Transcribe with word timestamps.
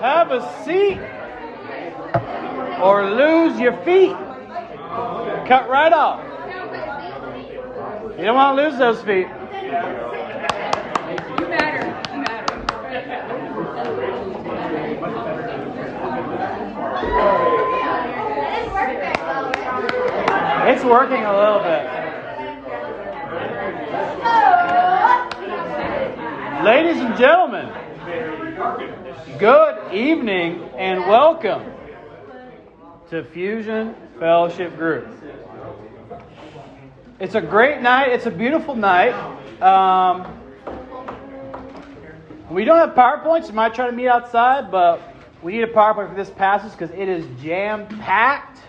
have 0.00 0.30
a 0.30 0.40
seat 0.64 0.98
or 2.82 3.10
lose 3.10 3.58
your 3.58 3.76
feet. 3.84 4.14
Cut 5.46 5.68
right 5.68 5.92
off. 5.92 6.22
You 8.18 8.24
don't 8.24 8.34
want 8.34 8.56
to 8.56 8.62
lose 8.64 8.78
those 8.78 9.02
feet. 9.02 9.26
You 9.26 9.32
matter. 11.48 11.84
You 12.12 12.18
matter. 12.20 12.62
It's 20.68 20.84
working 20.84 21.24
a 21.24 21.36
little 21.36 21.60
bit. 21.60 21.86
Ladies 26.64 27.00
and 27.00 27.16
gentlemen, 27.16 27.68
good 29.38 29.75
evening 29.96 30.62
and 30.76 31.00
welcome 31.00 31.72
to 33.08 33.24
Fusion 33.24 33.94
Fellowship 34.18 34.76
Group. 34.76 35.08
It's 37.18 37.34
a 37.34 37.40
great 37.40 37.80
night. 37.80 38.10
It's 38.10 38.26
a 38.26 38.30
beautiful 38.30 38.74
night. 38.74 39.14
Um, 39.62 40.38
we 42.50 42.66
don't 42.66 42.76
have 42.76 42.90
PowerPoints. 42.90 43.46
We 43.48 43.54
might 43.54 43.74
try 43.74 43.86
to 43.86 43.92
meet 43.92 44.08
outside, 44.08 44.70
but 44.70 45.00
we 45.42 45.52
need 45.52 45.62
a 45.62 45.72
PowerPoint 45.72 46.10
for 46.10 46.14
this 46.14 46.28
passage 46.28 46.72
because 46.72 46.90
it 46.90 47.08
is 47.08 47.24
jam 47.40 47.86
packed. 47.86 48.60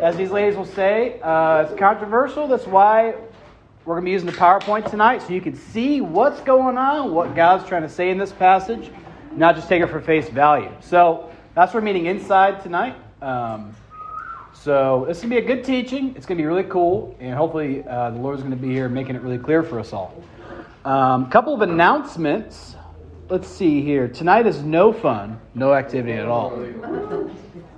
As 0.00 0.16
these 0.16 0.32
ladies 0.32 0.56
will 0.56 0.64
say, 0.64 1.20
uh, 1.20 1.68
it's 1.68 1.78
controversial. 1.78 2.48
That's 2.48 2.66
why 2.66 3.14
we're 3.84 3.94
going 3.94 4.02
to 4.02 4.06
be 4.06 4.10
using 4.10 4.26
the 4.26 4.32
PowerPoint 4.32 4.90
tonight 4.90 5.22
so 5.22 5.32
you 5.32 5.40
can 5.40 5.54
see 5.54 6.00
what's 6.00 6.40
going 6.40 6.76
on, 6.76 7.14
what 7.14 7.36
God's 7.36 7.68
trying 7.68 7.82
to 7.82 7.88
say 7.88 8.10
in 8.10 8.18
this 8.18 8.32
passage, 8.32 8.90
not 9.36 9.54
just 9.54 9.68
take 9.68 9.82
it 9.82 9.88
for 9.88 10.00
face 10.00 10.28
value. 10.28 10.70
So 10.80 11.30
that's 11.54 11.74
we're 11.74 11.80
meeting 11.80 12.06
inside 12.06 12.62
tonight. 12.62 12.96
Um, 13.20 13.74
so 14.54 15.04
this 15.06 15.18
is 15.18 15.22
going 15.24 15.36
to 15.36 15.40
be 15.42 15.52
a 15.52 15.56
good 15.56 15.64
teaching. 15.64 16.14
It's 16.16 16.26
going 16.26 16.38
to 16.38 16.42
be 16.42 16.46
really 16.46 16.64
cool, 16.64 17.16
and 17.20 17.34
hopefully 17.34 17.84
uh, 17.86 18.10
the 18.10 18.18
Lord's 18.18 18.42
going 18.42 18.56
to 18.56 18.60
be 18.60 18.72
here 18.72 18.88
making 18.88 19.14
it 19.14 19.22
really 19.22 19.38
clear 19.38 19.62
for 19.62 19.78
us 19.78 19.92
all. 19.92 20.22
A 20.84 20.90
um, 20.90 21.30
couple 21.30 21.54
of 21.54 21.60
announcements. 21.60 22.74
Let's 23.28 23.48
see 23.48 23.82
here. 23.82 24.08
Tonight 24.08 24.46
is 24.46 24.62
no 24.62 24.92
fun, 24.92 25.40
no 25.54 25.74
activity 25.74 26.12
at 26.12 26.26
all. 26.26 26.52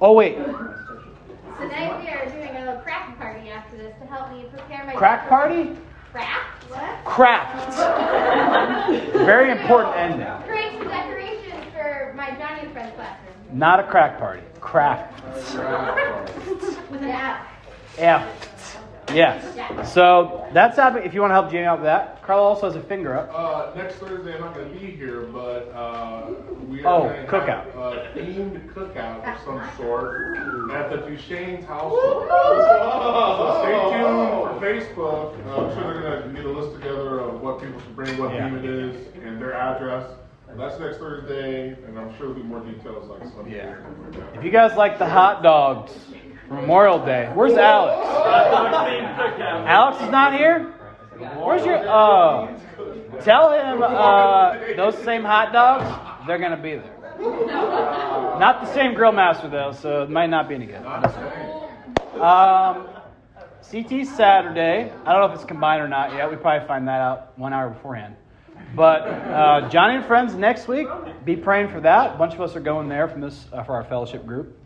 Oh 0.00 0.12
wait, 0.12 0.36
Tonight 1.58 2.00
we 2.00 2.08
are 2.08 2.24
doing 2.26 2.56
a 2.56 2.80
craft 2.84 3.18
party 3.18 3.50
after 3.50 3.76
this 3.76 3.92
to 3.98 4.06
help 4.06 4.30
me 4.30 4.44
prepare 4.48 4.84
my 4.84 4.92
crack 4.92 5.28
party, 5.28 5.76
craft. 6.12 6.64
What? 6.70 7.04
craft. 7.04 7.76
Very 9.12 9.50
important 9.50 9.96
ending. 9.96 10.28
Create 10.46 10.78
some 10.78 10.86
decorations 10.86 11.08
for 11.08 11.17
my 12.18 12.30
Johnny 12.32 12.62
and 12.62 12.72
Friends 12.72 12.92
classroom. 12.96 13.34
Not 13.52 13.78
a 13.80 13.84
crack 13.84 14.18
party. 14.18 14.42
Craft. 14.60 15.24
With 16.90 17.00
an 17.02 17.10
app. 17.10 17.46
Yeah. 17.96 18.28
Yes. 19.14 19.94
So 19.94 20.46
that's 20.52 20.76
happening. 20.76 21.06
If 21.06 21.14
you 21.14 21.20
want 21.22 21.30
to 21.30 21.34
help 21.34 21.50
Jamie 21.50 21.64
out 21.64 21.78
with 21.78 21.84
that, 21.86 22.22
Carla 22.22 22.42
also 22.42 22.66
has 22.66 22.76
a 22.76 22.82
finger 22.82 23.16
up. 23.16 23.30
Uh, 23.32 23.72
next 23.74 23.94
Thursday, 23.94 24.34
I'm 24.34 24.40
not 24.42 24.54
going 24.54 24.68
to 24.70 24.78
be 24.78 24.90
here, 24.90 25.22
but 25.32 25.70
uh, 25.74 26.26
we 26.68 26.84
Oh, 26.84 27.04
are 27.04 27.08
going 27.14 27.24
to 27.26 27.32
cookout. 27.32 27.64
have 27.64 27.76
a 27.76 28.12
themed 28.14 28.68
cookout 28.74 29.24
of 29.24 29.40
some 29.44 29.62
sort 29.78 30.36
at 30.72 30.90
the 30.90 30.96
Duchesne's 31.08 31.64
household. 31.64 32.26
So 32.28 33.62
stay 33.62 33.96
tuned 33.96 34.30
for 34.42 34.60
Facebook. 34.60 35.46
Uh, 35.46 35.66
I'm 35.68 35.74
sure 35.82 36.02
they're 36.02 36.20
going 36.20 36.34
to 36.34 36.42
get 36.42 36.44
a 36.44 36.50
list 36.50 36.74
together 36.82 37.20
of 37.20 37.40
what 37.40 37.62
people 37.62 37.80
should 37.80 37.96
bring, 37.96 38.18
what 38.18 38.34
Yeah. 38.34 38.50
theme 38.50 38.58
it 38.58 38.64
is, 38.66 39.06
and 39.24 39.40
their 39.40 39.54
address. 39.54 40.04
That's 40.56 40.78
next 40.80 40.98
Thursday, 40.98 41.76
and 41.86 41.98
I'm 41.98 42.10
sure 42.16 42.28
there'll 42.28 42.34
be 42.34 42.42
more 42.42 42.60
details 42.60 43.08
like 43.08 43.22
Sunday. 43.32 43.56
Yeah. 43.56 43.66
or 43.66 43.82
something 43.82 44.20
like 44.20 44.32
that. 44.32 44.38
If 44.38 44.44
you 44.44 44.50
guys 44.50 44.76
like 44.76 44.98
the 44.98 45.08
hot 45.08 45.42
dogs 45.42 45.92
for 46.48 46.54
Memorial 46.54 47.04
Day, 47.04 47.30
where's 47.34 47.52
Alex? 47.52 48.06
Alex 49.66 50.02
is 50.02 50.10
not 50.10 50.34
here. 50.34 50.74
Where's 51.36 51.64
your? 51.64 51.78
Oh, 51.88 52.56
tell 53.22 53.52
him 53.52 53.82
uh, 53.82 54.56
those 54.76 54.96
same 55.04 55.22
hot 55.22 55.52
dogs. 55.52 56.26
They're 56.26 56.38
gonna 56.38 56.56
be 56.56 56.76
there. 56.76 56.94
Not 57.18 58.60
the 58.64 58.72
same 58.72 58.94
grill 58.94 59.12
master 59.12 59.48
though, 59.48 59.72
so 59.72 60.02
it 60.02 60.10
might 60.10 60.30
not 60.30 60.48
be 60.48 60.54
any 60.54 60.66
good. 60.66 60.84
Um, 62.20 62.88
CT 63.70 64.06
Saturday. 64.06 64.92
I 65.04 65.12
don't 65.12 65.20
know 65.20 65.26
if 65.26 65.34
it's 65.34 65.44
combined 65.44 65.82
or 65.82 65.88
not 65.88 66.12
yet. 66.12 66.30
We 66.30 66.36
probably 66.36 66.66
find 66.66 66.86
that 66.88 67.00
out 67.00 67.38
one 67.38 67.52
hour 67.52 67.70
beforehand. 67.70 68.16
But 68.74 69.02
uh, 69.02 69.68
Johnny 69.70 69.96
and 69.96 70.04
Friends 70.04 70.34
next 70.34 70.68
week. 70.68 70.86
Be 71.24 71.36
praying 71.36 71.68
for 71.68 71.80
that. 71.80 72.14
A 72.14 72.18
bunch 72.18 72.34
of 72.34 72.40
us 72.40 72.54
are 72.56 72.60
going 72.60 72.88
there 72.88 73.08
from 73.08 73.20
this 73.20 73.46
uh, 73.52 73.62
for 73.64 73.74
our 73.74 73.84
fellowship 73.84 74.26
group. 74.26 74.56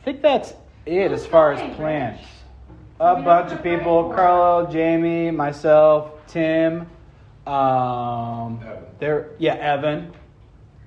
I 0.00 0.04
think 0.04 0.22
that's 0.22 0.54
it 0.86 1.12
as 1.12 1.26
far 1.26 1.52
as 1.52 1.76
plans. 1.76 2.20
A 3.00 3.22
bunch 3.22 3.52
of 3.52 3.62
people: 3.62 4.10
Carlo, 4.14 4.70
Jamie, 4.70 5.30
myself, 5.30 6.10
Tim. 6.26 6.86
Um, 7.46 8.60
Evan. 8.62 8.84
there, 8.98 9.30
yeah, 9.38 9.54
Evan. 9.54 10.12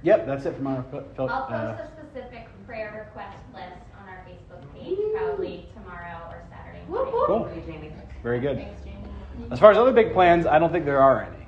Yep, 0.03 0.25
that's 0.25 0.45
it 0.45 0.55
from 0.55 0.67
our. 0.67 0.83
fe- 0.83 1.01
fel- 1.15 1.29
I'll 1.29 1.41
post 1.43 1.53
uh, 1.53 1.55
a 1.55 1.89
specific 2.11 2.47
prayer 2.67 3.05
request 3.07 3.37
list 3.53 3.81
on 3.99 4.09
our 4.09 4.25
Facebook 4.27 4.61
page 4.73 4.97
probably 5.15 5.67
tomorrow 5.73 6.17
or 6.29 6.43
Saturday 6.49 6.83
morning. 6.89 7.13
Cool. 7.27 7.49
Very 8.23 8.39
good. 8.39 8.57
Thanks, 8.57 8.83
Jamie. 8.83 8.97
As 9.51 9.59
far 9.59 9.71
as 9.71 9.77
other 9.77 9.91
big 9.91 10.13
plans, 10.13 10.45
I 10.45 10.59
don't 10.59 10.71
think 10.71 10.85
there 10.85 11.01
are 11.01 11.23
any. 11.23 11.40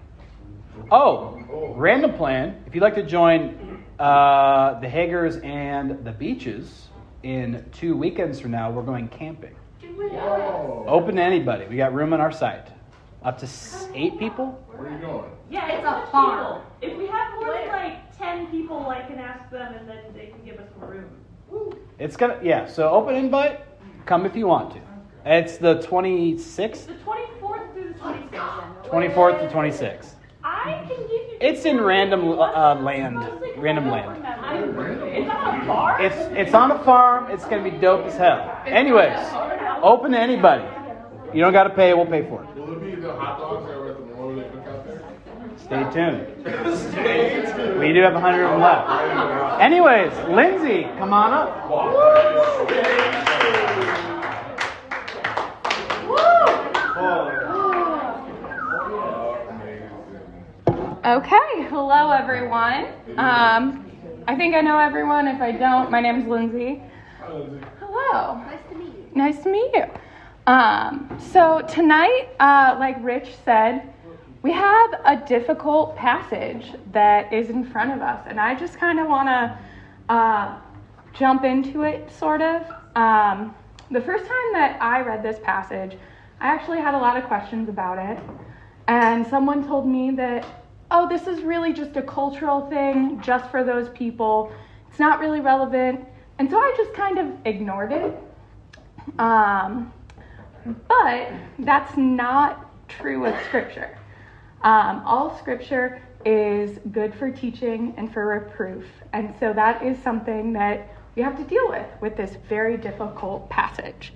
Oh, 0.91 1.73
random 1.75 2.13
plan. 2.13 2.63
If 2.67 2.75
you'd 2.75 2.81
like 2.81 2.95
to 2.95 3.03
join 3.03 3.83
uh, 3.99 4.79
the 4.79 4.87
Hagers 4.87 5.43
and 5.43 6.03
the 6.05 6.11
Beaches 6.11 6.87
in 7.23 7.65
two 7.71 7.95
weekends 7.95 8.39
from 8.39 8.51
now, 8.51 8.69
we're 8.71 8.83
going 8.83 9.07
camping. 9.07 9.55
Whoa. 9.81 10.85
Open 10.87 11.15
to 11.15 11.21
anybody. 11.21 11.65
We 11.67 11.77
got 11.77 11.93
room 11.93 12.13
on 12.13 12.21
our 12.21 12.31
site. 12.31 12.67
Up 13.23 13.37
to 13.39 13.45
s- 13.45 13.87
eight 13.93 14.19
people? 14.19 14.47
Where 14.75 14.89
are 14.89 14.91
you 14.95 14.97
going? 15.05 15.31
Yeah, 15.49 15.67
It's 15.67 15.75
it's 15.77 15.85
a 15.85 15.87
a 15.87 16.07
farm. 16.11 16.11
farm. 16.11 16.61
If 16.81 16.97
we 16.97 17.07
have 17.07 17.33
more 17.39 17.53
than 17.53 17.67
like 17.69 18.17
ten 18.17 18.47
people, 18.47 18.87
I 18.89 19.01
can 19.03 19.17
ask 19.19 19.49
them 19.49 19.73
and 19.73 19.87
then 19.87 19.99
they 20.13 20.25
can 20.27 20.43
give 20.43 20.57
us 20.59 20.67
more 20.79 20.89
room. 20.89 21.77
It's 21.99 22.17
gonna 22.17 22.39
yeah. 22.43 22.65
So 22.67 22.89
open 22.89 23.15
invite. 23.15 23.61
Come 24.05 24.25
if 24.25 24.35
you 24.35 24.47
want 24.47 24.73
to. 24.73 24.79
It's 25.25 25.57
the 25.57 25.81
twenty 25.83 26.37
sixth, 26.37 26.87
The 26.87 26.95
twenty-fourth 26.95 27.71
through 27.73 27.93
the 27.93 27.99
twenty-sixth. 27.99 28.89
twenty 28.89 29.09
fourth 29.09 29.39
to 29.39 29.49
twenty 29.49 29.71
sixth. 29.71 30.15
I 30.53 30.85
can 30.87 31.01
give 31.01 31.09
you. 31.09 31.37
It's 31.41 31.65
in 31.65 31.81
random 31.81 32.39
uh, 32.39 32.75
land. 32.75 33.17
Random 33.57 33.89
land. 33.89 34.23
It's 35.15 35.29
on 35.29 35.61
a 35.61 35.65
farm? 35.65 36.01
It's 36.01 36.15
it's 36.37 36.53
on 36.53 36.71
a 36.71 36.83
farm. 36.83 37.31
It's 37.31 37.45
gonna 37.45 37.63
be 37.63 37.71
dope 37.71 38.05
as 38.05 38.15
hell. 38.15 38.61
Anyways, 38.65 39.17
open 39.81 40.11
to 40.11 40.19
anybody. 40.19 40.63
You 41.33 41.41
don't 41.41 41.53
gotta 41.53 41.71
pay. 41.71 41.93
We'll 41.93 42.05
pay 42.05 42.27
for 42.27 42.43
it. 42.43 42.55
Will 42.55 42.73
it 42.73 42.95
be 42.95 43.01
the 43.01 43.13
hot 43.13 43.39
dogs 43.39 43.67
that 43.67 43.77
were 43.77 43.89
at 43.91 43.97
the 43.97 44.05
Memorial 44.05 44.41
Day 44.41 44.49
cookout 44.49 44.85
there? 44.85 45.03
Stay 45.57 45.83
tuned. 45.91 46.77
Stay 46.91 47.51
tuned. 47.55 47.79
We 47.79 47.93
do 47.93 48.01
have 48.01 48.13
a 48.13 48.19
hundred 48.19 48.43
of 48.45 48.51
them 48.51 48.61
left. 48.61 49.61
Anyways, 49.61 50.13
Lindsay, 50.29 50.83
come 50.99 51.13
on 51.13 51.33
up. 51.33 51.63
Okay, 61.05 61.67
hello 61.69 62.11
everyone. 62.11 62.85
Um, 63.17 63.91
I 64.25 64.37
think 64.37 64.55
I 64.55 64.61
know 64.61 64.79
everyone. 64.79 65.27
If 65.27 65.41
I 65.41 65.51
don't, 65.51 65.91
my 65.91 65.99
name's 65.99 66.25
Lindsay. 66.29 66.81
Hello. 67.19 68.35
Nice 68.35 68.59
to 68.69 68.75
meet 68.75 68.87
you. 68.87 69.07
Nice 69.13 69.43
to 69.43 69.51
meet 69.51 69.69
you. 69.73 69.83
Um, 70.47 71.19
so 71.19 71.59
tonight, 71.67 72.29
uh, 72.39 72.77
like 72.79 72.95
Rich 73.01 73.35
said, 73.43 73.93
we 74.43 74.53
have 74.53 74.91
a 75.03 75.21
difficult 75.27 75.97
passage 75.97 76.71
that 76.93 77.33
is 77.33 77.49
in 77.49 77.65
front 77.65 77.91
of 77.91 78.01
us, 78.01 78.25
and 78.25 78.39
I 78.39 78.55
just 78.55 78.77
kind 78.79 78.97
of 78.97 79.09
want 79.09 79.27
to 79.27 79.59
uh, 80.07 80.57
jump 81.11 81.43
into 81.43 81.83
it, 81.83 82.09
sort 82.13 82.41
of. 82.41 82.61
Um, 82.95 83.53
the 83.91 83.99
first 83.99 84.23
time 84.23 84.53
that 84.53 84.77
I 84.81 85.01
read 85.01 85.21
this 85.21 85.39
passage, 85.43 85.97
I 86.39 86.47
actually 86.47 86.79
had 86.79 86.93
a 86.93 86.97
lot 86.97 87.17
of 87.17 87.25
questions 87.25 87.67
about 87.67 87.97
it, 87.99 88.23
and 88.87 89.27
someone 89.27 89.67
told 89.67 89.85
me 89.85 90.11
that, 90.11 90.45
oh, 90.91 91.07
this 91.07 91.27
is 91.27 91.41
really 91.41 91.73
just 91.73 91.95
a 91.97 92.01
cultural 92.01 92.69
thing, 92.69 93.19
just 93.21 93.49
for 93.49 93.63
those 93.63 93.89
people. 93.89 94.51
It's 94.89 94.99
not 94.99 95.19
really 95.19 95.39
relevant, 95.39 96.05
and 96.39 96.49
so 96.49 96.59
I 96.59 96.73
just 96.77 96.93
kind 96.93 97.17
of 97.17 97.27
ignored 97.45 97.91
it. 97.91 98.15
Um, 99.19 99.91
but 100.87 101.29
that's 101.59 101.97
not 101.97 102.69
true 102.87 103.21
with 103.21 103.35
Scripture. 103.45 103.97
Um, 104.61 105.03
all 105.05 105.37
Scripture 105.37 106.01
is 106.25 106.79
good 106.91 107.13
for 107.13 107.31
teaching 107.31 107.93
and 107.97 108.11
for 108.13 108.25
reproof. 108.27 108.85
And 109.11 109.33
so 109.39 109.53
that 109.53 109.83
is 109.83 110.01
something 110.01 110.53
that 110.53 110.89
we 111.15 111.21
have 111.21 111.37
to 111.37 111.43
deal 111.43 111.67
with 111.69 111.87
with 112.01 112.15
this 112.15 112.37
very 112.47 112.77
difficult 112.77 113.49
passage. 113.49 114.13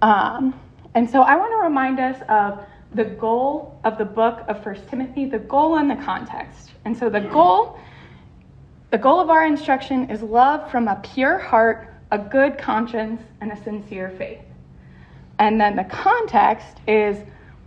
Um, 0.00 0.58
and 0.94 1.08
so 1.08 1.22
I 1.22 1.36
want 1.36 1.52
to 1.52 1.58
remind 1.58 2.00
us 2.00 2.20
of 2.28 2.64
the 2.94 3.04
goal 3.04 3.78
of 3.84 3.98
the 3.98 4.04
book 4.04 4.42
of 4.48 4.62
First 4.62 4.88
Timothy, 4.88 5.24
the 5.26 5.38
goal 5.38 5.76
and 5.76 5.90
the 5.90 5.96
context. 6.04 6.72
And 6.84 6.96
so 6.96 7.08
the 7.08 7.20
goal 7.20 7.78
The 8.90 8.98
goal 8.98 9.20
of 9.20 9.30
our 9.30 9.46
instruction 9.46 10.10
is 10.10 10.20
love 10.20 10.70
from 10.70 10.86
a 10.86 10.96
pure 10.96 11.38
heart, 11.38 11.94
a 12.10 12.18
good 12.18 12.58
conscience, 12.58 13.22
and 13.40 13.50
a 13.50 13.56
sincere 13.64 14.10
faith. 14.18 14.42
And 15.38 15.58
then 15.58 15.76
the 15.76 15.84
context 15.84 16.76
is 16.86 17.16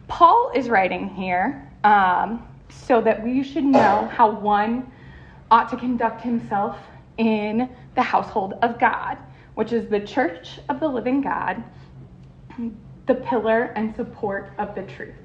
Paul 0.07 0.51
is 0.53 0.69
writing 0.69 1.09
here 1.09 1.67
um, 1.83 2.47
so 2.69 3.01
that 3.01 3.23
we 3.23 3.43
should 3.43 3.63
know 3.63 4.07
how 4.13 4.29
one 4.29 4.91
ought 5.49 5.67
to 5.71 5.77
conduct 5.77 6.21
himself 6.21 6.77
in 7.17 7.67
the 7.95 8.03
household 8.03 8.53
of 8.61 8.79
God, 8.79 9.17
which 9.55 9.73
is 9.73 9.89
the 9.89 10.01
church 10.01 10.59
of 10.69 10.79
the 10.79 10.87
living 10.87 11.21
God, 11.21 11.63
the 13.05 13.15
pillar 13.15 13.73
and 13.75 13.95
support 13.95 14.51
of 14.57 14.75
the 14.75 14.83
truth. 14.83 15.15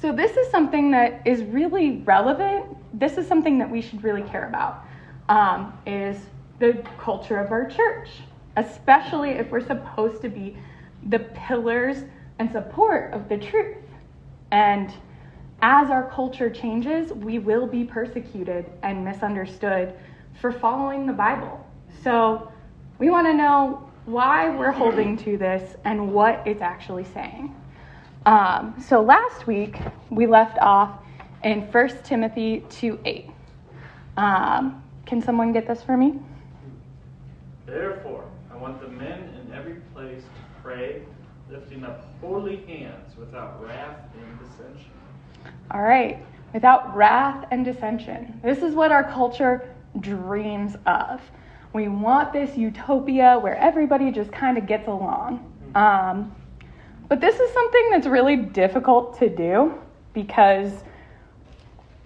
So, 0.00 0.12
this 0.12 0.36
is 0.36 0.50
something 0.50 0.90
that 0.92 1.26
is 1.26 1.42
really 1.42 1.98
relevant. 1.98 2.64
This 2.98 3.18
is 3.18 3.26
something 3.26 3.58
that 3.58 3.70
we 3.70 3.82
should 3.82 4.02
really 4.02 4.22
care 4.22 4.48
about 4.48 4.84
um, 5.28 5.78
is 5.86 6.18
the 6.58 6.82
culture 6.98 7.38
of 7.38 7.52
our 7.52 7.66
church, 7.66 8.08
especially 8.56 9.30
if 9.30 9.50
we're 9.50 9.66
supposed 9.66 10.22
to 10.22 10.28
be 10.28 10.56
the 11.08 11.18
pillars 11.18 12.04
and 12.38 12.50
support 12.50 13.12
of 13.12 13.28
the 13.28 13.36
truth. 13.36 13.76
And 14.50 14.92
as 15.62 15.90
our 15.90 16.10
culture 16.10 16.48
changes, 16.48 17.12
we 17.12 17.38
will 17.38 17.66
be 17.66 17.84
persecuted 17.84 18.66
and 18.82 19.04
misunderstood 19.04 19.94
for 20.40 20.50
following 20.50 21.06
the 21.06 21.12
Bible. 21.12 21.66
So 22.02 22.50
we 22.98 23.10
want 23.10 23.26
to 23.26 23.34
know 23.34 23.89
why 24.06 24.48
we're 24.48 24.72
holding 24.72 25.16
to 25.18 25.36
this 25.36 25.76
and 25.84 26.12
what 26.12 26.42
it's 26.46 26.62
actually 26.62 27.04
saying. 27.04 27.54
Um, 28.26 28.74
so 28.86 29.00
last 29.00 29.46
week, 29.46 29.78
we 30.10 30.26
left 30.26 30.58
off 30.58 30.98
in 31.42 31.62
1 31.62 31.88
Timothy 32.04 32.64
2 32.70 32.98
8. 33.04 33.30
Um, 34.16 34.82
can 35.06 35.22
someone 35.22 35.52
get 35.52 35.66
this 35.66 35.82
for 35.82 35.96
me? 35.96 36.18
Therefore, 37.66 38.24
I 38.52 38.56
want 38.56 38.80
the 38.80 38.88
men 38.88 39.30
in 39.40 39.52
every 39.54 39.76
place 39.94 40.22
to 40.22 40.62
pray, 40.62 41.02
lifting 41.50 41.84
up 41.84 42.06
holy 42.20 42.56
hands 42.66 43.16
without 43.16 43.62
wrath 43.62 43.96
and 44.14 44.38
dissension. 44.38 44.90
All 45.70 45.82
right, 45.82 46.24
without 46.52 46.94
wrath 46.94 47.46
and 47.50 47.64
dissension. 47.64 48.40
This 48.42 48.58
is 48.58 48.74
what 48.74 48.92
our 48.92 49.04
culture 49.04 49.74
dreams 50.00 50.76
of. 50.86 51.20
We 51.72 51.88
want 51.88 52.32
this 52.32 52.56
utopia 52.56 53.38
where 53.38 53.56
everybody 53.56 54.10
just 54.10 54.32
kind 54.32 54.58
of 54.58 54.66
gets 54.66 54.88
along. 54.88 55.46
Um, 55.74 56.34
but 57.08 57.20
this 57.20 57.38
is 57.38 57.52
something 57.52 57.88
that's 57.90 58.06
really 58.06 58.36
difficult 58.36 59.18
to 59.18 59.28
do 59.28 59.74
because 60.12 60.72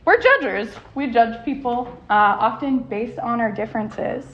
we're 0.05 0.21
judges. 0.21 0.75
We 0.95 1.07
judge 1.09 1.43
people 1.45 1.89
uh, 2.11 2.37
often 2.41 2.81
based 2.81 3.19
on 3.19 3.41
our 3.41 3.51
differences. 3.51 4.25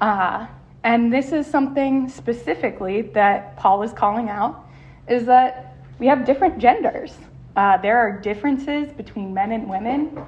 Uh, 0.00 0.46
and 0.82 1.12
this 1.12 1.32
is 1.32 1.46
something 1.46 2.08
specifically 2.08 3.02
that 3.02 3.56
Paul 3.56 3.82
is 3.82 3.92
calling 3.92 4.28
out 4.28 4.66
is 5.08 5.24
that 5.26 5.76
we 5.98 6.06
have 6.06 6.24
different 6.24 6.58
genders. 6.58 7.14
Uh, 7.56 7.76
there 7.76 7.98
are 7.98 8.20
differences 8.20 8.92
between 8.92 9.34
men 9.34 9.52
and 9.52 9.68
women. 9.68 10.18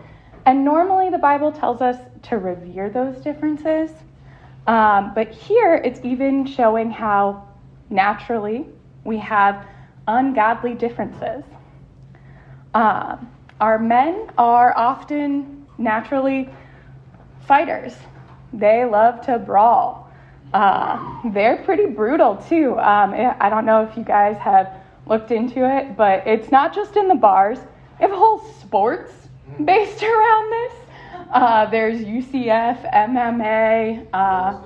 And 0.47 0.65
normally 0.65 1.11
the 1.11 1.19
Bible 1.19 1.53
tells 1.53 1.81
us 1.81 1.97
to 2.23 2.39
revere 2.39 2.91
those 2.91 3.17
differences. 3.23 3.91
Um, 4.71 5.11
but 5.17 5.33
here 5.33 5.75
it's 5.75 5.99
even 6.05 6.47
showing 6.47 6.93
how 6.93 7.49
naturally 7.91 8.67
we 9.03 9.19
have 9.19 9.67
ungodly 10.07 10.75
differences. 10.75 11.43
Um, 12.73 13.29
our 13.61 13.81
men 13.81 14.31
are 14.39 14.73
often 14.79 15.67
naturally 15.77 16.49
fighters, 17.49 17.95
they 18.53 18.85
love 18.85 19.21
to 19.27 19.41
brawl. 19.41 20.09
Uh, 20.55 21.21
they're 21.33 21.65
pretty 21.65 21.87
brutal 21.87 22.37
too. 22.37 22.79
Um, 22.79 23.13
I 23.41 23.51
don't 23.51 23.67
know 23.67 23.83
if 23.83 23.97
you 23.97 24.05
guys 24.05 24.37
have 24.39 24.73
looked 25.05 25.33
into 25.33 25.69
it, 25.69 25.97
but 25.97 26.25
it's 26.29 26.53
not 26.53 26.73
just 26.73 26.97
in 26.97 27.09
the 27.09 27.17
bars. 27.17 27.59
We 27.99 28.07
have 28.07 28.13
whole 28.13 28.39
sports 28.61 29.13
based 29.65 30.01
around 30.05 30.53
this. 30.53 30.80
Uh, 31.33 31.71
there's 31.71 32.01
UFC, 32.01 32.47
MMA. 32.47 34.07
Uh, 34.13 34.61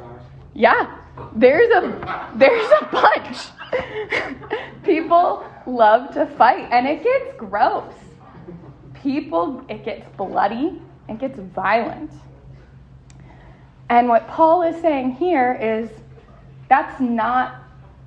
yeah, 0.55 0.99
there's 1.37 1.71
a 1.71 2.33
there's 2.37 2.71
a 2.81 2.87
bunch. 2.91 3.39
People 4.85 5.45
love 5.67 6.15
to 6.15 6.27
fight, 6.27 6.69
and 6.71 6.87
it 6.87 7.03
gets 7.03 7.37
gross. 7.37 7.93
People, 8.95 9.63
it 9.69 9.85
gets 9.85 10.09
bloody, 10.17 10.81
it 11.09 11.19
gets 11.19 11.39
violent. 11.39 12.11
And 13.91 14.09
what 14.09 14.27
Paul 14.29 14.63
is 14.63 14.81
saying 14.81 15.13
here 15.13 15.59
is 15.61 15.91
that's 16.71 16.99
not 17.01 17.57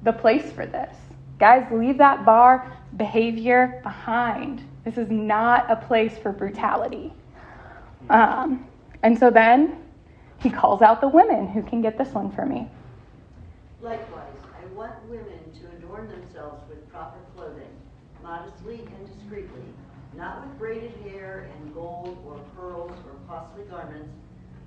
the 0.03 0.13
place 0.13 0.51
for 0.51 0.65
this. 0.65 0.95
Guys, 1.39 1.67
leave 1.71 1.99
that 1.99 2.25
bar 2.25 2.73
behavior 2.95 3.79
behind. 3.83 4.63
This 4.83 4.97
is 4.97 5.11
not 5.11 5.69
a 5.69 5.75
place 5.75 6.17
for 6.17 6.31
brutality. 6.31 7.13
Um, 8.09 8.65
and 9.03 9.17
so 9.17 9.29
then 9.29 9.77
he 10.39 10.49
calls 10.49 10.81
out 10.81 11.01
the 11.01 11.07
women. 11.07 11.47
Who 11.47 11.61
can 11.63 11.81
get 11.81 11.97
this 11.97 12.09
one 12.09 12.31
for 12.31 12.45
me? 12.45 12.67
Likewise, 13.81 14.33
I 14.61 14.73
want 14.73 14.93
women 15.09 15.39
to 15.59 15.77
adorn 15.77 16.07
themselves 16.09 16.67
with 16.69 16.89
proper 16.91 17.17
clothing, 17.35 17.69
modestly 18.23 18.79
and 18.79 19.07
discreetly, 19.07 19.61
not 20.15 20.45
with 20.45 20.57
braided 20.57 20.93
hair 21.03 21.49
and 21.55 21.73
gold 21.73 22.17
or 22.25 22.39
pearls 22.55 22.91
or 22.91 23.15
costly 23.27 23.63
garments, 23.65 24.09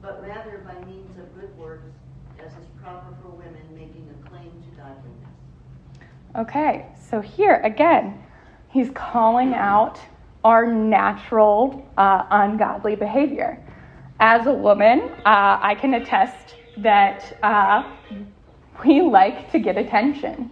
but 0.00 0.22
rather 0.22 0.58
by 0.58 0.75
means 0.87 1.19
of 1.19 1.34
good 1.40 1.56
works, 1.58 1.90
as 2.38 2.52
is 2.52 2.69
proper 2.82 3.14
for 3.22 3.28
women 3.28 3.62
making 3.75 4.08
a 4.10 4.28
claim 4.28 4.50
to 4.50 4.76
godliness. 4.76 5.31
Okay, 6.37 6.87
so 7.10 7.20
here 7.20 7.60
again, 7.64 8.22
he's 8.69 8.90
calling 8.90 9.54
out 9.54 9.98
our 10.44 10.66
natural 10.66 11.87
uh, 11.96 12.25
ungodly 12.31 12.96
behavior. 12.96 13.62
As 14.20 14.46
a 14.46 14.52
woman, 14.52 15.00
uh, 15.25 15.58
I 15.62 15.76
can 15.81 15.94
attest 15.94 16.56
that 16.78 17.38
uh, 17.42 17.90
we 18.84 19.02
like 19.02 19.50
to 19.52 19.58
get 19.58 19.76
attention. 19.76 20.50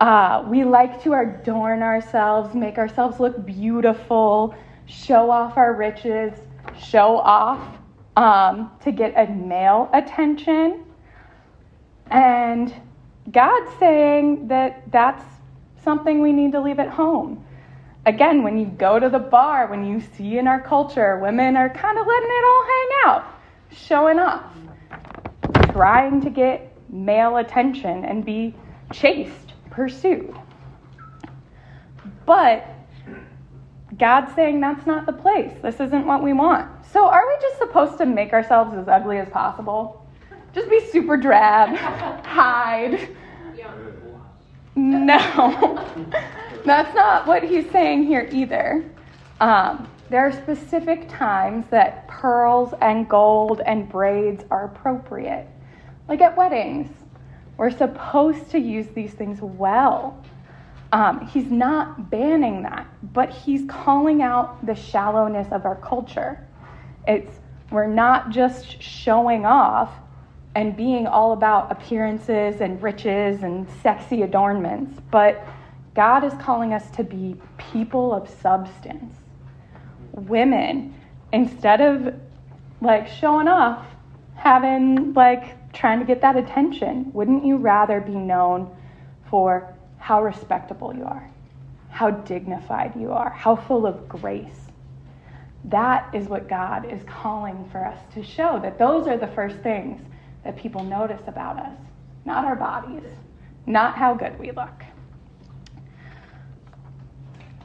Uh, 0.00 0.44
we 0.48 0.64
like 0.64 1.02
to 1.02 1.14
adorn 1.14 1.82
ourselves, 1.82 2.54
make 2.54 2.76
ourselves 2.76 3.18
look 3.18 3.46
beautiful, 3.46 4.54
show 4.86 5.30
off 5.30 5.56
our 5.56 5.74
riches, 5.74 6.32
show 6.78 7.16
off 7.18 7.78
um, 8.16 8.70
to 8.82 8.92
get 8.92 9.14
a 9.16 9.32
male 9.32 9.88
attention. 9.92 10.84
And 12.10 12.74
God's 13.30 13.70
saying 13.78 14.48
that 14.48 14.90
that's 14.92 15.24
something 15.82 16.20
we 16.20 16.32
need 16.32 16.52
to 16.52 16.60
leave 16.60 16.78
at 16.78 16.90
home. 16.90 17.44
Again, 18.06 18.44
when 18.44 18.56
you 18.56 18.66
go 18.66 19.00
to 19.00 19.08
the 19.08 19.18
bar, 19.18 19.66
when 19.66 19.84
you 19.84 20.00
see 20.00 20.38
in 20.38 20.46
our 20.46 20.60
culture, 20.60 21.18
women 21.18 21.56
are 21.56 21.68
kind 21.68 21.98
of 21.98 22.06
letting 22.06 22.28
it 22.30 22.44
all 22.44 22.64
hang 22.64 22.88
out, 23.04 23.24
showing 23.72 24.20
off, 24.20 24.44
trying 25.72 26.20
to 26.20 26.30
get 26.30 26.72
male 26.88 27.38
attention 27.38 28.04
and 28.04 28.24
be 28.24 28.54
chased, 28.92 29.54
pursued. 29.70 30.32
But 32.24 32.64
God's 33.98 34.32
saying 34.36 34.60
that's 34.60 34.86
not 34.86 35.06
the 35.06 35.12
place. 35.12 35.52
This 35.60 35.80
isn't 35.80 36.06
what 36.06 36.22
we 36.22 36.32
want. 36.32 36.70
So, 36.92 37.08
are 37.08 37.26
we 37.26 37.34
just 37.40 37.58
supposed 37.58 37.98
to 37.98 38.06
make 38.06 38.32
ourselves 38.32 38.72
as 38.76 38.86
ugly 38.86 39.18
as 39.18 39.28
possible? 39.30 40.06
Just 40.54 40.70
be 40.70 40.80
super 40.90 41.16
drab, 41.16 41.76
hide. 42.24 43.08
No, 44.76 45.84
that's 46.66 46.94
not 46.94 47.26
what 47.26 47.42
he's 47.42 47.70
saying 47.70 48.04
here 48.06 48.28
either. 48.32 48.84
Um, 49.40 49.88
there 50.10 50.26
are 50.26 50.32
specific 50.32 51.08
times 51.08 51.66
that 51.70 52.06
pearls 52.08 52.74
and 52.80 53.08
gold 53.08 53.60
and 53.64 53.88
braids 53.88 54.44
are 54.50 54.66
appropriate, 54.66 55.48
like 56.08 56.20
at 56.20 56.36
weddings. 56.36 56.88
We're 57.56 57.70
supposed 57.70 58.50
to 58.50 58.58
use 58.58 58.88
these 58.88 59.12
things 59.12 59.40
well. 59.40 60.22
Um, 60.92 61.26
he's 61.26 61.50
not 61.50 62.10
banning 62.10 62.62
that, 62.62 62.86
but 63.12 63.30
he's 63.30 63.68
calling 63.68 64.22
out 64.22 64.64
the 64.64 64.74
shallowness 64.74 65.48
of 65.52 65.64
our 65.64 65.76
culture. 65.76 66.46
It's 67.08 67.40
we're 67.70 67.88
not 67.88 68.30
just 68.30 68.80
showing 68.80 69.44
off 69.44 69.92
and 70.54 70.76
being 70.76 71.06
all 71.06 71.32
about 71.32 71.70
appearances 71.72 72.60
and 72.60 72.80
riches 72.80 73.42
and 73.42 73.68
sexy 73.82 74.22
adornments, 74.22 75.00
but 75.10 75.44
God 75.96 76.24
is 76.24 76.34
calling 76.34 76.74
us 76.74 76.90
to 76.90 77.02
be 77.02 77.36
people 77.56 78.12
of 78.12 78.28
substance. 78.28 79.14
Women, 80.12 80.94
instead 81.32 81.80
of 81.80 82.14
like 82.82 83.08
showing 83.08 83.48
off, 83.48 83.86
having 84.34 85.14
like 85.14 85.72
trying 85.72 85.98
to 86.00 86.04
get 86.04 86.20
that 86.20 86.36
attention, 86.36 87.10
wouldn't 87.14 87.46
you 87.46 87.56
rather 87.56 88.02
be 88.02 88.14
known 88.14 88.76
for 89.30 89.74
how 89.96 90.22
respectable 90.22 90.94
you 90.94 91.04
are, 91.04 91.30
how 91.88 92.10
dignified 92.10 92.94
you 92.94 93.10
are, 93.12 93.30
how 93.30 93.56
full 93.56 93.86
of 93.86 94.06
grace? 94.06 94.68
That 95.64 96.14
is 96.14 96.28
what 96.28 96.46
God 96.46 96.92
is 96.92 97.02
calling 97.04 97.66
for 97.72 97.82
us 97.82 97.98
to 98.12 98.22
show, 98.22 98.60
that 98.60 98.78
those 98.78 99.06
are 99.06 99.16
the 99.16 99.28
first 99.28 99.56
things 99.60 100.02
that 100.44 100.58
people 100.58 100.84
notice 100.84 101.22
about 101.26 101.58
us, 101.58 101.78
not 102.26 102.44
our 102.44 102.54
bodies, 102.54 103.08
not 103.64 103.96
how 103.96 104.12
good 104.12 104.38
we 104.38 104.50
look. 104.50 104.84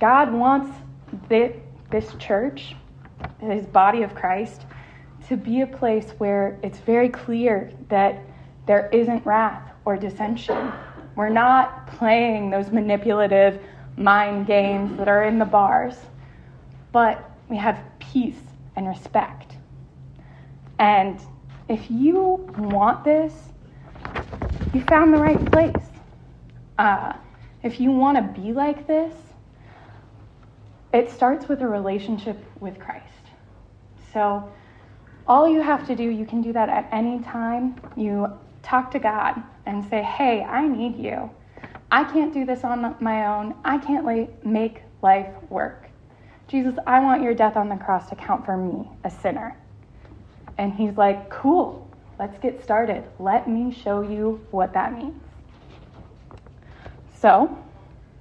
God 0.02 0.34
wants 0.34 0.76
this 1.30 2.16
church, 2.18 2.76
his 3.40 3.68
body 3.68 4.02
of 4.02 4.16
Christ, 4.16 4.66
to 5.28 5.38
be 5.38 5.62
a 5.62 5.68
place 5.68 6.10
where 6.18 6.60
it's 6.64 6.80
very 6.80 7.08
clear 7.08 7.72
that 7.90 8.20
there 8.66 8.90
isn't 8.92 9.24
wrath 9.28 9.62
or 9.86 9.96
dissension. 9.98 10.72
We're 11.16 11.30
not 11.30 11.86
playing 11.86 12.50
those 12.50 12.72
manipulative 12.72 13.62
mind 13.96 14.48
games 14.48 14.98
that 14.98 15.08
are 15.08 15.24
in 15.26 15.38
the 15.38 15.46
bars, 15.46 15.96
but 16.92 17.30
we 17.48 17.58
have 17.58 17.80
peace 18.00 18.42
and 18.76 18.88
respect. 18.88 19.54
And 20.80 21.20
if 21.70 21.92
you 21.92 22.44
want 22.58 23.04
this, 23.04 23.34
you 24.74 24.82
found 24.86 25.14
the 25.14 25.20
right 25.20 25.52
place. 25.52 25.86
Uh, 26.80 27.14
if 27.62 27.80
you 27.80 27.92
want 27.92 28.18
to 28.18 28.42
be 28.42 28.52
like 28.52 28.88
this, 28.88 29.14
it 30.94 31.10
starts 31.10 31.48
with 31.48 31.62
a 31.62 31.68
relationship 31.68 32.38
with 32.60 32.80
Christ. 32.80 33.06
So, 34.14 34.52
all 35.28 35.48
you 35.48 35.62
have 35.62 35.88
to 35.88 35.96
do, 35.96 36.04
you 36.04 36.26
can 36.26 36.42
do 36.42 36.52
that 36.54 36.68
at 36.68 36.90
any 36.92 37.20
time. 37.20 37.80
You 37.96 38.28
talk 38.64 38.92
to 38.92 39.00
God 39.00 39.42
and 39.66 39.84
say, 39.90 40.02
Hey, 40.04 40.44
I 40.44 40.68
need 40.68 40.98
you. 40.98 41.30
I 41.92 42.04
can't 42.04 42.34
do 42.34 42.46
this 42.46 42.64
on 42.64 42.96
my 43.00 43.28
own. 43.28 43.56
I 43.64 43.78
can't 43.78 44.46
make 44.46 44.82
life 45.02 45.30
work. 45.50 45.90
Jesus, 46.48 46.76
I 46.86 47.00
want 47.00 47.24
your 47.24 47.34
death 47.34 47.56
on 47.56 47.70
the 47.70 47.76
cross 47.78 48.10
to 48.10 48.16
count 48.16 48.46
for 48.46 48.58
me, 48.58 48.90
a 49.04 49.10
sinner. 49.10 49.56
And 50.58 50.74
he's 50.74 50.98
like, 50.98 51.30
Cool, 51.30 51.88
let's 52.20 52.38
get 52.40 52.62
started. 52.62 53.04
Let 53.20 53.48
me 53.48 53.72
show 53.72 54.02
you 54.02 54.46
what 54.52 54.74
that 54.74 54.98
means. 54.98 55.22
So, 57.18 57.58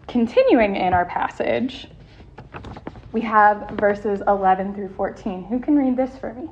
continuing 0.07 0.77
in 0.77 0.93
our 0.93 1.07
passage, 1.07 1.89
we 3.13 3.21
have 3.23 3.71
verses 3.71 4.23
11 4.29 4.75
through 4.75 4.91
14. 4.91 5.45
Who 5.45 5.59
can 5.59 5.77
read 5.77 5.97
this 5.97 6.17
for 6.17 6.33
me? 6.33 6.49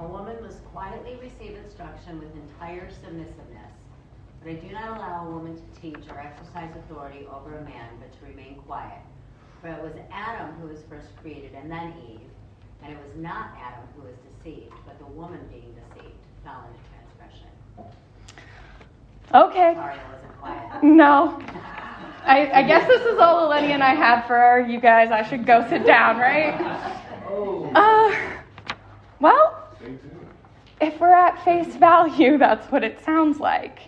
A 0.00 0.06
woman 0.06 0.36
must 0.42 0.64
quietly 0.66 1.16
receive 1.22 1.56
instruction 1.56 2.18
with 2.18 2.34
entire 2.34 2.90
submissiveness. 2.90 3.70
But 4.42 4.50
I 4.50 4.54
do 4.54 4.72
not 4.72 4.98
allow 4.98 5.26
a 5.26 5.30
woman 5.30 5.56
to 5.56 5.80
teach 5.80 6.08
or 6.10 6.18
exercise 6.20 6.70
authority 6.76 7.26
over 7.32 7.56
a 7.56 7.64
man, 7.64 7.88
but 8.00 8.12
to 8.18 8.26
remain 8.26 8.56
quiet. 8.66 9.00
For 9.60 9.68
it 9.68 9.82
was 9.82 9.94
Adam 10.12 10.52
who 10.60 10.68
was 10.68 10.80
first 10.90 11.08
created, 11.22 11.54
and 11.54 11.70
then 11.70 11.94
Eve. 12.10 12.20
And 12.82 12.92
it 12.92 12.98
was 12.98 13.16
not 13.16 13.56
Adam 13.58 13.88
who 13.96 14.02
was 14.02 14.16
deceived, 14.36 14.74
but 14.84 14.98
the 14.98 15.06
woman 15.06 15.40
being 15.50 15.72
deceived 15.72 16.14
fell 16.44 16.66
into 16.68 16.80
transgression. 16.90 17.48
Okay. 19.32 19.74
Sorry, 19.74 19.94
I 19.94 20.12
wasn't 20.12 20.40
quiet. 20.40 20.82
No. 20.82 21.40
I, 22.24 22.60
I 22.60 22.62
guess 22.62 22.86
this 22.88 23.02
is 23.02 23.18
all 23.18 23.50
Eleni 23.50 23.70
and 23.70 23.82
I 23.82 23.94
have 23.94 24.26
for 24.26 24.66
you 24.66 24.80
guys. 24.80 25.10
I 25.10 25.22
should 25.28 25.44
go 25.44 25.66
sit 25.68 25.84
down, 25.84 26.16
right? 26.16 26.54
Uh, 27.74 28.16
well, 29.20 29.68
if 30.80 30.98
we're 31.00 31.12
at 31.14 31.44
face 31.44 31.76
value, 31.76 32.38
that's 32.38 32.70
what 32.72 32.82
it 32.82 32.98
sounds 33.04 33.40
like. 33.40 33.80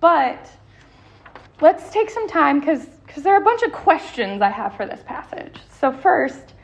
But 0.00 0.50
let's 1.60 1.90
take 1.92 2.08
some 2.08 2.26
time 2.28 2.60
because 2.60 2.86
there 3.16 3.34
are 3.34 3.40
a 3.40 3.44
bunch 3.44 3.62
of 3.62 3.72
questions 3.72 4.40
I 4.40 4.50
have 4.50 4.74
for 4.74 4.86
this 4.86 5.00
passage. 5.04 5.56
So, 5.80 5.92
first, 5.92 6.54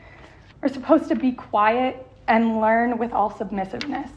we're 0.61 0.69
supposed 0.69 1.07
to 1.09 1.15
be 1.15 1.33
quiet 1.33 2.05
and 2.27 2.59
learn 2.59 2.97
with 2.97 3.11
all 3.11 3.29
submissiveness. 3.29 4.09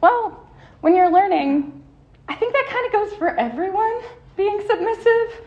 Well, 0.00 0.48
when 0.80 0.96
you're 0.96 1.12
learning, 1.12 1.82
I 2.28 2.34
think 2.34 2.52
that 2.52 2.66
kind 2.70 2.86
of 2.86 2.92
goes 2.92 3.18
for 3.18 3.36
everyone 3.36 4.00
being 4.36 4.60
submissive. 4.66 5.44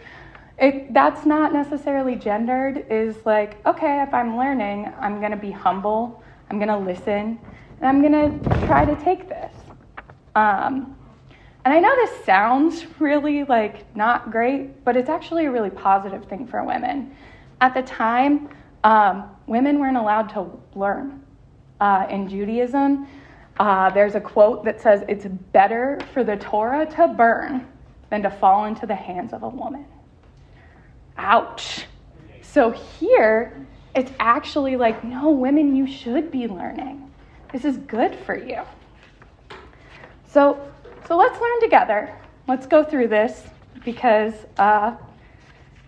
It, 0.60 0.92
that's 0.94 1.26
not 1.26 1.54
necessarily 1.54 2.16
gendered, 2.16 2.86
is 2.90 3.16
like, 3.26 3.64
okay, 3.66 4.02
if 4.02 4.14
I'm 4.14 4.38
learning, 4.38 4.92
I'm 5.00 5.20
going 5.20 5.32
to 5.32 5.38
be 5.38 5.52
humble, 5.52 6.24
I'm 6.50 6.58
going 6.58 6.70
to 6.70 6.78
listen, 6.78 7.40
and 7.80 7.84
I'm 7.84 8.02
going 8.02 8.42
to 8.42 8.66
try 8.66 8.84
to 8.84 8.96
take 9.04 9.30
this. 9.30 9.54
Um, 10.36 10.96
and 11.64 11.74
I 11.74 11.80
know 11.80 11.96
this 11.98 12.26
sounds 12.26 12.86
really 13.00 13.44
like 13.44 13.96
not 13.96 14.32
great, 14.32 14.84
but 14.84 14.96
it's 14.96 15.10
actually 15.10 15.46
a 15.46 15.52
really 15.52 15.70
positive 15.70 16.26
thing 16.26 16.48
for 16.48 16.64
women. 16.64 17.16
At 17.62 17.74
the 17.74 17.82
time, 17.84 18.50
um, 18.84 19.30
women 19.48 19.80
weren't 19.80 19.98
allowed 19.98 20.30
to 20.30 20.50
learn. 20.76 21.24
Uh, 21.80 22.08
in 22.10 22.28
Judaism, 22.28 23.08
uh, 23.60 23.90
there's 23.92 24.16
a 24.16 24.22
quote 24.22 24.64
that 24.66 24.82
says, 24.82 25.04
It's 25.08 25.26
better 25.26 26.00
for 26.14 26.24
the 26.24 26.38
Torah 26.38 26.86
to 26.96 27.10
burn 27.10 27.68
than 28.10 28.24
to 28.24 28.30
fall 28.30 28.66
into 28.66 28.88
the 28.88 28.96
hands 28.96 29.34
of 29.34 29.44
a 29.44 29.50
woman. 29.50 29.86
Ouch. 31.18 31.86
So 32.42 32.72
here, 32.72 33.66
it's 33.96 34.12
actually 34.20 34.76
like, 34.76 35.04
no, 35.04 35.30
women, 35.30 35.76
you 35.76 35.88
should 35.88 36.32
be 36.32 36.48
learning. 36.48 37.12
This 37.52 37.66
is 37.66 37.78
good 37.78 38.16
for 38.16 38.38
you. 38.38 38.62
So, 40.28 40.60
so 41.08 41.18
let's 41.18 41.40
learn 41.40 41.60
together. 41.62 42.14
Let's 42.48 42.66
go 42.66 42.84
through 42.84 43.08
this 43.08 43.44
because 43.84 44.34
uh, 44.58 44.96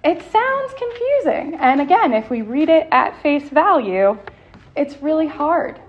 it 0.04 0.22
sounds 0.32 0.74
confusing. 0.78 1.56
And 1.60 1.82
again, 1.82 2.14
if 2.14 2.30
we 2.30 2.42
read 2.42 2.70
it 2.70 2.88
at 2.92 3.22
face 3.22 3.50
value, 3.50 4.18
it's 4.76 5.02
really 5.02 5.28
hard. 5.28 5.80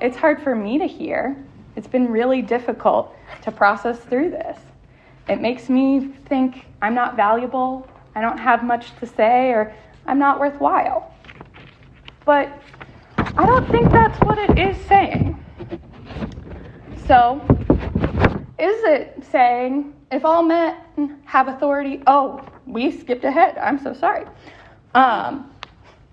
It's 0.00 0.16
hard 0.16 0.42
for 0.42 0.54
me 0.54 0.78
to 0.78 0.86
hear. 0.86 1.36
It's 1.76 1.86
been 1.86 2.08
really 2.08 2.42
difficult 2.42 3.14
to 3.42 3.52
process 3.52 3.98
through 4.00 4.30
this. 4.30 4.58
It 5.28 5.40
makes 5.40 5.68
me 5.68 6.08
think 6.26 6.66
I'm 6.82 6.94
not 6.94 7.14
valuable, 7.14 7.88
I 8.14 8.20
don't 8.20 8.38
have 8.38 8.64
much 8.64 8.94
to 9.00 9.06
say, 9.06 9.50
or 9.50 9.74
I'm 10.06 10.18
not 10.18 10.40
worthwhile. 10.40 11.14
But 12.24 12.60
I 13.18 13.46
don't 13.46 13.68
think 13.70 13.90
that's 13.90 14.18
what 14.20 14.38
it 14.38 14.58
is 14.58 14.76
saying. 14.86 15.42
So, 17.06 17.40
is 18.58 18.84
it 18.84 19.22
saying 19.30 19.94
if 20.10 20.24
all 20.24 20.42
men 20.42 20.76
have 21.24 21.48
authority? 21.48 22.02
Oh, 22.06 22.40
we 22.66 22.90
skipped 22.90 23.24
ahead. 23.24 23.58
I'm 23.58 23.78
so 23.78 23.94
sorry. 23.94 24.26
Um, 24.94 25.50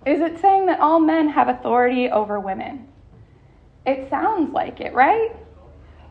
is 0.06 0.22
it 0.22 0.40
saying 0.40 0.68
that 0.68 0.80
all 0.80 1.00
men 1.00 1.28
have 1.30 1.50
authority 1.50 2.10
over 2.10 2.40
women? 2.40 2.88
It 3.86 4.10
sounds 4.10 4.54
like 4.54 4.80
it, 4.80 4.94
right? 4.94 5.36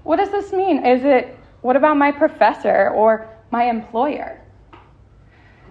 What 0.03 0.17
does 0.17 0.31
this 0.31 0.53
mean? 0.53 0.85
Is 0.85 1.05
it, 1.05 1.37
what 1.63 1.77
about 1.77 1.97
my 1.97 2.13
professor 2.13 2.91
or 2.91 3.29
my 3.51 3.65
employer? 3.65 4.41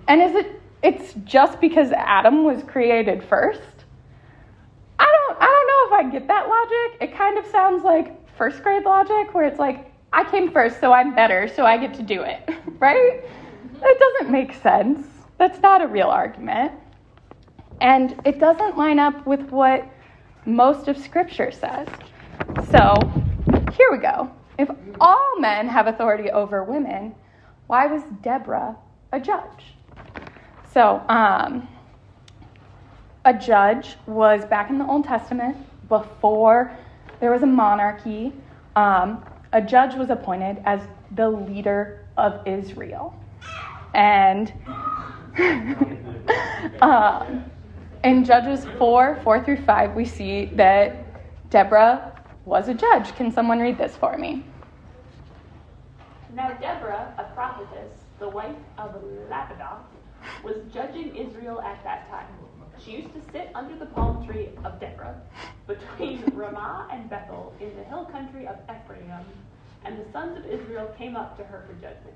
And 0.07 0.21
is 0.21 0.35
it, 0.35 0.61
it's 0.83 1.13
just 1.23 1.59
because 1.59 1.91
Adam 1.91 2.43
was 2.43 2.63
created 2.63 3.23
first? 3.23 3.61
I 4.99 5.05
don't, 5.05 5.37
I 5.41 5.45
don't 5.45 5.67
know 5.67 5.97
if 5.97 6.05
I 6.05 6.11
get 6.11 6.27
that 6.27 6.47
logic. 6.47 7.01
It 7.01 7.17
kind 7.17 7.37
of 7.37 7.45
sounds 7.47 7.83
like 7.83 8.37
first 8.37 8.61
grade 8.63 8.83
logic 8.83 9.33
where 9.33 9.45
it's 9.45 9.59
like, 9.59 9.91
I 10.13 10.23
came 10.29 10.51
first, 10.51 10.79
so 10.79 10.93
I'm 10.93 11.13
better, 11.13 11.47
so 11.47 11.65
I 11.65 11.77
get 11.77 11.93
to 11.95 12.03
do 12.03 12.21
it, 12.21 12.49
right? 12.79 13.21
Mm-hmm. 13.23 13.79
That 13.79 13.99
doesn't 13.99 14.31
make 14.31 14.53
sense. 14.53 15.07
That's 15.37 15.61
not 15.61 15.81
a 15.81 15.87
real 15.87 16.07
argument. 16.07 16.71
And 17.81 18.19
it 18.25 18.39
doesn't 18.39 18.77
line 18.77 18.99
up 18.99 19.27
with 19.27 19.49
what 19.49 19.85
most 20.45 20.87
of 20.87 20.97
Scripture 20.97 21.51
says. 21.51 21.87
So 22.71 22.93
here 23.73 23.91
we 23.91 23.97
go. 23.97 24.31
If 24.57 24.69
all 25.01 25.39
men 25.39 25.67
have 25.67 25.87
authority 25.87 26.31
over 26.31 26.63
women, 26.63 27.13
why 27.67 27.87
was 27.87 28.03
Deborah 28.21 28.77
a 29.11 29.19
judge? 29.19 29.74
So, 30.75 31.01
um, 31.07 31.69
a 33.23 33.33
judge 33.33 33.95
was 34.07 34.43
back 34.43 34.69
in 34.69 34.77
the 34.77 34.85
Old 34.85 35.05
Testament 35.05 35.55
before 35.87 36.69
there 37.21 37.31
was 37.31 37.43
a 37.43 37.47
monarchy. 37.47 38.33
Um, 38.75 39.23
a 39.53 39.61
judge 39.61 39.95
was 39.95 40.09
appointed 40.09 40.61
as 40.65 40.81
the 41.11 41.29
leader 41.29 42.05
of 42.17 42.45
Israel. 42.45 43.17
And 43.93 44.51
uh, 46.81 47.25
in 48.03 48.25
Judges 48.25 48.65
4 48.77 49.21
4 49.23 49.45
through 49.45 49.61
5, 49.61 49.95
we 49.95 50.03
see 50.03 50.47
that 50.55 51.05
Deborah 51.49 52.21
was 52.43 52.67
a 52.67 52.73
judge. 52.73 53.15
Can 53.15 53.31
someone 53.31 53.59
read 53.61 53.77
this 53.77 53.95
for 53.95 54.17
me? 54.17 54.45
Now, 56.33 56.51
Deborah, 56.51 57.13
a 57.17 57.23
prophetess, 57.33 57.93
the 58.19 58.27
wife 58.27 58.57
of 58.77 59.01
Lapidoth, 59.29 59.94
was 60.43 60.57
judging 60.73 61.15
Israel 61.15 61.61
at 61.61 61.83
that 61.83 62.09
time. 62.09 62.27
She 62.83 62.91
used 62.91 63.13
to 63.13 63.21
sit 63.31 63.49
under 63.55 63.75
the 63.75 63.85
palm 63.85 64.25
tree 64.27 64.49
of 64.63 64.79
Deborah, 64.79 65.15
between 65.65 66.23
Ramah 66.33 66.89
and 66.91 67.09
Bethel, 67.09 67.53
in 67.59 67.75
the 67.75 67.83
hill 67.83 68.05
country 68.05 68.47
of 68.47 68.57
Ephraim, 68.63 69.25
and 69.85 69.99
the 69.99 70.11
sons 70.11 70.37
of 70.37 70.45
Israel 70.45 70.93
came 70.97 71.15
up 71.15 71.37
to 71.37 71.43
her 71.43 71.65
for 71.67 71.73
judgment. 71.75 72.15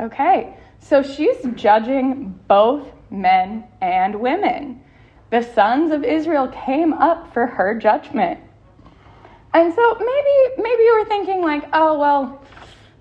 Okay, 0.00 0.56
so 0.78 1.02
she's 1.02 1.36
judging 1.54 2.38
both 2.46 2.86
men 3.10 3.64
and 3.80 4.20
women. 4.20 4.82
the 5.30 5.42
sons 5.42 5.92
of 5.92 6.02
Israel 6.02 6.48
came 6.48 6.92
up 6.92 7.32
for 7.32 7.46
her 7.46 7.74
judgment. 7.78 8.40
And 9.52 9.72
so 9.74 9.94
maybe 9.94 10.62
maybe 10.62 10.82
you 10.82 10.98
were 10.98 11.08
thinking 11.08 11.42
like, 11.42 11.64
oh 11.72 11.98
well, 11.98 12.42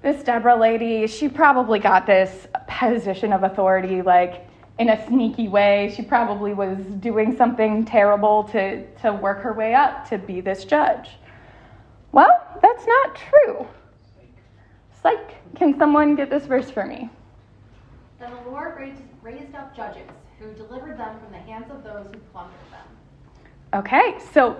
this 0.01 0.23
Deborah 0.23 0.55
lady, 0.55 1.07
she 1.07 1.27
probably 1.27 1.79
got 1.79 2.05
this 2.05 2.47
position 2.79 3.33
of 3.33 3.43
authority 3.43 4.01
like 4.01 4.47
in 4.79 4.89
a 4.89 5.07
sneaky 5.07 5.47
way. 5.47 5.93
She 5.95 6.01
probably 6.01 6.53
was 6.53 6.77
doing 6.99 7.35
something 7.35 7.85
terrible 7.85 8.45
to, 8.45 8.85
to 9.01 9.13
work 9.13 9.41
her 9.41 9.53
way 9.53 9.73
up 9.73 10.07
to 10.09 10.17
be 10.17 10.41
this 10.41 10.63
judge. 10.63 11.09
Well, 12.11 12.31
that's 12.61 12.85
not 12.87 13.15
true. 13.15 13.67
Psych. 15.01 15.35
Can 15.55 15.77
someone 15.77 16.15
get 16.15 16.29
this 16.29 16.45
verse 16.45 16.69
for 16.69 16.85
me? 16.85 17.09
Then 18.19 18.31
the 18.43 18.49
Lord 18.49 18.77
raised, 18.77 19.01
raised 19.21 19.53
up 19.55 19.75
judges 19.75 20.09
who 20.39 20.53
delivered 20.53 20.97
them 20.97 21.19
from 21.19 21.31
the 21.31 21.39
hands 21.39 21.69
of 21.69 21.83
those 21.83 22.07
who 22.13 22.19
plundered 22.31 22.55
them. 22.71 22.85
Okay, 23.73 24.17
so 24.33 24.59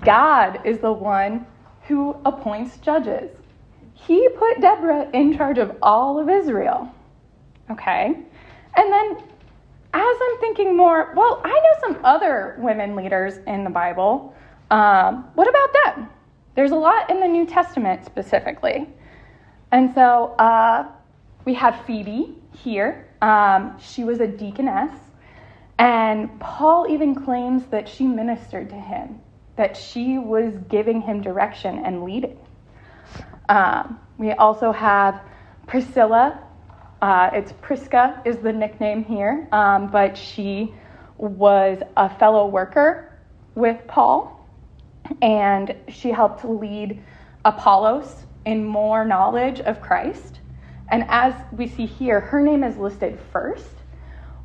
God 0.00 0.60
is 0.64 0.78
the 0.78 0.92
one 0.92 1.46
who 1.82 2.16
appoints 2.24 2.76
judges. 2.78 3.30
He 3.94 4.28
put 4.30 4.60
Deborah 4.60 5.08
in 5.12 5.36
charge 5.36 5.58
of 5.58 5.76
all 5.82 6.18
of 6.18 6.28
Israel. 6.28 6.93
Okay? 7.70 8.14
And 8.76 8.92
then, 8.92 9.16
as 9.92 10.16
I'm 10.22 10.40
thinking 10.40 10.76
more, 10.76 11.12
well, 11.16 11.40
I 11.44 11.50
know 11.50 11.94
some 11.94 12.04
other 12.04 12.56
women 12.58 12.96
leaders 12.96 13.38
in 13.46 13.64
the 13.64 13.70
Bible. 13.70 14.34
Um, 14.70 15.24
what 15.34 15.48
about 15.48 15.68
them? 15.84 16.08
There's 16.54 16.72
a 16.72 16.76
lot 16.76 17.10
in 17.10 17.20
the 17.20 17.28
New 17.28 17.46
Testament 17.46 18.04
specifically. 18.04 18.88
And 19.72 19.92
so 19.94 20.34
uh, 20.38 20.88
we 21.44 21.54
have 21.54 21.84
Phoebe 21.84 22.36
here. 22.52 23.08
Um, 23.22 23.76
she 23.80 24.04
was 24.04 24.20
a 24.20 24.26
deaconess. 24.26 24.96
And 25.78 26.38
Paul 26.38 26.86
even 26.88 27.14
claims 27.14 27.66
that 27.66 27.88
she 27.88 28.06
ministered 28.06 28.68
to 28.70 28.76
him, 28.76 29.20
that 29.56 29.76
she 29.76 30.18
was 30.18 30.56
giving 30.68 31.00
him 31.00 31.20
direction 31.20 31.84
and 31.84 32.04
leading. 32.04 32.38
Um, 33.48 33.98
we 34.18 34.32
also 34.32 34.70
have 34.70 35.20
Priscilla. 35.66 36.40
Uh, 37.04 37.28
it's 37.34 37.52
Prisca 37.60 38.22
is 38.24 38.38
the 38.38 38.50
nickname 38.50 39.04
here, 39.04 39.46
um, 39.52 39.88
but 39.88 40.16
she 40.16 40.72
was 41.18 41.78
a 41.98 42.08
fellow 42.08 42.46
worker 42.46 43.12
with 43.54 43.78
Paul, 43.86 44.48
and 45.20 45.76
she 45.88 46.08
helped 46.08 46.46
lead 46.46 46.98
Apollos 47.44 48.24
in 48.46 48.64
more 48.64 49.04
knowledge 49.04 49.60
of 49.60 49.82
Christ. 49.82 50.40
And 50.88 51.04
as 51.08 51.34
we 51.52 51.68
see 51.68 51.84
here, 51.84 52.20
her 52.20 52.40
name 52.40 52.64
is 52.64 52.78
listed 52.78 53.18
first, 53.30 53.74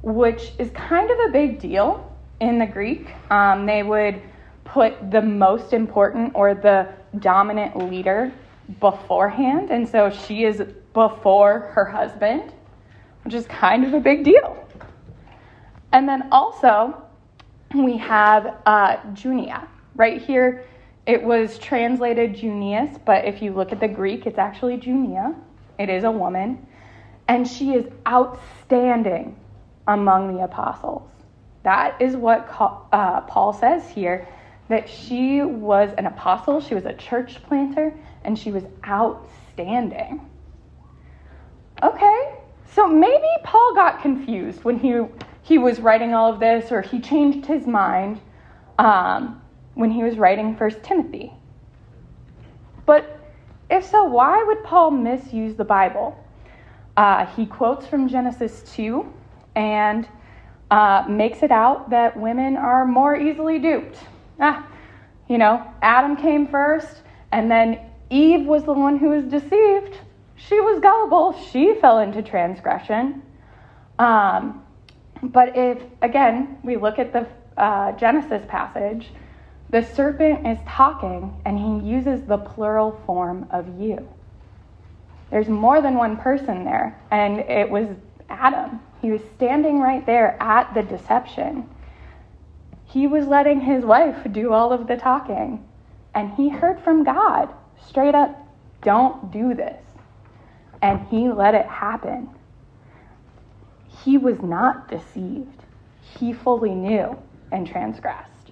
which 0.02 0.52
is 0.60 0.70
kind 0.72 1.10
of 1.10 1.18
a 1.30 1.32
big 1.32 1.62
deal 1.62 2.14
in 2.42 2.60
the 2.60 2.66
Greek. 2.66 3.08
Um, 3.32 3.68
they 3.68 3.84
would 3.84 4.22
put 4.66 5.12
the 5.12 5.22
most 5.22 5.72
important 5.72 6.34
or 6.36 6.56
the 6.56 6.90
dominant 7.20 7.90
leader 7.90 8.34
beforehand. 8.82 9.72
And 9.72 9.88
so 9.88 10.10
she 10.10 10.44
is 10.44 10.62
before 11.08 11.60
her 11.74 11.86
husband, 11.86 12.52
which 13.24 13.34
is 13.34 13.48
kind 13.48 13.86
of 13.86 13.94
a 13.94 14.02
big 14.02 14.26
deal. 14.26 14.68
And 15.94 16.10
then 16.10 16.28
also, 16.30 17.02
we 17.74 17.96
have 17.98 18.58
uh, 18.66 18.98
Junia. 19.14 19.66
Right 19.96 20.22
here, 20.22 20.66
it 21.06 21.24
was 21.24 21.58
translated 21.58 22.36
Junius, 22.36 22.98
but 23.06 23.24
if 23.24 23.42
you 23.42 23.54
look 23.54 23.72
at 23.72 23.80
the 23.80 23.88
Greek, 23.88 24.26
it's 24.26 24.38
actually 24.38 24.76
Junia. 24.76 25.34
It 25.78 25.90
is 25.90 26.04
a 26.04 26.12
woman. 26.12 26.68
And 27.30 27.48
she 27.48 27.76
is 27.76 27.86
outstanding 28.06 29.38
among 29.88 30.36
the 30.36 30.44
apostles. 30.44 31.10
That 31.64 32.02
is 32.02 32.18
what 32.18 32.46
uh, 32.92 33.22
Paul 33.22 33.54
says 33.54 33.90
here 33.90 34.28
that 34.68 34.90
she 34.90 35.42
was 35.44 35.92
an 35.98 36.08
apostle, 36.08 36.60
she 36.60 36.76
was 36.76 36.86
a 36.86 36.94
church 36.94 37.42
planter, 37.44 37.94
and 38.26 38.38
she 38.38 38.52
was 38.52 38.66
outstanding. 38.86 40.29
Okay, 41.82 42.34
so 42.74 42.88
maybe 42.88 43.28
Paul 43.44 43.74
got 43.74 44.02
confused 44.02 44.66
when 44.66 44.78
he, 44.78 45.02
he 45.44 45.58
was 45.58 45.80
writing 45.80 46.14
all 46.14 46.32
of 46.34 46.40
this, 46.40 46.72
or 46.72 46.82
he 46.82 47.00
changed 47.00 47.46
his 47.46 47.66
mind 47.66 48.20
um, 48.78 49.42
when 49.76 49.90
he 49.90 50.04
was 50.04 50.18
writing 50.18 50.58
First 50.58 50.84
Timothy. 50.84 51.32
But 52.86 53.20
if 53.70 53.86
so, 53.86 54.04
why 54.04 54.44
would 54.44 54.64
Paul 54.64 54.92
misuse 54.92 55.56
the 55.56 55.64
Bible? 55.64 56.22
Uh, 56.98 57.26
he 57.28 57.46
quotes 57.46 57.86
from 57.86 58.10
Genesis 58.10 58.64
2 58.76 59.06
and 59.56 60.06
uh, 60.72 61.06
makes 61.08 61.44
it 61.44 61.52
out 61.52 61.90
that 61.92 62.18
women 62.18 62.58
are 62.58 62.86
more 62.86 63.16
easily 63.16 63.58
duped. 63.58 63.98
Ah, 64.42 64.68
you 65.30 65.38
know, 65.38 65.66
Adam 65.82 66.18
came 66.18 66.46
first, 66.48 67.04
and 67.32 67.50
then 67.50 67.80
Eve 68.10 68.46
was 68.46 68.64
the 68.66 68.74
one 68.74 68.98
who 68.98 69.10
was 69.10 69.24
deceived. 69.26 69.96
She 70.48 70.60
was 70.60 70.80
gullible. 70.80 71.34
She 71.52 71.76
fell 71.76 72.00
into 72.00 72.22
transgression. 72.22 73.22
Um, 73.98 74.64
but 75.22 75.58
if, 75.58 75.82
again, 76.02 76.58
we 76.64 76.78
look 76.78 76.98
at 76.98 77.12
the 77.12 77.28
uh, 77.58 77.92
Genesis 77.94 78.44
passage, 78.48 79.10
the 79.70 79.84
serpent 79.84 80.48
is 80.48 80.58
talking 80.68 81.40
and 81.46 81.60
he 81.60 81.88
uses 81.88 82.24
the 82.24 82.38
plural 82.38 83.02
form 83.06 83.48
of 83.52 83.80
you. 83.80 84.08
There's 85.30 85.50
more 85.50 85.82
than 85.82 85.96
one 85.96 86.18
person 86.18 86.64
there, 86.64 87.00
and 87.12 87.40
it 87.42 87.70
was 87.70 87.88
Adam. 88.30 88.80
He 89.02 89.12
was 89.12 89.22
standing 89.36 89.80
right 89.80 90.04
there 90.04 90.42
at 90.42 90.74
the 90.74 90.82
deception. 90.82 91.70
He 92.86 93.06
was 93.06 93.28
letting 93.28 93.62
his 93.62 93.86
wife 93.86 94.26
do 94.32 94.54
all 94.54 94.74
of 94.74 94.88
the 94.88 94.98
talking, 94.98 95.64
and 96.16 96.34
he 96.34 96.50
heard 96.50 96.80
from 96.82 97.04
God 97.04 97.50
straight 97.88 98.16
up, 98.16 98.36
don't 98.82 99.32
do 99.32 99.54
this. 99.54 99.80
And 100.82 101.06
he 101.08 101.30
let 101.30 101.56
it 101.56 101.66
happen. 101.66 102.30
He 104.04 104.18
was 104.18 104.42
not 104.42 104.88
deceived, 104.88 105.64
he 106.18 106.34
fully 106.34 106.74
knew 106.74 107.18
and 107.52 107.68
transgressed. 107.68 108.52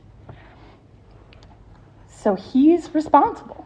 So 2.10 2.36
he's 2.36 2.94
responsible. 2.94 3.66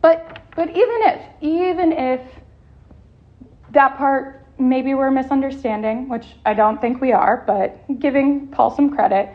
But 0.00 0.42
but 0.56 0.70
even 0.70 0.98
if 1.02 1.22
even 1.42 1.92
if 1.92 2.20
that 3.72 3.98
part 3.98 4.46
maybe 4.58 4.94
we're 4.94 5.10
misunderstanding, 5.10 6.08
which 6.08 6.26
I 6.44 6.54
don't 6.54 6.80
think 6.80 7.00
we 7.00 7.12
are, 7.12 7.44
but 7.46 8.00
giving 8.00 8.48
Paul 8.48 8.74
some 8.74 8.90
credit, 8.90 9.30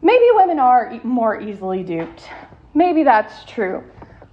maybe 0.00 0.24
women 0.32 0.58
are 0.58 0.98
more 1.04 1.40
easily 1.40 1.82
duped. 1.82 2.28
Maybe 2.74 3.02
that's 3.04 3.44
true. 3.44 3.84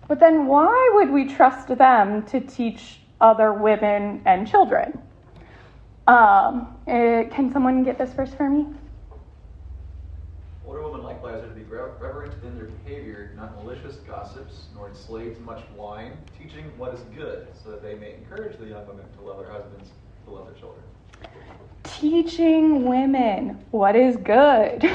But 0.09 0.19
then 0.19 0.47
why 0.47 0.91
would 0.95 1.11
we 1.11 1.25
trust 1.25 1.67
them 1.67 2.23
to 2.23 2.39
teach 2.39 2.99
other 3.21 3.53
women 3.53 4.23
and 4.25 4.47
children? 4.47 4.99
Um, 6.07 6.75
uh, 6.87 7.25
can 7.29 7.51
someone 7.53 7.83
get 7.83 7.99
this 7.99 8.11
verse 8.13 8.33
for 8.33 8.49
me? 8.49 8.65
Older 10.65 10.81
women 10.81 11.03
likewise 11.03 11.43
are 11.43 11.47
to 11.47 11.53
be 11.53 11.61
reverent 11.61 12.33
in 12.43 12.55
their 12.55 12.65
behavior, 12.65 13.33
not 13.35 13.55
malicious 13.63 13.97
gossips, 13.97 14.65
nor 14.73 14.89
enslaved 14.89 15.35
to 15.35 15.43
much 15.43 15.61
wine, 15.77 16.13
teaching 16.41 16.65
what 16.75 16.95
is 16.95 17.01
good, 17.15 17.47
so 17.63 17.69
that 17.69 17.83
they 17.83 17.93
may 17.93 18.15
encourage 18.15 18.57
the 18.57 18.65
young 18.65 18.87
women 18.87 19.05
to 19.15 19.21
love 19.23 19.37
their 19.37 19.51
husbands, 19.51 19.91
to 20.25 20.31
love 20.31 20.47
their 20.47 20.55
children. 20.55 20.83
Teaching 21.83 22.85
women 22.85 23.63
what 23.69 23.95
is 23.95 24.17
good. 24.17 24.89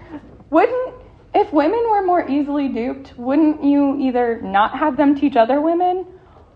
Wouldn't 0.50 0.99
if 1.34 1.52
women 1.52 1.80
were 1.90 2.04
more 2.04 2.28
easily 2.28 2.68
duped, 2.68 3.16
wouldn't 3.16 3.62
you 3.62 3.98
either 4.00 4.40
not 4.42 4.76
have 4.76 4.96
them 4.96 5.14
teach 5.14 5.36
other 5.36 5.60
women 5.60 6.04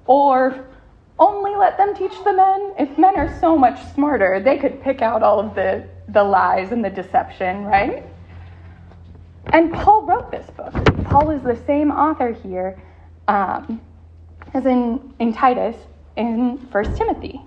or 0.07 0.67
only 1.19 1.55
let 1.55 1.77
them 1.77 1.95
teach 1.95 2.13
the 2.25 2.33
men? 2.33 2.75
If 2.79 2.99
men 2.99 3.17
are 3.17 3.39
so 3.39 3.57
much 3.57 3.81
smarter, 3.95 4.41
they 4.41 4.59
could 4.59 4.83
pick 4.83 5.01
out 5.01 5.23
all 5.23 5.39
of 5.39 5.55
the, 5.55 5.89
the 6.09 6.25
lies 6.25 6.73
and 6.73 6.85
the 6.85 6.91
deception, 6.91 7.65
right? 7.65 8.05
And 9.53 9.73
Paul 9.73 10.03
wrote 10.03 10.31
this 10.31 10.49
book. 10.51 10.73
Paul 11.05 11.31
is 11.31 11.43
the 11.43 11.57
same 11.67 11.93
author 11.93 12.33
here 12.33 12.83
um, 13.29 13.81
as 14.55 14.67
in, 14.67 15.15
in 15.21 15.33
Titus 15.33 15.77
in 16.17 16.59
First 16.73 16.97
Timothy. 16.97 17.41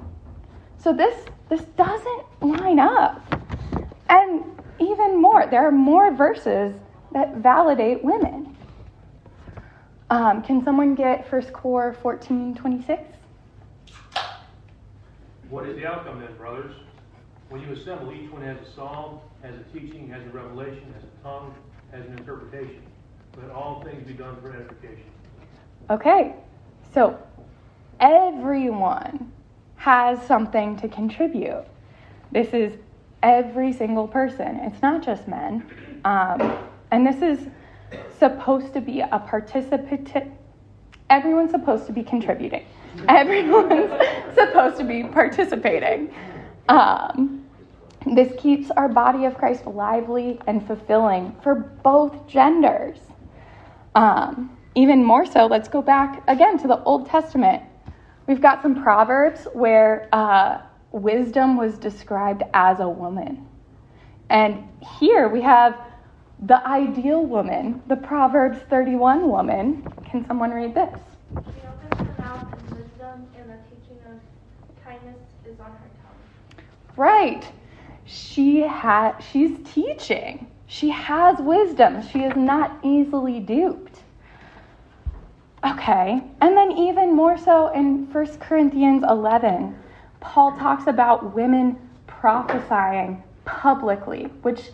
So 0.78 0.94
this, 0.94 1.26
this 1.50 1.62
doesn't 1.78 2.42
line 2.42 2.80
up. 2.80 3.22
And 4.10 4.44
even 4.80 5.22
more, 5.22 5.46
there 5.48 5.68
are 5.68 5.72
more 5.72 6.14
verses 6.14 6.74
that 7.14 7.38
validate 7.38 8.04
women. 8.04 8.56
Um, 10.10 10.42
can 10.42 10.64
someone 10.64 10.96
get 10.96 11.30
First 11.30 11.52
Cor 11.52 11.96
1426? 12.02 13.02
What 15.50 15.68
is 15.68 15.76
the 15.76 15.86
outcome 15.86 16.20
then, 16.20 16.36
brothers? 16.38 16.74
When 17.50 17.62
you 17.62 17.72
assemble, 17.74 18.14
each 18.14 18.30
one 18.30 18.42
has 18.42 18.58
a 18.66 18.72
psalm, 18.72 19.20
has 19.42 19.56
a 19.56 19.64
teaching, 19.78 20.10
has 20.10 20.22
a 20.26 20.30
revelation, 20.30 20.94
has 20.94 21.04
a 21.04 21.24
tongue, 21.24 21.54
has 21.92 22.06
an 22.06 22.18
interpretation. 22.18 22.82
Let 23.38 23.52
all 23.52 23.84
things 23.84 24.06
be 24.06 24.14
done 24.14 24.40
for 24.42 24.54
edification. 24.54 25.06
Okay, 25.90 26.34
so 26.94 27.18
everyone 28.00 29.32
has 29.78 30.22
something 30.26 30.76
to 30.78 30.90
contribute. 30.90 31.64
This 32.32 32.54
is 32.54 32.74
every 33.24 33.72
single 33.72 34.08
person. 34.08 34.58
It's 34.64 34.82
not 34.82 35.04
just 35.04 35.28
men. 35.28 35.66
Um, 36.04 36.67
and 36.92 37.06
this 37.06 37.22
is 37.22 37.48
supposed 38.20 38.74
to 38.74 38.82
be 38.82 39.02
a 39.02 39.20
participative, 39.20 40.32
Everyone's 41.10 41.52
supposed 41.52 41.86
to 41.88 41.94
be 41.94 42.04
contributing. 42.04 42.66
Everyone's 43.08 43.92
supposed 44.36 44.78
to 44.78 44.84
be 44.84 45.04
participating. 45.04 46.14
Um, 46.68 47.46
this 48.06 48.34
keeps 48.38 48.72
our 48.72 48.90
body 48.90 49.26
of 49.26 49.36
Christ 49.36 49.66
lively 49.66 50.40
and 50.48 50.66
fulfilling 50.66 51.36
for 51.42 51.56
both 51.84 52.28
genders. 52.28 52.98
Um, 53.96 54.58
even 54.76 55.04
more 55.04 55.26
so, 55.26 55.46
let's 55.46 55.70
go 55.70 55.82
back 55.82 56.24
again 56.28 56.58
to 56.60 56.68
the 56.68 56.84
Old 56.84 57.08
Testament. 57.08 57.64
We've 58.28 58.42
got 58.42 58.62
some 58.62 58.82
proverbs 58.84 59.48
where 59.54 60.10
uh, 60.12 60.62
wisdom 60.92 61.56
was 61.56 61.78
described 61.78 62.44
as 62.54 62.82
a 62.82 62.90
woman. 62.90 63.48
And 64.30 64.68
here 65.00 65.30
we 65.30 65.42
have 65.42 65.80
the 66.42 66.66
ideal 66.68 67.26
woman, 67.26 67.82
the 67.88 67.96
Proverbs 67.96 68.60
31 68.70 69.28
woman. 69.28 69.82
Can 70.06 70.26
someone 70.28 70.52
read 70.52 70.76
this? 70.76 70.94
Right. 76.96 77.44
She 78.06 78.66
ha- 78.66 79.18
she's 79.20 79.58
teaching. 79.66 80.48
She 80.68 80.90
has 80.90 81.38
wisdom. 81.40 82.02
She 82.08 82.24
is 82.24 82.36
not 82.36 82.78
easily 82.84 83.40
duped. 83.40 84.00
Okay. 85.66 86.22
And 86.42 86.58
then 86.58 86.72
even 86.72 87.16
more 87.16 87.38
so 87.38 87.68
in 87.70 88.12
1 88.12 88.26
Corinthians 88.40 89.04
11, 89.08 89.78
Paul 90.20 90.58
talks 90.58 90.88
about 90.88 91.36
women 91.36 91.78
prophesying 92.08 93.24
publicly, 93.46 94.24
which 94.42 94.72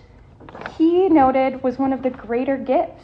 he 0.77 1.09
noted 1.09 1.61
was 1.63 1.77
one 1.77 1.93
of 1.93 2.03
the 2.03 2.09
greater 2.09 2.57
gifts. 2.57 3.03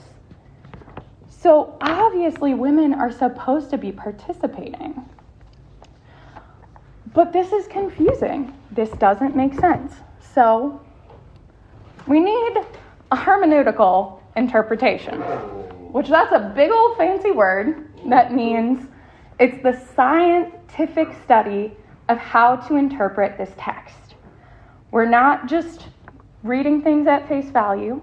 So 1.30 1.78
obviously, 1.82 2.54
women 2.54 2.93
are 2.93 3.12
supposed 3.12 3.69
to 3.69 3.78
be 3.78 3.91
participating. 3.91 5.06
But 7.13 7.34
this 7.34 7.52
is 7.52 7.67
confusing. 7.67 8.54
This 8.71 8.89
doesn't 8.91 9.36
make 9.36 9.54
sense. 9.60 9.93
So 10.34 10.82
we 12.08 12.19
need 12.19 12.58
a 13.12 13.15
hermeneutical 13.15 14.19
interpretation, 14.36 15.19
which 15.91 16.10
that's 16.10 16.32
a 16.32 16.52
big 16.56 16.71
old 16.71 16.97
fancy 16.97 17.32
word 17.32 17.89
that 18.08 18.34
means 18.34 18.88
it's 19.39 19.62
the 19.63 19.80
scientific 19.95 21.10
study 21.23 21.71
of 22.08 22.17
how 22.17 22.56
to 22.56 22.75
interpret 22.75 23.38
this 23.38 23.52
text. 23.58 24.15
We're 24.91 25.10
not 25.10 25.47
just 25.47 25.88
reading 26.43 26.82
things 26.82 27.08
at 27.08 27.28
face 27.28 27.49
value, 27.49 28.02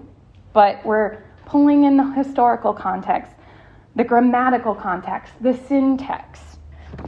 but 0.53 0.85
we're 0.85 1.23
pulling 1.45 1.85
in 1.85 1.97
the 1.97 2.11
historical 2.13 2.73
context, 2.73 3.33
the 3.95 4.03
grammatical 4.03 4.75
context, 4.75 5.33
the 5.41 5.53
syntax. 5.67 6.57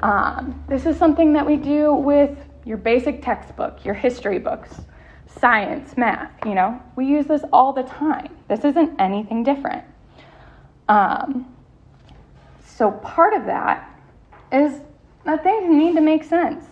Um, 0.02 0.64
this 0.68 0.86
is 0.86 0.98
something 0.98 1.34
that 1.34 1.46
we 1.46 1.56
do 1.58 1.94
with 1.94 2.38
your 2.66 2.78
basic 2.78 3.22
textbook, 3.22 3.84
your 3.86 3.94
history 3.94 4.40
books, 4.40 4.82
science, 5.40 5.98
math. 5.98 6.32
You 6.46 6.56
know, 6.56 6.82
we 6.96 7.06
use 7.06 7.26
this 7.26 7.44
all 7.52 7.74
the 7.74 7.84
time. 7.84 8.36
This 8.48 8.64
isn't 8.66 9.00
anything 9.00 9.44
different. 9.44 9.84
Um, 10.88 11.54
so 12.66 12.92
part 12.92 13.34
of 13.34 13.46
that 13.46 13.90
is 14.52 14.82
that 15.26 15.44
things 15.44 15.70
need 15.70 15.96
to 15.96 16.02
make 16.02 16.24
sense. 16.24 16.64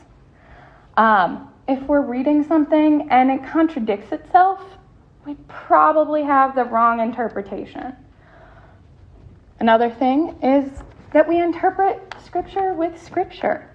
Um, 0.95 1.46
if 1.67 1.81
we're 1.83 2.01
reading 2.01 2.43
something 2.43 3.07
and 3.09 3.29
it 3.29 3.45
contradicts 3.45 4.11
itself, 4.11 4.61
we 5.25 5.35
probably 5.47 6.23
have 6.23 6.55
the 6.55 6.63
wrong 6.63 6.99
interpretation. 7.01 7.95
Another 9.59 9.89
thing 9.89 10.37
is 10.41 10.69
that 11.11 11.27
we 11.27 11.41
interpret 11.41 12.13
Scripture 12.23 12.73
with 12.73 13.01
Scripture. 13.01 13.69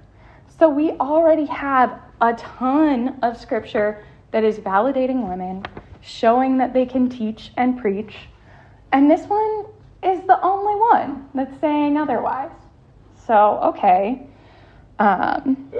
So 0.59 0.69
we 0.69 0.93
already 0.93 1.47
have 1.47 2.01
a 2.21 2.35
ton 2.35 3.19
of 3.23 3.37
Scripture 3.37 4.05
that 4.31 4.45
is 4.45 4.59
validating 4.59 5.29
women, 5.29 5.65
showing 6.01 6.57
that 6.59 6.73
they 6.73 6.87
can 6.87 7.11
teach 7.11 7.51
and 7.57 7.79
preach. 7.79 8.15
And 8.93 9.11
this 9.11 9.27
one 9.27 9.67
is 10.03 10.25
the 10.27 10.41
only 10.43 10.75
one 10.75 11.29
that's 11.35 11.61
saying 11.61 11.97
otherwise. 11.97 12.51
So, 13.27 13.59
okay. 13.63 14.27
Um, 14.99 15.71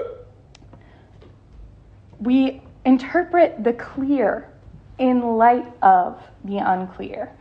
we 2.23 2.61
interpret 2.85 3.63
the 3.63 3.73
clear 3.73 4.49
in 4.99 5.37
light 5.37 5.65
of 5.81 6.21
the 6.45 6.57
unclear. 6.57 7.31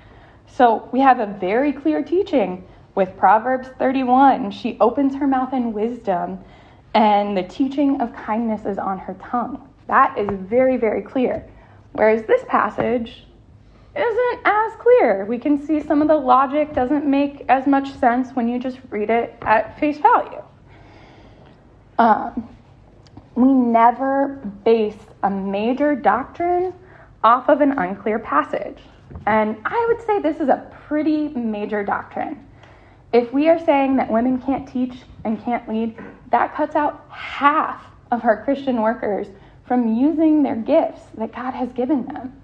So 0.47 0.88
we 0.92 1.01
have 1.01 1.21
a 1.21 1.27
very 1.27 1.73
clear 1.73 2.03
teaching 2.03 2.64
with 2.95 3.16
Proverbs 3.16 3.68
31. 3.79 4.51
She 4.51 4.77
opens 4.81 5.14
her 5.14 5.27
mouth 5.27 5.53
in 5.53 5.73
wisdom, 5.73 6.38
and 6.95 7.37
the 7.37 7.42
teaching 7.42 8.01
of 8.01 8.12
kindness 8.14 8.66
is 8.66 8.79
on 8.79 8.99
her 8.99 9.14
tongue. 9.14 9.68
That 9.87 10.16
is 10.18 10.29
very, 10.31 10.77
very 10.77 11.03
clear. 11.03 11.47
Whereas 11.92 12.23
this 12.25 12.42
passage 12.49 13.25
isn't 13.95 14.40
as 14.45 14.73
clear. 14.79 15.27
We 15.27 15.38
can 15.38 15.64
see 15.64 15.81
some 15.81 16.01
of 16.03 16.09
the 16.09 16.16
logic 16.16 16.75
doesn't 16.75 17.05
make 17.05 17.45
as 17.49 17.66
much 17.66 17.92
sense 17.99 18.31
when 18.33 18.49
you 18.49 18.59
just 18.59 18.79
read 18.90 19.11
it 19.11 19.37
at 19.42 19.79
face 19.79 19.99
value. 19.99 20.42
Um, 21.99 22.49
we 23.35 23.53
never 23.53 24.40
base 24.64 24.97
a 25.23 25.31
major 25.31 25.95
doctrine 25.95 26.75
off 27.25 27.49
of 27.49 27.61
an 27.61 27.73
unclear 27.79 28.18
passage. 28.18 28.79
And 29.27 29.57
I 29.64 29.87
would 29.88 30.05
say 30.07 30.21
this 30.21 30.40
is 30.40 30.49
a 30.49 30.71
pretty 30.87 31.29
major 31.29 31.85
doctrine. 31.85 32.47
If 33.12 33.33
we 33.33 33.49
are 33.49 33.59
saying 33.59 33.97
that 33.97 34.11
women 34.11 34.40
can't 34.40 34.66
teach 34.66 34.95
and 35.25 35.42
can't 35.42 35.68
lead, 35.68 35.99
that 36.31 36.55
cuts 36.55 36.75
out 36.75 37.07
half 37.11 37.85
of 38.11 38.25
our 38.25 38.42
Christian 38.45 38.81
workers 38.81 39.29
from 39.66 39.95
using 39.95 40.42
their 40.42 40.57
gifts 40.57 41.03
that 41.16 41.33
God 41.33 41.53
has 41.53 41.73
given 41.73 42.07
them. 42.07 42.42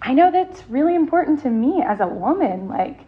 I 0.00 0.14
know 0.14 0.30
that's 0.30 0.68
really 0.68 0.94
important 0.94 1.42
to 1.42 1.50
me 1.50 1.82
as 1.82 2.00
a 2.00 2.06
woman. 2.06 2.68
Like, 2.68 3.00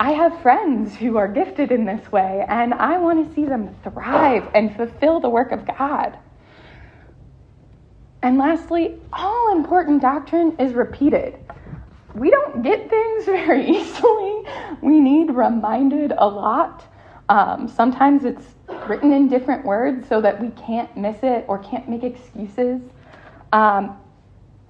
I 0.00 0.10
have 0.12 0.42
friends 0.42 0.94
who 0.96 1.16
are 1.16 1.28
gifted 1.28 1.70
in 1.70 1.84
this 1.84 2.10
way, 2.10 2.44
and 2.48 2.74
I 2.74 2.98
want 2.98 3.28
to 3.28 3.34
see 3.34 3.44
them 3.44 3.74
thrive 3.84 4.48
and 4.54 4.74
fulfill 4.74 5.20
the 5.20 5.28
work 5.28 5.52
of 5.52 5.66
God. 5.66 6.18
And 8.22 8.38
lastly, 8.38 8.96
all 9.12 9.52
important 9.52 10.02
doctrine 10.02 10.56
is 10.58 10.72
repeated. 10.72 11.38
We 12.14 12.30
don't 12.30 12.62
get 12.62 12.88
things 12.90 13.24
very 13.26 13.68
easily. 13.68 14.42
We 14.82 14.98
need 14.98 15.30
reminded 15.30 16.12
a 16.16 16.26
lot. 16.26 16.84
Um, 17.28 17.68
sometimes 17.68 18.24
it's 18.24 18.44
written 18.88 19.12
in 19.12 19.28
different 19.28 19.64
words 19.64 20.08
so 20.08 20.20
that 20.20 20.40
we 20.40 20.50
can't 20.50 20.94
miss 20.96 21.16
it 21.22 21.44
or 21.48 21.58
can't 21.58 21.88
make 21.88 22.02
excuses. 22.02 22.80
Um, 23.52 23.96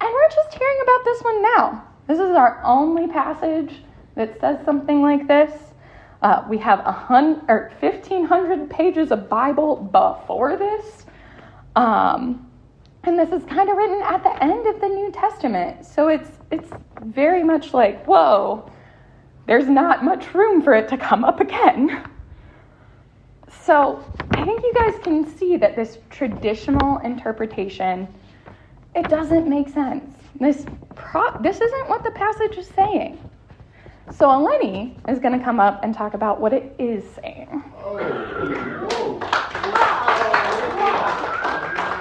and 0.01 0.13
we're 0.13 0.29
just 0.29 0.55
hearing 0.55 0.79
about 0.83 1.05
this 1.05 1.23
one 1.23 1.43
now. 1.43 1.85
This 2.07 2.19
is 2.19 2.37
our 2.37 2.61
only 2.65 3.09
passage 3.09 3.83
that 4.15 4.41
says 4.41 4.65
something 4.65 5.03
like 5.03 5.27
this. 5.27 5.53
Uh, 6.23 6.45
we 6.49 6.57
have 6.59 6.81
a 6.81 6.93
hundred 6.93 7.43
or 7.49 7.73
fifteen 7.81 8.25
hundred 8.25 8.71
pages 8.71 9.13
of 9.13 9.29
Bible 9.29 9.77
before 9.77 10.57
this, 10.57 11.07
um, 11.77 12.51
and 13.03 13.19
this 13.19 13.31
is 13.31 13.45
kind 13.45 13.69
of 13.69 13.77
written 13.77 14.01
at 14.03 14.23
the 14.23 14.43
end 14.43 14.67
of 14.67 14.81
the 14.81 14.89
New 14.89 15.11
Testament. 15.13 15.85
So 15.85 16.09
it's 16.09 16.31
it's 16.51 16.71
very 17.03 17.45
much 17.45 17.75
like 17.75 18.05
whoa, 18.07 18.71
there's 19.47 19.69
not 19.69 20.05
much 20.05 20.33
room 20.35 20.63
for 20.63 20.75
it 20.75 20.89
to 20.89 20.97
come 20.97 21.25
up 21.25 21.41
again. 21.41 22.09
So 23.63 24.05
I 24.31 24.45
think 24.45 24.63
you 24.63 24.73
guys 24.75 24.95
can 25.03 25.27
see 25.27 25.57
that 25.57 25.77
this 25.77 25.99
traditional 26.11 26.99
interpretation 26.99 28.09
it 28.95 29.09
doesn't 29.09 29.49
make 29.49 29.69
sense. 29.69 30.05
This 30.39 30.65
pro- 30.95 31.41
this 31.43 31.61
isn't 31.61 31.89
what 31.89 32.05
the 32.05 32.13
passage 32.13 32.57
is 32.57 32.69
saying. 32.69 33.19
So 34.13 34.29
Eleni 34.29 34.95
is 35.09 35.19
going 35.19 35.37
to 35.37 35.43
come 35.43 35.59
up 35.59 35.83
and 35.83 35.95
talk 35.95 36.13
about 36.13 36.39
what 36.39 36.53
it 36.53 36.75
is 36.79 37.03
saying. 37.15 37.49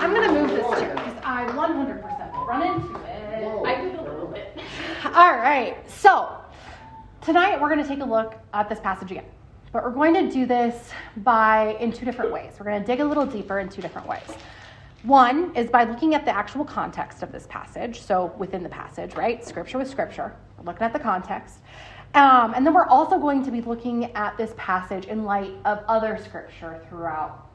I'm 0.01 0.13
going 0.13 0.27
to 0.27 0.33
move 0.33 0.49
this 0.49 0.79
chair 0.79 0.93
because 0.95 1.17
I 1.23 1.45
100% 1.47 2.33
will 2.33 2.45
run 2.45 2.61
into 2.61 2.95
it. 2.97 3.65
I 3.65 3.81
did 3.81 3.95
a 3.95 4.01
little 4.03 4.27
bit. 4.27 4.59
All 5.05 5.37
right. 5.37 5.77
So 5.89 6.35
tonight 7.21 7.61
we're 7.61 7.69
going 7.69 7.81
to 7.81 7.87
take 7.87 8.01
a 8.01 8.05
look 8.05 8.35
at 8.53 8.67
this 8.67 8.81
passage 8.81 9.09
again. 9.09 9.25
But 9.71 9.83
we're 9.83 9.91
going 9.91 10.13
to 10.13 10.29
do 10.29 10.45
this 10.45 10.91
by 11.17 11.77
in 11.79 11.93
two 11.93 12.03
different 12.03 12.31
ways. 12.33 12.51
We're 12.59 12.65
going 12.65 12.81
to 12.81 12.85
dig 12.85 12.99
a 12.99 13.05
little 13.05 13.25
deeper 13.25 13.59
in 13.59 13.69
two 13.69 13.81
different 13.81 14.09
ways. 14.09 14.27
One 15.03 15.55
is 15.55 15.69
by 15.69 15.85
looking 15.85 16.15
at 16.15 16.25
the 16.25 16.35
actual 16.35 16.65
context 16.65 17.23
of 17.23 17.31
this 17.31 17.47
passage. 17.47 18.01
So 18.01 18.33
within 18.37 18.61
the 18.61 18.69
passage, 18.69 19.15
right? 19.15 19.43
Scripture 19.43 19.77
with 19.77 19.89
scripture. 19.89 20.35
We're 20.57 20.65
looking 20.65 20.83
at 20.83 20.93
the 20.93 20.99
context. 20.99 21.59
Um, 22.15 22.53
and 22.53 22.65
then 22.65 22.73
we're 22.73 22.87
also 22.87 23.17
going 23.17 23.43
to 23.45 23.51
be 23.51 23.61
looking 23.61 24.13
at 24.15 24.37
this 24.37 24.53
passage 24.55 25.05
in 25.05 25.23
light 25.23 25.53
of 25.65 25.83
other 25.87 26.19
scripture 26.23 26.83
throughout 26.87 27.47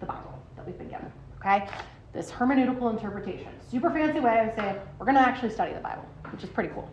the 0.00 0.06
Bible 0.06 0.38
that 0.56 0.66
we've 0.66 0.78
been 0.78 0.88
given. 0.88 1.12
Okay? 1.38 1.68
this 2.12 2.30
hermeneutical 2.30 2.90
interpretation. 2.90 3.48
Super 3.70 3.90
fancy 3.90 4.20
way 4.20 4.46
of 4.46 4.54
saying 4.54 4.76
we're 4.98 5.06
going 5.06 5.16
to 5.16 5.20
actually 5.20 5.50
study 5.50 5.72
the 5.72 5.80
Bible, 5.80 6.04
which 6.32 6.42
is 6.42 6.50
pretty 6.50 6.70
cool. 6.70 6.90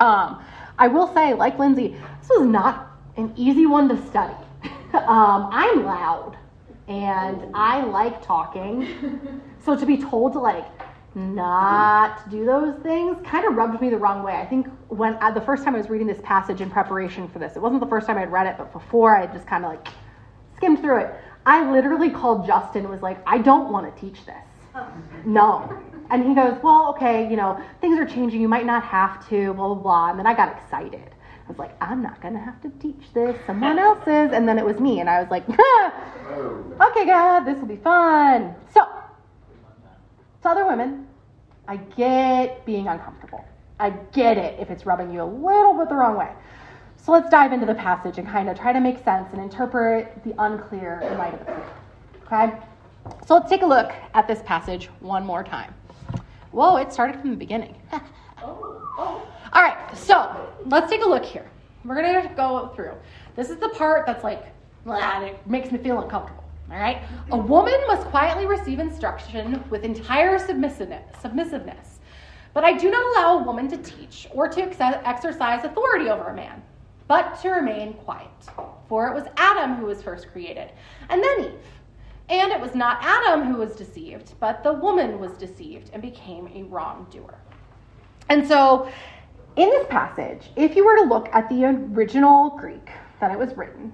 Um, 0.00 0.42
I 0.78 0.88
will 0.88 1.12
say, 1.12 1.34
like 1.34 1.58
Lindsay, 1.58 1.88
this 2.20 2.30
was 2.30 2.46
not 2.46 2.98
an 3.16 3.32
easy 3.36 3.66
one 3.66 3.88
to 3.88 4.06
study. 4.06 4.34
um, 4.94 5.48
I'm 5.52 5.84
loud 5.84 6.36
and 6.88 7.54
I 7.54 7.84
like 7.84 8.24
talking. 8.24 9.40
So 9.62 9.76
to 9.76 9.84
be 9.84 9.98
told 9.98 10.32
to 10.32 10.38
like 10.38 10.64
not 11.14 12.30
do 12.30 12.44
those 12.44 12.80
things 12.82 13.16
kind 13.26 13.44
of 13.46 13.56
rubbed 13.56 13.80
me 13.80 13.90
the 13.90 13.98
wrong 13.98 14.22
way. 14.22 14.34
I 14.34 14.46
think 14.46 14.68
when 14.88 15.14
uh, 15.16 15.30
the 15.32 15.40
first 15.40 15.64
time 15.64 15.74
I 15.74 15.78
was 15.78 15.90
reading 15.90 16.06
this 16.06 16.20
passage 16.22 16.60
in 16.60 16.70
preparation 16.70 17.28
for 17.28 17.38
this, 17.38 17.56
it 17.56 17.62
wasn't 17.62 17.80
the 17.80 17.88
first 17.88 18.06
time 18.06 18.16
I'd 18.16 18.30
read 18.30 18.46
it, 18.46 18.56
but 18.56 18.72
before 18.72 19.16
I 19.16 19.26
just 19.26 19.46
kind 19.46 19.64
of 19.64 19.72
like 19.72 19.88
skimmed 20.56 20.80
through 20.80 21.00
it. 21.00 21.14
I 21.46 21.70
literally 21.70 22.10
called 22.10 22.46
Justin 22.46 22.82
and 22.82 22.90
was 22.90 23.02
like, 23.02 23.18
I 23.26 23.38
don't 23.38 23.72
want 23.72 23.94
to 23.94 24.00
teach 24.00 24.24
this. 24.26 24.34
No. 25.26 25.78
And 26.10 26.26
he 26.26 26.34
goes, 26.34 26.58
Well, 26.62 26.88
okay, 26.96 27.28
you 27.28 27.36
know, 27.36 27.60
things 27.80 27.98
are 27.98 28.06
changing. 28.06 28.40
You 28.40 28.48
might 28.48 28.66
not 28.66 28.82
have 28.84 29.28
to, 29.28 29.52
blah, 29.54 29.74
blah, 29.74 29.82
blah. 29.82 30.10
And 30.10 30.18
then 30.18 30.26
I 30.26 30.34
got 30.34 30.56
excited. 30.56 31.10
I 31.44 31.48
was 31.48 31.58
like, 31.58 31.76
I'm 31.80 32.02
not 32.02 32.20
going 32.22 32.34
to 32.34 32.40
have 32.40 32.60
to 32.62 32.70
teach 32.80 33.12
this. 33.12 33.36
Someone 33.46 33.78
else 33.86 34.02
is. 34.06 34.32
And 34.32 34.48
then 34.48 34.58
it 34.58 34.64
was 34.64 34.80
me. 34.80 35.00
And 35.00 35.10
I 35.10 35.20
was 35.20 35.30
like, 35.30 35.46
Okay, 36.90 37.04
God, 37.04 37.40
this 37.40 37.58
will 37.58 37.68
be 37.68 37.76
fun. 37.76 38.54
So, 38.72 38.86
to 40.42 40.48
other 40.48 40.66
women, 40.66 41.06
I 41.68 41.76
get 41.76 42.64
being 42.64 42.88
uncomfortable. 42.88 43.44
I 43.78 43.90
get 44.12 44.36
it 44.36 44.58
if 44.60 44.70
it's 44.70 44.86
rubbing 44.86 45.12
you 45.12 45.22
a 45.22 45.24
little 45.24 45.74
bit 45.74 45.88
the 45.88 45.94
wrong 45.94 46.16
way. 46.16 46.30
So 46.96 47.12
let's 47.12 47.30
dive 47.30 47.52
into 47.52 47.66
the 47.66 47.74
passage 47.74 48.18
and 48.18 48.28
kind 48.28 48.48
of 48.48 48.58
try 48.58 48.72
to 48.72 48.80
make 48.80 49.02
sense 49.04 49.28
and 49.32 49.40
interpret 49.40 50.22
the 50.22 50.34
unclear 50.38 51.00
in 51.00 51.16
light 51.16 51.32
of 51.32 51.40
the 51.40 51.44
clear. 51.46 51.66
Okay? 52.26 52.58
So 53.26 53.34
let's 53.34 53.48
take 53.48 53.62
a 53.62 53.66
look 53.66 53.92
at 54.14 54.28
this 54.28 54.42
passage 54.44 54.86
one 55.00 55.24
more 55.24 55.42
time. 55.42 55.74
Whoa, 56.52 56.76
it 56.76 56.92
started 56.92 57.20
from 57.20 57.30
the 57.30 57.36
beginning. 57.36 57.76
All 58.42 59.22
right, 59.54 59.96
so 59.96 60.48
let's 60.66 60.90
take 60.90 61.02
a 61.02 61.08
look 61.08 61.24
here. 61.24 61.48
We're 61.84 62.02
going 62.02 62.28
to 62.28 62.34
go 62.34 62.70
through. 62.74 62.92
This 63.36 63.48
is 63.48 63.56
the 63.56 63.70
part 63.70 64.06
that's 64.06 64.22
like, 64.22 64.44
it 64.86 65.46
makes 65.46 65.72
me 65.72 65.78
feel 65.78 66.00
uncomfortable. 66.00 66.44
All 66.70 66.78
right? 66.78 67.02
A 67.32 67.36
woman 67.36 67.78
must 67.86 68.06
quietly 68.06 68.46
receive 68.46 68.78
instruction 68.78 69.62
with 69.70 69.84
entire 69.84 70.38
submissiveness. 70.38 71.98
But 72.52 72.64
I 72.64 72.72
do 72.72 72.90
not 72.90 73.04
allow 73.16 73.38
a 73.38 73.42
woman 73.44 73.68
to 73.68 73.76
teach 73.78 74.28
or 74.32 74.48
to 74.48 74.62
ex- 74.62 74.76
exercise 74.80 75.64
authority 75.64 76.08
over 76.08 76.28
a 76.28 76.34
man 76.34 76.62
but 77.10 77.40
to 77.42 77.48
remain 77.48 77.92
quiet. 77.94 78.30
For 78.88 79.08
it 79.08 79.14
was 79.14 79.24
Adam 79.36 79.74
who 79.74 79.86
was 79.86 80.00
first 80.00 80.30
created, 80.30 80.70
and 81.08 81.20
then 81.20 81.40
Eve. 81.46 81.64
And 82.28 82.52
it 82.52 82.60
was 82.60 82.76
not 82.76 82.98
Adam 83.02 83.52
who 83.52 83.56
was 83.58 83.74
deceived, 83.74 84.34
but 84.38 84.62
the 84.62 84.74
woman 84.74 85.18
was 85.18 85.32
deceived 85.32 85.90
and 85.92 86.00
became 86.00 86.48
a 86.54 86.62
wrongdoer. 86.62 87.36
And 88.28 88.46
so, 88.46 88.88
in 89.56 89.68
this 89.70 89.88
passage, 89.88 90.50
if 90.54 90.76
you 90.76 90.84
were 90.84 90.98
to 90.98 91.02
look 91.02 91.28
at 91.32 91.48
the 91.48 91.64
original 91.64 92.50
Greek 92.50 92.90
that 93.18 93.32
it 93.32 93.38
was 93.40 93.56
written, 93.56 93.92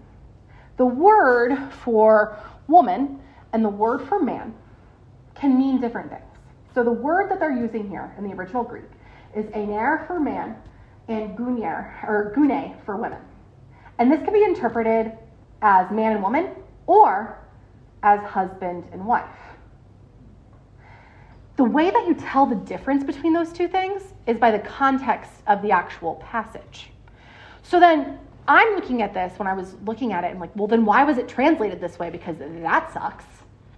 the 0.76 0.84
word 0.84 1.56
for 1.72 2.38
woman 2.68 3.20
and 3.52 3.64
the 3.64 3.68
word 3.68 4.06
for 4.08 4.22
man 4.22 4.54
can 5.34 5.58
mean 5.58 5.80
different 5.80 6.10
things. 6.10 6.22
So, 6.74 6.82
the 6.84 6.92
word 6.92 7.30
that 7.30 7.40
they're 7.40 7.56
using 7.56 7.88
here 7.88 8.14
in 8.18 8.24
the 8.24 8.34
original 8.34 8.62
Greek 8.62 8.84
is 9.34 9.46
ener 9.46 10.06
for 10.06 10.20
man 10.20 10.56
and 11.08 11.36
gunyer 11.36 11.94
or 12.02 12.32
gune 12.36 12.74
for 12.84 12.96
women. 12.96 13.20
And 13.98 14.10
this 14.10 14.22
can 14.22 14.32
be 14.32 14.44
interpreted 14.44 15.12
as 15.62 15.90
man 15.90 16.12
and 16.12 16.22
woman 16.22 16.50
or 16.86 17.38
as 18.02 18.20
husband 18.20 18.84
and 18.92 19.06
wife. 19.06 19.24
The 21.56 21.64
way 21.64 21.90
that 21.90 22.06
you 22.06 22.14
tell 22.14 22.44
the 22.44 22.54
difference 22.54 23.02
between 23.02 23.32
those 23.32 23.52
two 23.52 23.68
things 23.68 24.02
is 24.26 24.38
by 24.38 24.50
the 24.50 24.58
context 24.58 25.30
of 25.46 25.62
the 25.62 25.70
actual 25.70 26.16
passage. 26.16 26.90
So 27.62 27.80
then 27.80 28.18
I'm 28.48 28.74
looking 28.74 29.02
at 29.02 29.12
this 29.12 29.38
when 29.38 29.48
I 29.48 29.54
was 29.54 29.74
looking 29.84 30.12
at 30.12 30.24
it 30.24 30.30
and 30.30 30.40
like, 30.40 30.54
well, 30.54 30.68
then 30.68 30.84
why 30.84 31.04
was 31.04 31.18
it 31.18 31.28
translated 31.28 31.80
this 31.80 31.98
way? 31.98 32.10
Because 32.10 32.36
that 32.38 32.92
sucks 32.92 33.24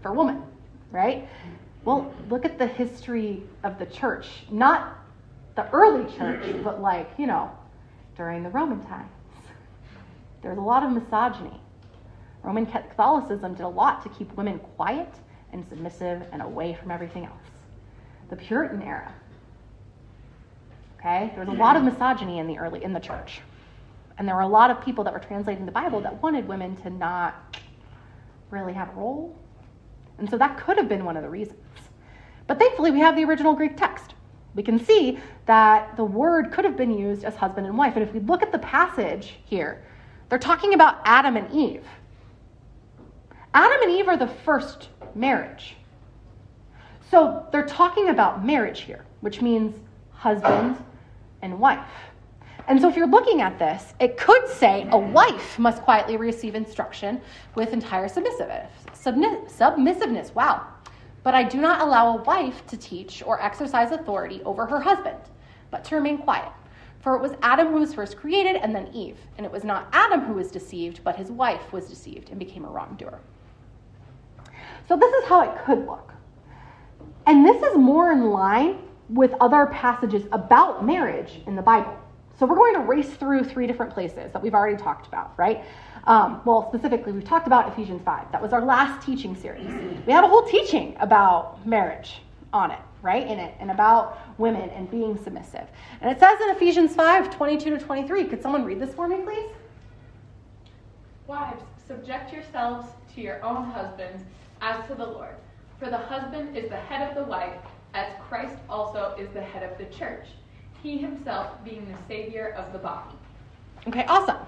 for 0.03 0.13
woman, 0.13 0.43
right? 0.91 1.29
Well, 1.85 2.13
look 2.29 2.45
at 2.45 2.59
the 2.59 2.67
history 2.67 3.43
of 3.65 3.79
the 3.79 3.87
church. 3.87 4.29
Not 4.51 4.99
the 5.57 5.69
early 5.71 6.11
church, 6.17 6.63
but 6.63 6.83
like, 6.83 7.11
you 7.19 7.27
know, 7.27 7.51
during 8.17 8.43
the 8.43 8.51
Roman 8.51 8.85
times. 8.85 9.11
There's 10.43 10.59
a 10.59 10.63
lot 10.63 10.83
of 10.83 10.93
misogyny. 10.93 11.61
Roman 12.43 12.67
Catholicism 12.67 13.55
did 13.55 13.65
a 13.65 13.69
lot 13.69 14.03
to 14.03 14.09
keep 14.11 14.33
women 14.37 14.59
quiet 14.59 15.13
and 15.53 15.67
submissive 15.69 16.27
and 16.33 16.43
away 16.43 16.75
from 16.75 16.91
everything 16.91 17.25
else. 17.25 17.41
The 18.29 18.37
Puritan 18.37 18.83
era. 18.83 19.13
Okay? 20.99 21.33
There 21.35 21.45
was 21.45 21.55
a 21.55 21.59
lot 21.59 21.77
of 21.77 21.83
misogyny 21.83 22.39
in 22.39 22.47
the 22.47 22.59
early 22.59 22.85
in 22.85 22.93
the 22.93 23.01
church. 23.01 23.41
And 24.19 24.27
there 24.27 24.35
were 24.35 24.43
a 24.43 24.49
lot 24.49 24.71
of 24.71 24.81
people 24.85 25.05
that 25.05 25.13
were 25.13 25.21
translating 25.21 25.65
the 25.65 25.73
Bible 25.73 26.01
that 26.01 26.23
wanted 26.23 26.47
women 26.47 26.77
to 26.77 26.91
not 26.91 27.57
really 28.51 28.73
have 28.73 28.89
a 28.91 28.93
role. 28.93 29.39
And 30.19 30.29
so 30.29 30.37
that 30.37 30.59
could 30.59 30.77
have 30.77 30.89
been 30.89 31.05
one 31.05 31.17
of 31.17 31.23
the 31.23 31.29
reasons. 31.29 31.59
But 32.47 32.59
thankfully, 32.59 32.91
we 32.91 33.01
have 33.01 33.15
the 33.15 33.25
original 33.25 33.55
Greek 33.55 33.77
text 33.77 34.15
we 34.59 34.65
can 34.65 34.85
see 34.85 35.21
that 35.47 35.97
the 35.97 36.05
word 36.05 36.51
could 36.51 36.65
have 36.65 36.77
been 36.77 36.91
used 36.91 37.23
as 37.23 37.37
husband 37.37 37.67
and 37.67 37.79
wife. 37.79 37.95
And 37.95 38.03
if 38.03 38.13
we 38.13 38.19
look 38.19 38.43
at 38.43 38.51
the 38.51 38.59
passage 38.59 39.39
here, 39.45 39.85
they're 40.29 40.39
talking 40.39 40.75
about 40.75 40.99
Adam 41.05 41.37
and 41.37 41.49
Eve. 41.53 41.85
Adam 43.55 43.83
and 43.83 43.93
Eve 43.93 44.09
are 44.09 44.17
the 44.17 44.27
first 44.27 44.89
marriage. 45.15 45.77
So 47.11 47.47
they're 47.53 47.67
talking 47.67 48.09
about 48.09 48.45
marriage 48.45 48.81
here, 48.81 49.05
which 49.21 49.41
means 49.41 49.75
husband 50.11 50.77
and 51.41 51.61
wife. 51.61 51.87
And 52.69 52.79
so 52.79 52.89
if 52.89 52.97
you're 52.97 53.09
looking 53.09 53.41
at 53.41 53.59
this, 53.59 53.95
it 53.99 54.19
could 54.19 54.47
say 54.47 54.87
a 54.91 54.99
wife 54.99 55.59
must 55.59 55.81
quietly 55.81 56.19
receive 56.19 56.55
instruction 56.55 57.21
with 57.55 57.73
entire 57.73 58.09
submissiveness. 58.09 58.71
Submissiveness. 58.93 60.35
Wow. 60.35 60.67
But 61.23 61.35
I 61.35 61.45
do 61.45 61.63
not 61.63 61.81
allow 61.81 62.19
a 62.19 62.23
wife 62.23 62.67
to 62.67 62.77
teach 62.77 63.23
or 63.25 63.43
exercise 63.43 63.91
authority 63.91 64.43
over 64.45 64.67
her 64.67 64.81
husband, 64.81 65.19
but 65.71 65.83
to 65.85 65.95
remain 65.95 66.19
quiet. 66.19 66.53
For 67.01 67.17
it 67.17 67.23
was 67.23 67.33
Adam 67.43 67.69
who 67.69 67.81
was 67.81 67.95
first 67.95 68.19
created, 68.19 68.57
and 68.57 68.75
then 68.75 68.89
Eve. 68.89 69.17
And 69.39 69.47
it 69.47 69.53
was 69.53 69.65
not 69.65 69.89
Adam 69.93 70.21
who 70.21 70.35
was 70.35 70.51
deceived, 70.51 71.01
but 71.03 71.17
his 71.17 71.31
wife 71.31 71.73
was 71.73 71.89
deceived 71.89 72.29
and 72.29 72.39
became 72.39 72.67
a 72.67 72.69
wrongdoer. 72.69 73.19
So 74.89 74.97
this 74.97 75.13
is 75.15 75.25
how 75.29 75.41
it 75.41 75.65
could 75.65 75.87
look. 75.87 76.13
And 77.27 77.47
this 77.47 77.63
is 77.63 77.79
more 77.79 78.13
in 78.13 78.31
line 78.31 78.79
with 79.09 79.33
other 79.41 79.67
passages 79.67 80.25
about 80.33 80.85
marriage 80.85 81.41
in 81.47 81.57
the 81.57 81.63
Bible. 81.63 81.97
So 82.39 82.47
we're 82.47 82.55
going 82.55 82.75
to 82.75 82.81
race 82.81 83.09
through 83.15 83.45
three 83.45 83.67
different 83.67 83.93
places 83.93 84.33
that 84.33 84.41
we've 84.41 84.55
already 84.55 84.77
talked 84.77 85.09
about, 85.09 85.33
right? 85.37 85.65
Um, 86.05 86.41
well, 86.45 86.69
specifically, 86.69 87.13
we've 87.13 87.25
talked 87.25 87.49
about 87.49 87.73
Ephesians 87.73 88.01
5. 88.05 88.31
That 88.31 88.41
was 88.41 88.53
our 88.53 88.65
last 88.65 89.05
teaching 89.05 89.35
series. 89.35 89.67
We 90.07 90.13
had 90.13 90.23
a 90.23 90.29
whole 90.29 90.45
teaching 90.45 90.97
about 91.01 91.67
marriage 91.67 92.23
on 92.53 92.71
it, 92.71 92.79
right? 93.03 93.27
In 93.27 93.41
it, 93.41 93.55
and 93.59 93.73
about 93.73 94.21
women 94.39 94.71
and 94.71 94.89
being 94.89 95.23
submissive. 95.23 95.67
And 96.01 96.11
it 96.11 96.21
says 96.21 96.41
in 96.41 96.51
Ephesians 96.51 96.95
5 96.95 97.29
22 97.31 97.71
to 97.71 97.79
23. 97.79 98.25
Could 98.25 98.41
someone 98.41 98.65
read 98.65 98.81
this 98.81 98.95
for 98.95 99.09
me, 99.09 99.17
please? 99.23 99.51
Wives, 101.27 101.63
subject 101.87 102.33
yourselves 102.33 102.87
to 103.15 103.21
your 103.21 103.45
own 103.45 103.65
husbands 103.65 104.23
as 104.61 104.87
to 104.89 104.95
the 104.95 105.05
Lord. 105.05 105.35
For 105.81 105.91
the 105.91 105.99
husband 105.99 106.57
is 106.57 106.71
the 106.71 106.77
head 106.77 107.09
of 107.09 107.17
the 107.17 107.29
wife, 107.29 107.61
as 107.95 108.07
Christ 108.29 108.57
also 108.69 109.15
is 109.19 109.29
the 109.35 109.43
head 109.43 109.69
of 109.69 109.77
the 109.77 109.85
church, 109.95 110.27
he 110.83 110.99
himself 110.99 111.63
being 111.65 111.87
the 111.91 111.99
Savior 112.07 112.55
of 112.57 112.73
the 112.73 112.79
body. 112.79 113.15
Okay, 113.87 114.05
awesome. 114.07 114.39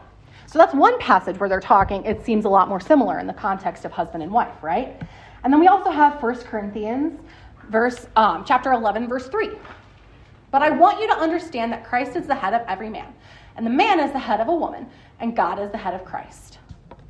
So 0.46 0.58
that's 0.58 0.74
one 0.74 0.98
passage 0.98 1.38
where 1.38 1.48
they're 1.48 1.60
talking, 1.60 2.04
it 2.04 2.24
seems 2.24 2.44
a 2.44 2.48
lot 2.48 2.68
more 2.68 2.80
similar 2.80 3.18
in 3.18 3.26
the 3.26 3.32
context 3.32 3.84
of 3.84 3.92
husband 3.92 4.22
and 4.22 4.32
wife, 4.32 4.62
right? 4.62 5.00
And 5.44 5.52
then 5.52 5.60
we 5.60 5.68
also 5.68 5.90
have 5.90 6.22
1 6.22 6.34
Corinthians, 6.38 7.20
verse, 7.68 8.06
um, 8.16 8.44
chapter 8.44 8.72
11, 8.72 9.08
verse 9.08 9.28
3. 9.28 9.50
But 10.50 10.62
I 10.62 10.70
want 10.70 11.00
you 11.00 11.06
to 11.06 11.14
understand 11.14 11.72
that 11.72 11.84
Christ 11.84 12.16
is 12.16 12.26
the 12.26 12.34
head 12.34 12.52
of 12.52 12.62
every 12.66 12.88
man, 12.88 13.14
and 13.56 13.64
the 13.64 13.70
man 13.70 14.00
is 14.00 14.12
the 14.12 14.18
head 14.18 14.40
of 14.40 14.48
a 14.48 14.54
woman, 14.54 14.88
and 15.20 15.36
God 15.36 15.60
is 15.60 15.70
the 15.70 15.78
head 15.78 15.94
of 15.94 16.04
Christ. 16.04 16.58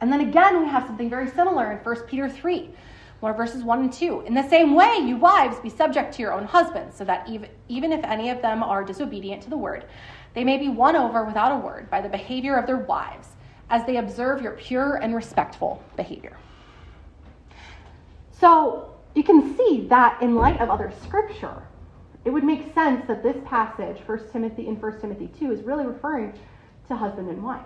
And 0.00 0.12
then 0.12 0.20
again, 0.20 0.62
we 0.62 0.68
have 0.68 0.86
something 0.86 1.08
very 1.08 1.28
similar 1.30 1.72
in 1.72 1.78
1 1.78 1.96
Peter 2.06 2.28
3, 2.28 2.70
one 3.20 3.34
verses 3.34 3.62
1 3.62 3.80
and 3.80 3.92
2. 3.92 4.22
In 4.22 4.34
the 4.34 4.48
same 4.48 4.74
way, 4.74 4.96
you 4.96 5.16
wives, 5.16 5.60
be 5.60 5.68
subject 5.68 6.14
to 6.14 6.22
your 6.22 6.32
own 6.32 6.44
husbands, 6.44 6.96
so 6.96 7.04
that 7.04 7.28
even, 7.28 7.50
even 7.68 7.92
if 7.92 8.02
any 8.04 8.30
of 8.30 8.40
them 8.42 8.62
are 8.62 8.82
disobedient 8.82 9.42
to 9.42 9.50
the 9.50 9.56
word, 9.56 9.84
they 10.34 10.44
may 10.44 10.56
be 10.56 10.68
won 10.68 10.96
over 10.96 11.24
without 11.24 11.52
a 11.52 11.58
word 11.58 11.90
by 11.90 12.00
the 12.00 12.08
behavior 12.08 12.56
of 12.56 12.66
their 12.66 12.78
wives 12.78 13.28
as 13.68 13.84
they 13.86 13.98
observe 13.98 14.42
your 14.42 14.52
pure 14.52 14.96
and 14.96 15.14
respectful 15.14 15.82
behavior. 15.96 16.36
So 18.32 18.94
you 19.14 19.22
can 19.22 19.56
see 19.56 19.86
that 19.88 20.20
in 20.22 20.34
light 20.34 20.60
of 20.60 20.70
other 20.70 20.92
scripture, 21.02 21.62
it 22.24 22.30
would 22.30 22.44
make 22.44 22.74
sense 22.74 23.06
that 23.06 23.22
this 23.22 23.36
passage, 23.44 23.98
1 24.06 24.30
Timothy 24.32 24.66
in 24.66 24.80
1 24.80 25.00
Timothy 25.00 25.30
2, 25.38 25.52
is 25.52 25.62
really 25.62 25.86
referring 25.86 26.32
to 26.88 26.96
husband 26.96 27.28
and 27.28 27.42
wife. 27.42 27.60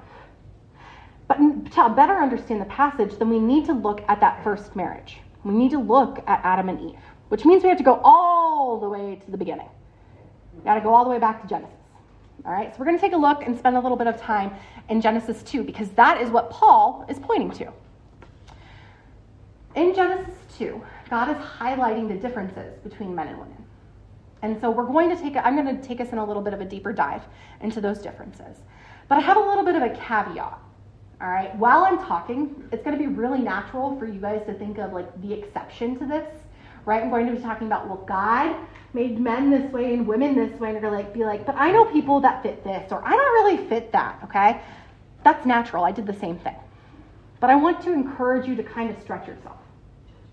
But 1.27 1.37
to 1.37 1.89
better 1.91 2.15
understand 2.15 2.61
the 2.61 2.67
passage, 2.67 3.19
then 3.19 3.31
we 3.31 3.39
need 3.39 3.67
to 3.67 3.73
look 3.73 4.03
at 4.09 4.21
that 4.21 4.45
first 4.45 4.77
marriage. 4.77 5.19
We 5.45 5.55
need 5.55 5.71
to 5.73 5.79
look 5.79 6.19
at 6.27 6.41
Adam 6.43 6.69
and 6.69 6.81
Eve. 6.81 6.99
which 7.29 7.45
means 7.45 7.63
we 7.63 7.69
have 7.69 7.79
to 7.79 7.85
go 7.85 8.01
all 8.05 8.79
the 8.79 8.89
way 8.89 9.17
to 9.17 9.31
the 9.31 9.37
beginning. 9.37 9.69
We 10.57 10.63
got 10.63 10.75
to 10.75 10.81
go 10.81 10.95
all 10.95 11.05
the 11.05 11.11
way 11.11 11.19
back 11.19 11.43
to 11.43 11.49
Genesis. 11.49 11.75
All 12.45 12.53
right, 12.53 12.73
so 12.73 12.79
we're 12.79 12.85
going 12.85 12.97
to 12.97 13.01
take 13.01 13.13
a 13.13 13.17
look 13.17 13.43
and 13.45 13.57
spend 13.59 13.77
a 13.77 13.81
little 13.81 13.97
bit 13.97 14.07
of 14.07 14.21
time 14.21 14.53
in 14.89 15.01
Genesis 15.01 15.43
2 15.43 15.65
because 15.65 15.89
that 15.91 16.21
is 16.21 16.31
what 16.31 16.51
Paul 16.51 17.07
is 17.09 17.19
pointing 17.19 17.51
to. 17.53 17.73
In 19.75 19.95
Genesis 19.95 20.35
2, 20.59 20.81
God 21.11 21.31
is 21.31 21.37
highlighting 21.37 22.07
the 22.07 22.15
differences 22.15 22.79
between 22.85 23.15
men 23.15 23.29
and 23.29 23.39
women. 23.39 23.65
And 24.43 24.61
so 24.61 24.71
we're 24.71 24.87
going 24.87 25.09
to 25.09 25.21
take, 25.21 25.37
I'm 25.37 25.57
going 25.57 25.81
to 25.81 25.83
take 25.83 26.01
us 26.01 26.11
in 26.11 26.19
a 26.19 26.25
little 26.25 26.43
bit 26.43 26.53
of 26.53 26.61
a 26.61 26.65
deeper 26.65 26.93
dive 26.93 27.23
into 27.63 27.81
those 27.81 27.99
differences. 27.99 28.59
But 29.09 29.19
I 29.19 29.21
have 29.23 29.39
a 29.39 29.41
little 29.41 29.65
bit 29.65 29.75
of 29.75 29.83
a 29.83 29.91
caveat. 29.91 30.59
All 31.21 31.29
right, 31.29 31.55
while 31.57 31.85
I'm 31.85 31.99
talking, 31.99 32.69
it's 32.73 32.83
going 32.85 32.99
to 32.99 33.03
be 33.03 33.07
really 33.07 33.39
natural 33.39 33.97
for 33.99 34.07
you 34.07 34.21
guys 34.21 34.43
to 34.47 34.55
think 34.55 34.79
of 34.79 34.93
like 34.93 35.23
the 35.23 35.33
exception 35.33 35.97
to 36.01 36.07
this, 36.07 36.27
right? 36.85 37.03
I'm 37.03 37.11
going 37.11 37.27
to 37.27 37.33
be 37.33 37.41
talking 37.41 37.67
about, 37.69 37.87
well, 37.89 38.05
God 38.07 38.57
made 38.95 39.21
men 39.21 39.51
this 39.51 39.71
way 39.73 39.95
and 39.95 40.07
women 40.07 40.35
this 40.35 40.59
way, 40.61 40.71
and 40.71 40.81
you're 40.81 40.91
like, 40.91 41.15
be 41.15 41.25
like, 41.25 41.47
but 41.47 41.55
I 41.57 41.71
know 41.71 41.85
people 41.85 42.21
that 42.21 42.43
fit 42.43 42.65
this, 42.65 42.91
or 42.91 43.03
I 43.05 43.11
don't 43.11 43.45
really 43.45 43.69
fit 43.69 43.93
that, 43.93 44.21
okay? 44.25 44.61
That's 45.23 45.47
natural. 45.47 45.85
I 45.85 45.93
did 45.93 46.07
the 46.07 46.19
same 46.19 46.39
thing. 46.39 46.57
But 47.41 47.51
I 47.51 47.57
want 47.57 47.83
to 47.83 47.93
encourage 47.93 48.47
you 48.47 48.57
to 48.57 48.63
kind 48.63 48.91
of 48.91 49.01
stretch 49.01 49.27
yourself, 49.29 49.59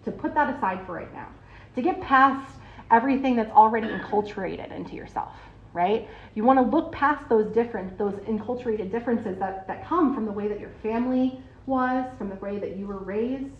to 0.05 0.11
put 0.11 0.33
that 0.33 0.55
aside 0.55 0.85
for 0.85 0.93
right 0.93 1.13
now, 1.13 1.27
to 1.75 1.81
get 1.81 2.01
past 2.01 2.51
everything 2.89 3.35
that's 3.35 3.51
already 3.51 3.87
enculturated 3.87 4.71
into 4.75 4.95
yourself, 4.95 5.33
right? 5.73 6.07
You 6.35 6.43
want 6.43 6.59
to 6.59 6.75
look 6.75 6.91
past 6.91 7.27
those 7.29 7.53
different, 7.53 7.97
those 7.97 8.13
enculturated 8.27 8.91
differences 8.91 9.37
that, 9.39 9.67
that 9.67 9.85
come 9.85 10.13
from 10.13 10.25
the 10.25 10.31
way 10.31 10.47
that 10.47 10.59
your 10.59 10.71
family 10.81 11.41
was, 11.65 12.05
from 12.17 12.29
the 12.29 12.35
way 12.35 12.59
that 12.59 12.75
you 12.77 12.87
were 12.87 12.99
raised, 12.99 13.53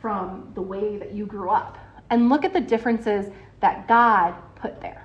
from 0.00 0.50
the 0.54 0.62
way 0.62 0.96
that 0.96 1.12
you 1.12 1.26
grew 1.26 1.50
up, 1.50 1.76
and 2.10 2.28
look 2.28 2.44
at 2.44 2.52
the 2.52 2.60
differences 2.60 3.32
that 3.60 3.86
God 3.88 4.34
put 4.54 4.80
there. 4.80 5.04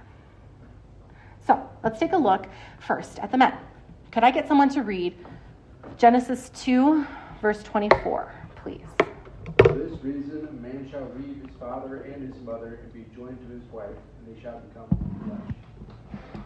So 1.46 1.70
let's 1.84 2.00
take 2.00 2.14
a 2.14 2.18
look 2.18 2.48
first 2.80 3.20
at 3.20 3.32
the 3.32 3.38
men. 3.38 3.54
Could 4.12 4.24
I 4.24 4.32
get 4.32 4.48
someone 4.48 4.70
to 4.70 4.84
read 4.84 5.16
Genesis 5.98 6.50
2, 6.56 7.06
verse 7.42 7.64
24, 7.64 8.32
please? 8.56 8.86
For 9.64 9.74
this 9.74 10.00
reason, 10.04 10.48
a 10.50 10.54
man 10.54 10.88
shall 10.90 11.12
leave 11.18 11.42
his 11.42 11.56
father 11.60 12.04
and 12.04 12.34
his 12.34 12.42
mother 12.44 12.80
and 12.84 12.94
be 12.94 13.06
joined 13.16 13.40
to 13.48 13.54
his 13.54 13.64
wife, 13.72 13.90
and 14.20 14.36
they 14.36 14.42
shall 14.42 14.60
become 14.60 14.84
one 14.84 15.42
flesh. 15.42 16.43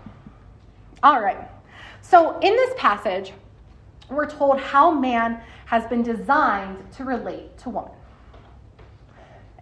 All 1.04 1.22
right. 1.22 1.50
So 2.02 2.40
in 2.40 2.56
this 2.56 2.74
passage, 2.78 3.34
we're 4.10 4.30
told 4.30 4.60
how 4.60 4.92
man 4.92 5.42
has 5.66 5.86
been 5.86 6.02
designed 6.02 6.92
to 6.94 7.04
relate 7.04 7.58
to 7.60 7.70
woman. 7.70 7.92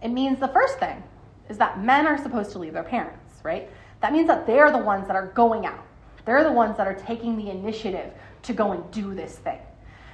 It 0.03 0.09
means 0.09 0.39
the 0.39 0.47
first 0.49 0.79
thing 0.79 1.01
is 1.49 1.57
that 1.57 1.83
men 1.83 2.05
are 2.05 2.17
supposed 2.17 2.51
to 2.51 2.59
leave 2.59 2.73
their 2.73 2.83
parents, 2.83 3.39
right? 3.43 3.69
That 4.01 4.13
means 4.13 4.27
that 4.27 4.45
they're 4.45 4.71
the 4.71 4.77
ones 4.77 5.07
that 5.07 5.15
are 5.15 5.27
going 5.27 5.65
out. 5.65 5.83
They're 6.25 6.43
the 6.43 6.51
ones 6.51 6.77
that 6.77 6.87
are 6.87 6.93
taking 6.93 7.37
the 7.37 7.49
initiative 7.49 8.11
to 8.43 8.53
go 8.53 8.71
and 8.71 8.89
do 8.91 9.13
this 9.13 9.37
thing. 9.37 9.59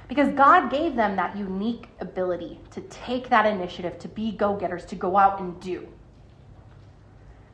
Because 0.08 0.32
God 0.34 0.70
gave 0.70 0.94
them 0.94 1.16
that 1.16 1.36
unique 1.36 1.88
ability 2.00 2.60
to 2.70 2.80
take 2.82 3.28
that 3.28 3.46
initiative, 3.46 3.98
to 4.00 4.08
be 4.08 4.32
go 4.32 4.56
getters, 4.56 4.84
to 4.86 4.94
go 4.94 5.16
out 5.16 5.40
and 5.40 5.58
do. 5.60 5.86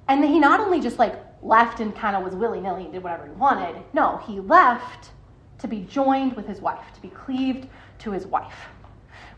And 0.09 0.25
he 0.25 0.39
not 0.39 0.61
only 0.61 0.81
just 0.81 0.99
like 0.99 1.17
left 1.43 1.81
and 1.81 1.95
kind 1.95 2.17
of 2.17 2.25
was 2.25 2.35
willy 2.35 2.61
nilly 2.61 2.85
and 2.85 2.93
did 2.93 3.03
whatever 3.03 3.27
he 3.27 3.33
wanted, 3.33 3.77
no, 3.93 4.19
he 4.27 4.41
left 4.41 5.11
to 5.59 5.69
be 5.69 5.81
joined 5.81 6.35
with 6.35 6.47
his 6.47 6.61
wife, 6.61 6.93
to 6.95 7.01
be 7.01 7.09
cleaved 7.09 7.69
to 7.99 8.11
his 8.11 8.27
wife 8.27 8.69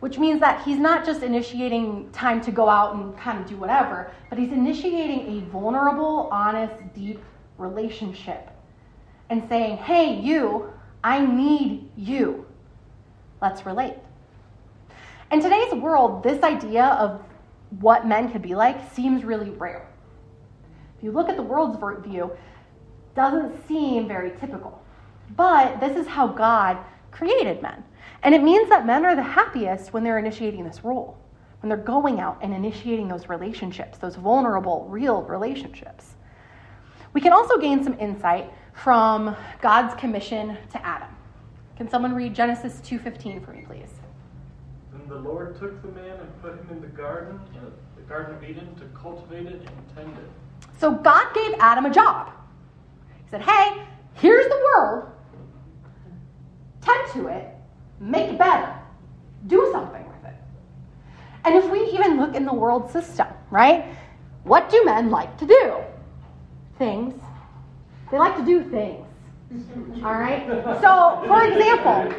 which 0.01 0.19
means 0.19 0.41
that 0.41 0.63
he's 0.65 0.79
not 0.79 1.05
just 1.05 1.23
initiating 1.23 2.11
time 2.11 2.41
to 2.41 2.51
go 2.51 2.69
out 2.69 2.95
and 2.95 3.17
kind 3.19 3.39
of 3.39 3.47
do 3.47 3.57
whatever, 3.57 4.11
but 4.31 4.39
he's 4.39 4.51
initiating 4.51 5.39
a 5.39 5.41
vulnerable, 5.51 6.29
honest, 6.33 6.83
deep 6.95 7.23
relationship 7.59 8.51
and 9.29 9.47
saying, 9.49 9.77
hey, 9.77 10.19
you, 10.19 10.73
I 11.05 11.25
need 11.25 11.89
you. 11.97 12.47
Let's 13.41 13.65
relate. 13.65 13.95
In 15.31 15.41
today's 15.41 15.73
world, 15.75 16.23
this 16.23 16.43
idea 16.43 16.85
of 16.85 17.23
what 17.79 18.07
men 18.07 18.33
could 18.33 18.43
be 18.43 18.55
like 18.55 18.93
seems 18.93 19.23
really 19.23 19.51
rare. 19.51 19.87
If 21.01 21.05
you 21.05 21.13
look 21.13 21.31
at 21.31 21.37
the 21.39 21.43
world's 21.43 21.79
view, 22.05 22.31
doesn't 23.15 23.67
seem 23.67 24.07
very 24.07 24.33
typical. 24.33 24.85
But 25.35 25.81
this 25.81 25.97
is 25.97 26.07
how 26.07 26.27
God 26.27 26.77
created 27.11 27.63
men. 27.63 27.83
And 28.23 28.35
it 28.35 28.43
means 28.43 28.69
that 28.69 28.85
men 28.85 29.07
are 29.07 29.17
the 29.17 29.23
happiest 29.23 29.95
when 29.95 30.05
they're 30.05 30.19
initiating 30.19 30.63
this 30.63 30.85
role, 30.85 31.17
when 31.63 31.71
they're 31.71 31.79
going 31.79 32.21
out 32.21 32.37
and 32.43 32.53
initiating 32.53 33.09
those 33.09 33.31
relationships, 33.31 33.97
those 33.97 34.17
vulnerable, 34.17 34.87
real 34.91 35.23
relationships. 35.23 36.17
We 37.15 37.23
can 37.23 37.33
also 37.33 37.57
gain 37.57 37.83
some 37.83 37.99
insight 37.99 38.53
from 38.75 39.35
God's 39.63 39.95
commission 39.95 40.59
to 40.71 40.87
Adam. 40.87 41.09
Can 41.77 41.89
someone 41.89 42.15
read 42.15 42.35
Genesis 42.35 42.79
2:15 42.83 43.41
for 43.41 43.53
me, 43.53 43.65
please? 43.67 44.01
Then 44.93 45.09
the 45.09 45.17
Lord 45.17 45.59
took 45.59 45.81
the 45.81 45.89
man 45.89 46.21
and 46.21 46.43
put 46.43 46.53
him 46.53 46.69
in 46.73 46.83
the 46.83 46.89
garden, 46.89 47.41
uh, 47.57 47.71
the 47.97 48.03
Garden 48.03 48.35
of 48.35 48.45
Eden, 48.45 48.75
to 48.75 48.85
cultivate 48.95 49.47
it 49.47 49.63
and 49.67 49.97
tend 49.97 50.13
it. 50.19 50.31
So 50.79 50.93
God 50.93 51.35
gave 51.35 51.55
Adam 51.59 51.87
a 51.87 51.91
job. 51.91 52.31
He 53.25 53.31
said, 53.31 53.43
"Hey, 53.43 53.83
here's 54.15 54.47
the 54.47 54.57
world. 54.57 55.07
Tend 56.81 57.13
to 57.13 57.27
it 57.29 57.51
make 58.01 58.31
it 58.31 58.39
better, 58.39 58.75
do 59.47 59.69
something 59.73 60.05
with 60.07 60.33
it. 60.33 60.37
And 61.45 61.55
if 61.55 61.71
we 61.71 61.81
even 61.91 62.19
look 62.19 62.35
in 62.35 62.45
the 62.47 62.53
world 62.53 62.91
system, 62.91 63.29
right? 63.51 63.85
What 64.45 64.71
do 64.71 64.83
men 64.85 65.11
like 65.11 65.37
to 65.39 65.47
do? 65.47 65.77
Things. 66.79 67.15
They 68.11 68.19
like 68.19 68.37
to 68.39 68.45
do 68.45 68.65
things. 68.65 69.07
All 70.03 70.15
right. 70.15 70.47
So, 70.81 71.23
for 71.27 71.45
example, 71.45 72.11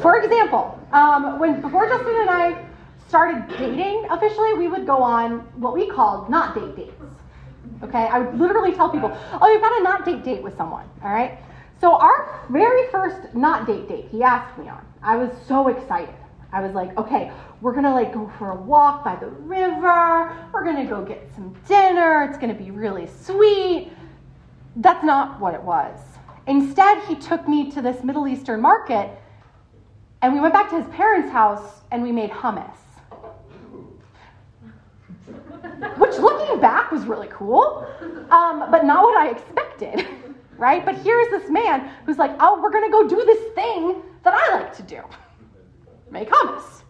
for 0.00 0.18
example, 0.22 0.80
um, 0.92 1.38
when 1.38 1.60
before 1.60 1.86
Justin 1.88 2.16
and 2.20 2.30
I 2.30 2.64
started 3.08 3.46
dating 3.58 4.06
officially, 4.10 4.54
we 4.54 4.68
would 4.68 4.86
go 4.86 4.96
on 4.96 5.40
what 5.60 5.74
we 5.74 5.88
called 5.88 6.30
not 6.30 6.54
date 6.54 6.76
dates. 6.76 7.03
Okay, 7.82 8.06
I 8.06 8.18
would 8.18 8.38
literally 8.38 8.72
tell 8.72 8.90
people, 8.90 9.16
"Oh, 9.40 9.48
you've 9.50 9.62
got 9.62 9.80
a 9.80 9.82
not 9.82 10.04
date 10.04 10.24
date 10.24 10.42
with 10.42 10.56
someone." 10.56 10.88
All 11.02 11.12
right. 11.12 11.38
So 11.80 11.96
our 11.96 12.40
very 12.50 12.88
first 12.88 13.34
not 13.34 13.66
date 13.66 13.88
date, 13.88 14.06
he 14.10 14.22
asked 14.22 14.56
me 14.58 14.68
on. 14.68 14.84
I 15.02 15.16
was 15.16 15.30
so 15.46 15.68
excited. 15.68 16.14
I 16.52 16.60
was 16.60 16.72
like, 16.72 16.96
okay, 16.96 17.32
we're 17.60 17.74
gonna 17.74 17.92
like 17.92 18.14
go 18.14 18.30
for 18.38 18.52
a 18.52 18.54
walk 18.54 19.04
by 19.04 19.16
the 19.16 19.26
river. 19.26 20.36
We're 20.52 20.64
gonna 20.64 20.86
go 20.86 21.04
get 21.04 21.28
some 21.34 21.54
dinner. 21.66 22.22
It's 22.22 22.38
gonna 22.38 22.54
be 22.54 22.70
really 22.70 23.08
sweet. 23.08 23.90
That's 24.76 25.04
not 25.04 25.40
what 25.40 25.54
it 25.54 25.62
was. 25.62 25.98
Instead, 26.46 27.02
he 27.04 27.16
took 27.16 27.48
me 27.48 27.70
to 27.72 27.82
this 27.82 28.04
Middle 28.04 28.28
Eastern 28.28 28.60
market 28.60 29.10
and 30.22 30.32
we 30.32 30.40
went 30.40 30.54
back 30.54 30.70
to 30.70 30.76
his 30.76 30.86
parents' 30.94 31.30
house 31.30 31.82
and 31.90 32.02
we 32.02 32.12
made 32.12 32.30
hummus. 32.30 32.76
Which, 35.98 36.18
looking 36.18 36.60
back, 36.60 36.90
was 36.90 37.04
really 37.04 37.28
cool, 37.28 37.86
um, 38.30 38.70
but 38.70 38.84
not 38.84 39.02
what 39.02 39.16
I 39.16 39.30
expected 39.30 40.06
right? 40.58 40.84
But 40.84 40.96
here's 40.96 41.28
this 41.30 41.50
man 41.50 41.90
who's 42.06 42.18
like, 42.18 42.32
oh, 42.40 42.60
we're 42.62 42.70
to 42.70 42.90
go 42.90 43.08
do 43.08 43.24
this 43.24 43.52
thing 43.54 44.02
that 44.22 44.34
I 44.34 44.60
like 44.60 44.76
to 44.76 44.82
do 44.82 45.02
make 46.10 46.30
hummus. 46.30 46.82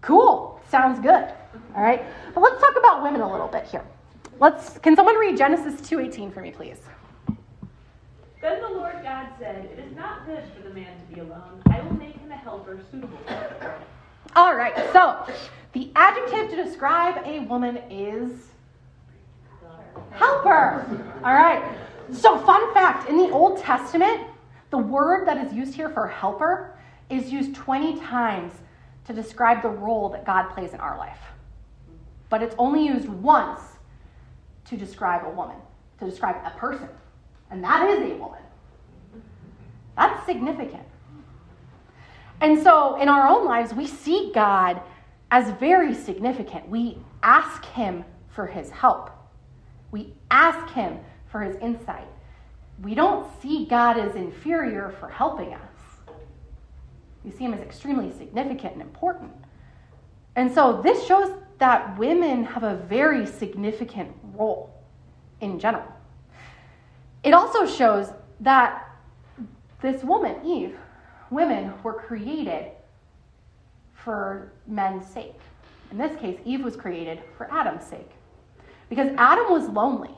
Cool. 0.00 0.60
Sounds 0.68 0.98
good. 0.98 1.32
All 1.76 1.82
right. 1.82 2.02
But 2.34 2.40
let's 2.40 2.60
talk 2.60 2.74
about 2.78 3.02
women 3.02 3.20
a 3.20 3.30
little 3.30 3.48
bit 3.48 3.66
here. 3.66 3.84
Let's 4.40 4.78
can 4.78 4.96
someone 4.96 5.16
read 5.16 5.36
Genesis 5.36 5.80
2:18 5.82 6.32
for 6.32 6.40
me, 6.40 6.50
please? 6.50 6.80
Then 8.40 8.60
the 8.62 8.68
Lord 8.68 8.96
God 9.02 9.28
said, 9.38 9.66
It 9.66 9.78
is 9.78 9.94
not 9.94 10.26
good 10.26 10.42
for 10.56 10.66
the 10.66 10.74
man 10.74 10.98
to 10.98 11.14
be 11.14 11.20
alone. 11.20 11.62
I 11.70 11.80
will 11.82 11.94
make 11.94 12.16
him 12.16 12.32
a 12.32 12.36
helper 12.36 12.80
suitable 12.90 13.18
for 13.26 13.34
him. 13.34 13.72
All 14.34 14.54
right. 14.54 14.74
So, 14.92 15.26
the 15.72 15.90
adjective 15.94 16.50
to 16.50 16.64
describe 16.64 17.22
a 17.26 17.40
woman 17.40 17.78
is 17.90 18.48
helper. 20.10 20.86
All 21.24 21.34
right. 21.34 21.62
So, 22.12 22.38
fun 22.38 22.72
fact 22.74 23.08
in 23.08 23.16
the 23.16 23.30
Old 23.30 23.58
Testament, 23.58 24.26
the 24.70 24.78
word 24.78 25.26
that 25.26 25.36
is 25.38 25.52
used 25.52 25.74
here 25.74 25.90
for 25.90 26.06
helper 26.06 26.76
is 27.10 27.30
used 27.30 27.54
20 27.54 28.00
times 28.00 28.52
to 29.06 29.12
describe 29.12 29.62
the 29.62 29.68
role 29.68 30.08
that 30.10 30.24
God 30.24 30.48
plays 30.50 30.72
in 30.72 30.80
our 30.80 30.96
life. 30.96 31.18
But 32.30 32.42
it's 32.42 32.54
only 32.58 32.86
used 32.86 33.08
once 33.08 33.60
to 34.66 34.76
describe 34.76 35.26
a 35.26 35.30
woman, 35.30 35.56
to 35.98 36.06
describe 36.06 36.36
a 36.44 36.56
person. 36.58 36.88
And 37.50 37.62
that 37.62 37.88
is 37.90 38.10
a 38.10 38.14
woman. 38.14 38.40
That's 39.96 40.24
significant. 40.24 40.86
And 42.42 42.62
so 42.62 43.00
in 43.00 43.08
our 43.08 43.26
own 43.26 43.46
lives, 43.46 43.72
we 43.72 43.86
see 43.86 44.30
God 44.34 44.82
as 45.30 45.50
very 45.58 45.94
significant. 45.94 46.68
We 46.68 46.98
ask 47.22 47.64
Him 47.64 48.04
for 48.28 48.46
His 48.46 48.68
help, 48.68 49.10
we 49.90 50.12
ask 50.30 50.72
Him 50.74 50.98
for 51.32 51.40
his 51.40 51.56
insight. 51.56 52.06
We 52.82 52.94
don't 52.94 53.26
see 53.40 53.64
God 53.64 53.98
as 53.98 54.14
inferior 54.14 54.94
for 55.00 55.08
helping 55.08 55.54
us. 55.54 55.60
We 57.24 57.30
see 57.30 57.44
him 57.44 57.54
as 57.54 57.60
extremely 57.60 58.12
significant 58.12 58.74
and 58.74 58.82
important. 58.82 59.32
And 60.36 60.52
so 60.52 60.80
this 60.82 61.06
shows 61.06 61.32
that 61.58 61.98
women 61.98 62.44
have 62.44 62.64
a 62.64 62.76
very 62.76 63.26
significant 63.26 64.14
role 64.34 64.70
in 65.40 65.58
general. 65.58 65.86
It 67.22 67.32
also 67.32 67.66
shows 67.66 68.08
that 68.40 68.88
this 69.80 70.02
woman, 70.02 70.44
Eve, 70.44 70.76
women 71.32 71.72
were 71.82 71.94
created 71.94 72.70
for 73.94 74.52
men's 74.66 75.06
sake. 75.06 75.38
In 75.90 75.98
this 75.98 76.16
case, 76.20 76.38
Eve 76.44 76.62
was 76.62 76.76
created 76.76 77.20
for 77.36 77.50
Adam's 77.52 77.84
sake. 77.84 78.10
Because 78.88 79.10
Adam 79.16 79.50
was 79.50 79.68
lonely. 79.68 80.14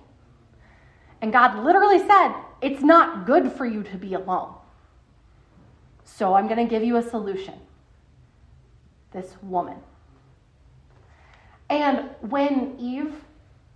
And 1.22 1.32
God 1.32 1.64
literally 1.64 1.98
said, 1.98 2.34
It's 2.60 2.82
not 2.82 3.26
good 3.26 3.52
for 3.52 3.66
you 3.66 3.82
to 3.84 3.96
be 3.96 4.14
alone. 4.14 4.54
So 6.04 6.34
I'm 6.34 6.46
going 6.46 6.58
to 6.58 6.70
give 6.70 6.82
you 6.82 6.96
a 6.96 7.02
solution 7.02 7.54
this 9.12 9.36
woman. 9.42 9.76
And 11.70 12.10
when 12.20 12.76
Eve 12.78 13.14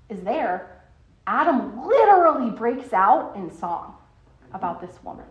is 0.09 0.20
there, 0.22 0.82
Adam 1.26 1.86
literally 1.86 2.51
breaks 2.51 2.93
out 2.93 3.34
in 3.36 3.51
song 3.51 3.95
about 4.53 4.80
this 4.80 4.99
woman 5.05 5.26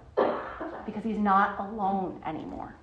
because 0.85 1.03
he's 1.03 1.17
not 1.17 1.59
alone 1.59 2.21
anymore. 2.25 2.75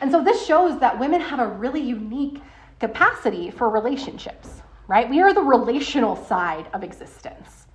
And 0.00 0.10
so 0.10 0.24
this 0.24 0.46
shows 0.46 0.80
that 0.80 0.98
women 0.98 1.20
have 1.20 1.40
a 1.40 1.46
really 1.46 1.80
unique 1.80 2.40
capacity 2.78 3.50
for 3.50 3.68
relationships, 3.68 4.62
right? 4.88 5.08
We 5.08 5.20
are 5.20 5.34
the 5.34 5.42
relational 5.42 6.16
side 6.16 6.66
of 6.72 6.82
existence. 6.82 7.66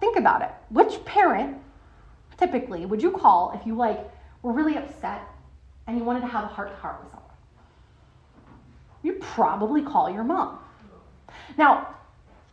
Think 0.00 0.16
about 0.16 0.42
it. 0.42 0.50
Which 0.68 1.04
parent 1.04 1.56
typically 2.36 2.86
would 2.86 3.02
you 3.02 3.10
call 3.10 3.58
if 3.58 3.66
you 3.66 3.74
like 3.74 3.98
were 4.42 4.52
really 4.52 4.76
upset 4.76 5.22
and 5.86 5.96
you 5.96 6.04
wanted 6.04 6.20
to 6.20 6.26
have 6.26 6.44
a 6.44 6.48
heart 6.48 6.70
to 6.70 6.76
heart 6.76 7.02
with 7.02 7.10
someone? 7.10 7.28
You'd 9.02 9.20
probably 9.20 9.82
call 9.82 10.10
your 10.10 10.24
mom. 10.24 10.58
Now, 11.56 11.94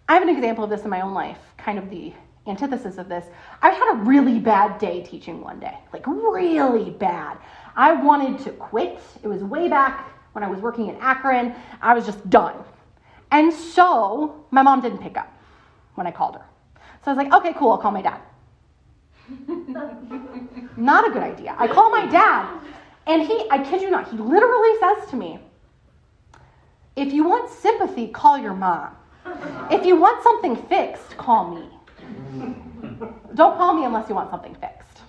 I 0.07 0.13
have 0.13 0.23
an 0.23 0.29
example 0.29 0.63
of 0.63 0.69
this 0.69 0.83
in 0.83 0.89
my 0.89 1.01
own 1.01 1.13
life, 1.13 1.39
kind 1.57 1.77
of 1.77 1.89
the 1.89 2.13
antithesis 2.47 2.97
of 2.97 3.09
this. 3.09 3.25
I 3.61 3.69
had 3.69 3.93
a 3.93 3.97
really 4.03 4.39
bad 4.39 4.77
day 4.77 5.01
teaching 5.03 5.41
one 5.41 5.59
day, 5.59 5.77
like 5.93 6.05
really 6.07 6.91
bad. 6.91 7.37
I 7.75 7.93
wanted 7.93 8.43
to 8.45 8.51
quit. 8.51 8.99
It 9.23 9.27
was 9.27 9.43
way 9.43 9.67
back 9.67 10.11
when 10.33 10.43
I 10.43 10.47
was 10.47 10.59
working 10.59 10.87
in 10.87 10.95
Akron. 10.97 11.53
I 11.81 11.93
was 11.93 12.05
just 12.05 12.29
done. 12.29 12.55
And 13.31 13.51
so 13.51 14.45
my 14.51 14.61
mom 14.61 14.81
didn't 14.81 14.99
pick 14.99 15.17
up 15.17 15.31
when 15.95 16.07
I 16.07 16.11
called 16.11 16.35
her. 16.35 16.45
So 17.03 17.11
I 17.11 17.13
was 17.13 17.23
like, 17.23 17.33
okay, 17.33 17.53
cool, 17.57 17.71
I'll 17.71 17.77
call 17.77 17.91
my 17.91 18.01
dad. 18.01 18.21
not 20.77 21.07
a 21.07 21.11
good 21.11 21.23
idea. 21.23 21.55
I 21.57 21.67
call 21.67 21.89
my 21.89 22.05
dad, 22.05 22.59
and 23.07 23.21
he, 23.21 23.47
I 23.49 23.63
kid 23.63 23.81
you 23.81 23.89
not, 23.89 24.09
he 24.09 24.17
literally 24.17 24.79
says 24.79 25.09
to 25.09 25.15
me, 25.15 25.39
if 26.95 27.11
you 27.11 27.27
want 27.27 27.49
sympathy, 27.51 28.07
call 28.07 28.37
your 28.37 28.53
mom. 28.53 28.95
If 29.69 29.85
you 29.85 29.95
want 29.95 30.23
something 30.23 30.55
fixed, 30.67 31.17
call 31.17 31.53
me. 31.53 31.67
Don't 33.35 33.57
call 33.57 33.73
me 33.73 33.85
unless 33.85 34.09
you 34.09 34.15
want 34.15 34.29
something 34.29 34.55
fixed. 34.55 35.01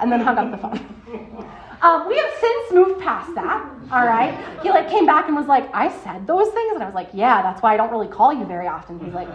And 0.00 0.10
then 0.10 0.20
hung 0.20 0.38
up 0.38 0.50
the 0.50 0.58
phone. 0.58 1.48
Um, 1.82 2.08
we 2.08 2.16
have 2.16 2.30
since 2.40 2.72
moved 2.72 3.00
past 3.00 3.34
that. 3.34 3.68
All 3.90 4.06
right. 4.06 4.38
He 4.62 4.70
like 4.70 4.88
came 4.88 5.04
back 5.04 5.26
and 5.26 5.36
was 5.36 5.46
like, 5.46 5.68
I 5.74 5.90
said 6.02 6.26
those 6.26 6.48
things, 6.48 6.74
and 6.74 6.82
I 6.82 6.86
was 6.86 6.94
like, 6.94 7.10
Yeah, 7.12 7.42
that's 7.42 7.60
why 7.60 7.74
I 7.74 7.76
don't 7.76 7.90
really 7.90 8.06
call 8.06 8.32
you 8.32 8.44
very 8.44 8.68
often. 8.68 9.00
He's 9.00 9.12
like, 9.12 9.28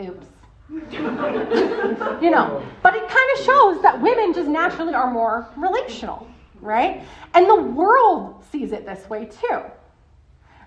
Oops. 0.00 0.26
you 0.90 2.30
know, 2.30 2.64
but 2.82 2.94
it 2.94 3.06
kind 3.08 3.30
of 3.36 3.44
shows 3.44 3.82
that 3.82 4.00
women 4.00 4.32
just 4.32 4.48
naturally 4.48 4.94
are 4.94 5.10
more 5.10 5.46
relational, 5.56 6.26
right? 6.60 7.04
And 7.34 7.46
the 7.46 7.60
world 7.60 8.42
sees 8.50 8.72
it 8.72 8.86
this 8.86 9.08
way 9.10 9.26
too, 9.26 9.60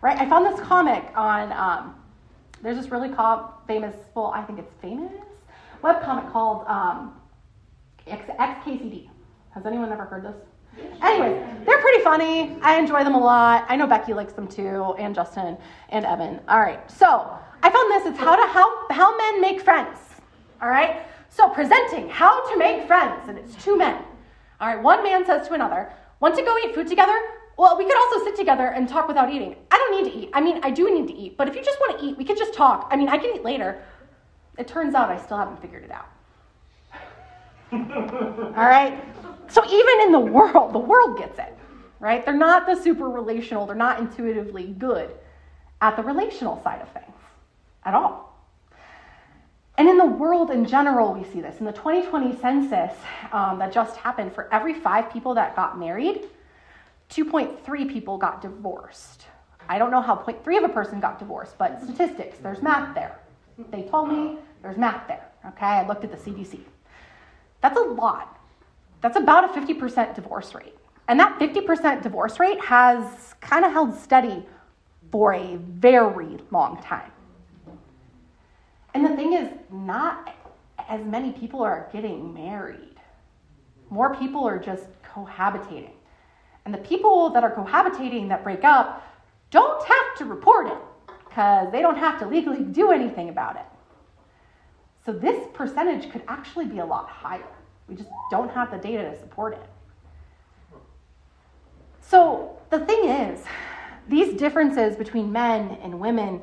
right? 0.01 0.19
I 0.19 0.29
found 0.29 0.45
this 0.45 0.59
comic 0.59 1.05
on, 1.15 1.51
um, 1.53 1.95
there's 2.61 2.77
this 2.77 2.89
really 2.89 3.09
famous, 3.65 3.95
well, 4.13 4.31
I 4.35 4.43
think 4.43 4.59
it's 4.59 4.73
famous, 4.79 5.11
web 5.85 6.01
comic 6.01 6.31
called 6.33 6.65
um, 6.67 7.13
XKCD. 8.07 9.07
Has 9.51 9.65
anyone 9.67 9.91
ever 9.91 10.03
heard 10.03 10.23
this? 10.25 10.35
Anyway, 11.01 11.47
they're 11.65 11.79
pretty 11.79 12.03
funny. 12.03 12.57
I 12.61 12.77
enjoy 12.77 13.03
them 13.03 13.13
a 13.13 13.19
lot. 13.19 13.65
I 13.69 13.75
know 13.77 13.87
Becky 13.87 14.13
likes 14.13 14.33
them 14.33 14.47
too, 14.47 14.95
and 14.97 15.13
Justin 15.15 15.57
and 15.89 16.05
Evan. 16.05 16.41
All 16.49 16.59
right, 16.59 16.91
so 16.91 17.37
I 17.63 17.69
found 17.69 17.91
this. 17.91 18.07
It's 18.07 18.19
how 18.19 18.35
to 18.35 18.51
how 18.51 18.87
how 18.89 19.15
men 19.15 19.39
make 19.39 19.61
friends. 19.61 19.99
All 20.61 20.69
right. 20.69 21.05
So 21.29 21.49
presenting 21.49 22.09
how 22.09 22.49
to 22.51 22.57
make 22.57 22.87
friends, 22.87 23.29
and 23.29 23.37
it's 23.37 23.55
two 23.63 23.77
men. 23.77 24.03
All 24.59 24.67
right. 24.67 24.81
One 24.81 25.03
man 25.03 25.25
says 25.25 25.47
to 25.47 25.53
another, 25.53 25.93
"Want 26.19 26.35
to 26.35 26.41
go 26.41 26.57
eat 26.57 26.73
food 26.75 26.87
together?" 26.87 27.17
Well, 27.57 27.77
we 27.77 27.85
could 27.85 27.95
also 27.95 28.25
sit 28.25 28.35
together 28.35 28.67
and 28.67 28.89
talk 28.89 29.07
without 29.07 29.31
eating. 29.31 29.55
I 29.71 29.77
don't 29.77 30.03
need 30.03 30.11
to 30.11 30.17
eat. 30.17 30.29
I 30.33 30.41
mean, 30.41 30.59
I 30.61 30.71
do 30.71 30.93
need 30.93 31.07
to 31.07 31.13
eat, 31.13 31.37
but 31.37 31.47
if 31.47 31.55
you 31.55 31.63
just 31.63 31.79
want 31.79 31.97
to 31.97 32.05
eat, 32.05 32.17
we 32.17 32.25
could 32.25 32.37
just 32.37 32.53
talk. 32.53 32.89
I 32.91 32.97
mean, 32.97 33.07
I 33.07 33.17
can 33.17 33.33
eat 33.33 33.45
later. 33.45 33.81
It 34.57 34.67
turns 34.67 34.95
out 34.95 35.09
I 35.09 35.17
still 35.17 35.37
haven't 35.37 35.61
figured 35.61 35.83
it 35.83 35.91
out. 35.91 36.07
All 37.71 38.65
right? 38.65 39.03
So 39.47 39.63
even 39.65 40.01
in 40.01 40.11
the 40.11 40.19
world, 40.19 40.73
the 40.73 40.79
world 40.79 41.17
gets 41.17 41.37
it, 41.39 41.53
right? 41.99 42.25
They're 42.25 42.35
not 42.35 42.65
the 42.65 42.75
super 42.75 43.09
relational, 43.09 43.65
they're 43.65 43.75
not 43.75 43.99
intuitively 43.99 44.67
good 44.77 45.11
at 45.81 45.95
the 45.95 46.03
relational 46.03 46.61
side 46.63 46.81
of 46.81 46.89
things 46.89 47.15
at 47.83 47.93
all. 47.93 48.25
And 49.77 49.89
in 49.89 49.97
the 49.97 50.05
world 50.05 50.51
in 50.51 50.65
general, 50.65 51.13
we 51.13 51.25
see 51.25 51.41
this. 51.41 51.59
In 51.59 51.65
the 51.65 51.73
2020 51.73 52.39
census 52.39 52.97
um, 53.33 53.59
that 53.59 53.73
just 53.73 53.97
happened, 53.97 54.33
for 54.33 54.51
every 54.53 54.73
five 54.73 55.11
people 55.11 55.33
that 55.33 55.55
got 55.55 55.77
married, 55.77 56.21
2.3 57.09 57.91
people 57.91 58.17
got 58.17 58.41
divorced. 58.41 59.25
I 59.67 59.77
don't 59.77 59.91
know 59.91 60.01
how 60.01 60.15
0.3 60.15 60.57
of 60.57 60.63
a 60.63 60.73
person 60.73 60.99
got 60.99 61.19
divorced, 61.19 61.57
but 61.57 61.81
statistics, 61.83 62.37
there's 62.37 62.61
math 62.61 62.95
there. 62.95 63.19
They 63.71 63.83
told 63.83 64.09
me 64.09 64.37
there's 64.65 64.77
math 64.77 65.07
there. 65.07 65.29
Okay, 65.45 65.65
I 65.65 65.87
looked 65.87 66.03
at 66.03 66.11
the 66.11 66.17
CDC. 66.17 66.59
That's 67.61 67.77
a 67.77 67.83
lot. 67.83 68.39
That's 69.01 69.15
about 69.15 69.55
a 69.55 69.61
50% 69.61 70.15
divorce 70.15 70.55
rate. 70.55 70.75
And 71.07 71.19
that 71.19 71.37
50% 71.39 72.01
divorce 72.01 72.39
rate 72.39 72.59
has 72.61 73.35
kind 73.41 73.63
of 73.63 73.71
held 73.71 73.93
steady 73.93 74.43
for 75.11 75.35
a 75.35 75.57
very 75.57 76.39
long 76.49 76.81
time. 76.81 77.11
And 78.95 79.05
the 79.05 79.15
thing 79.15 79.33
is, 79.33 79.51
not 79.71 80.33
as 80.89 81.05
many 81.05 81.31
people 81.31 81.61
are 81.61 81.87
getting 81.93 82.33
married. 82.33 82.95
More 83.91 84.15
people 84.15 84.47
are 84.47 84.57
just 84.57 84.85
cohabitating. 85.03 85.93
And 86.65 86.73
the 86.73 86.79
people 86.79 87.29
that 87.29 87.43
are 87.43 87.53
cohabitating 87.53 88.29
that 88.29 88.43
break 88.43 88.63
up 88.63 89.03
don't 89.51 89.87
have 89.87 90.17
to 90.17 90.25
report 90.25 90.67
it 90.67 90.77
because 91.29 91.71
they 91.71 91.81
don't 91.81 91.97
have 91.97 92.17
to 92.19 92.25
legally 92.25 92.63
do 92.63 92.91
anything 92.91 93.29
about 93.29 93.57
it. 93.57 93.65
So 95.05 95.13
this 95.13 95.47
percentage 95.53 96.11
could 96.11 96.23
actually 96.27 96.65
be 96.65 96.79
a 96.79 96.85
lot 96.85 97.07
higher. 97.07 97.43
We 97.87 97.95
just 97.95 98.09
don't 98.31 98.49
have 98.51 98.71
the 98.71 98.77
data 98.77 99.11
to 99.11 99.19
support 99.19 99.53
it. 99.53 99.69
So 102.01 102.57
the 102.71 102.79
thing 102.79 103.05
is, 103.05 103.43
these 104.07 104.37
differences 104.37 104.95
between 104.95 105.31
men 105.31 105.77
and 105.83 105.99
women 105.99 106.41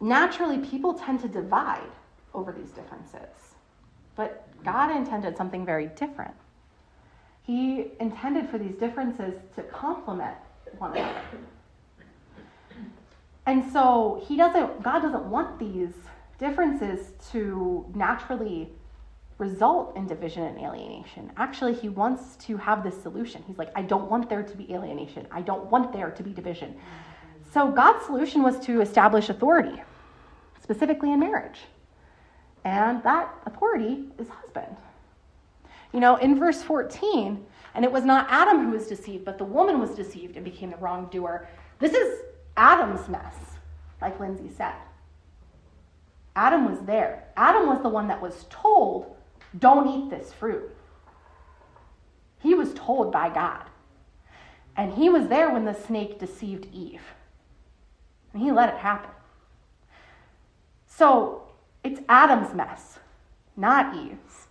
naturally 0.00 0.58
people 0.58 0.94
tend 0.94 1.20
to 1.20 1.28
divide 1.28 1.90
over 2.34 2.52
these 2.52 2.70
differences. 2.70 3.54
But 4.16 4.46
God 4.64 4.94
intended 4.94 5.36
something 5.36 5.64
very 5.64 5.86
different. 5.88 6.34
He 7.42 7.92
intended 7.98 8.48
for 8.48 8.58
these 8.58 8.74
differences 8.74 9.34
to 9.56 9.62
complement 9.64 10.36
one 10.78 10.92
another. 10.92 11.20
And 13.46 13.70
so 13.72 14.22
he 14.26 14.36
doesn't 14.36 14.82
God 14.82 15.00
doesn't 15.00 15.24
want 15.24 15.58
these 15.58 15.94
differences 16.40 17.12
to 17.30 17.86
naturally 17.94 18.72
result 19.38 19.96
in 19.96 20.06
division 20.06 20.42
and 20.42 20.58
alienation. 20.58 21.30
Actually, 21.36 21.74
he 21.74 21.88
wants 21.88 22.36
to 22.36 22.56
have 22.56 22.82
this 22.82 23.00
solution. 23.02 23.44
He's 23.46 23.58
like, 23.58 23.70
I 23.76 23.82
don't 23.82 24.10
want 24.10 24.28
there 24.28 24.42
to 24.42 24.56
be 24.56 24.72
alienation. 24.72 25.26
I 25.30 25.42
don't 25.42 25.66
want 25.66 25.92
there 25.92 26.10
to 26.10 26.22
be 26.22 26.32
division. 26.32 26.76
So 27.52 27.70
God's 27.70 28.04
solution 28.06 28.42
was 28.42 28.58
to 28.60 28.80
establish 28.80 29.28
authority 29.28 29.82
specifically 30.62 31.12
in 31.12 31.20
marriage. 31.20 31.58
And 32.64 33.02
that 33.02 33.34
authority 33.46 34.04
is 34.18 34.28
husband. 34.28 34.76
You 35.92 36.00
know, 36.00 36.16
in 36.16 36.38
verse 36.38 36.62
14, 36.62 37.44
and 37.74 37.84
it 37.84 37.90
was 37.90 38.04
not 38.04 38.26
Adam 38.30 38.64
who 38.64 38.72
was 38.72 38.86
deceived, 38.86 39.24
but 39.24 39.38
the 39.38 39.44
woman 39.44 39.80
was 39.80 39.90
deceived 39.90 40.36
and 40.36 40.44
became 40.44 40.70
the 40.70 40.76
wrongdoer. 40.76 41.48
This 41.78 41.92
is 41.92 42.20
Adam's 42.56 43.08
mess, 43.08 43.34
like 44.00 44.20
Lindsay 44.20 44.50
said. 44.56 44.74
Adam 46.36 46.70
was 46.70 46.80
there. 46.86 47.24
Adam 47.36 47.66
was 47.66 47.82
the 47.82 47.88
one 47.88 48.08
that 48.08 48.20
was 48.20 48.46
told, 48.50 49.16
don't 49.58 49.88
eat 49.88 50.10
this 50.10 50.32
fruit. 50.32 50.74
He 52.38 52.54
was 52.54 52.72
told 52.74 53.12
by 53.12 53.28
God. 53.28 53.64
And 54.76 54.92
he 54.92 55.08
was 55.08 55.28
there 55.28 55.50
when 55.50 55.64
the 55.64 55.74
snake 55.74 56.18
deceived 56.18 56.66
Eve. 56.72 57.02
And 58.32 58.42
he 58.42 58.52
let 58.52 58.72
it 58.72 58.78
happen. 58.78 59.10
So 60.86 61.42
it's 61.82 62.00
Adam's 62.08 62.54
mess, 62.54 62.98
not 63.56 63.94
Eve's. 63.96 64.46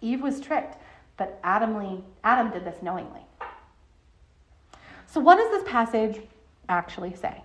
Eve 0.00 0.22
was 0.22 0.40
tricked, 0.40 0.76
but 1.16 1.40
Adam, 1.42 2.04
Adam 2.22 2.50
did 2.50 2.64
this 2.64 2.82
knowingly. 2.82 3.22
So, 5.06 5.20
what 5.20 5.36
does 5.36 5.50
this 5.50 5.62
passage 5.70 6.20
actually 6.68 7.14
say? 7.14 7.42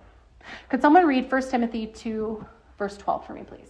Could 0.68 0.82
someone 0.82 1.06
read 1.06 1.30
1 1.30 1.42
Timothy 1.50 1.86
2, 1.86 2.44
verse 2.80 2.96
12 2.96 3.26
for 3.26 3.34
me, 3.34 3.42
please? 3.42 3.68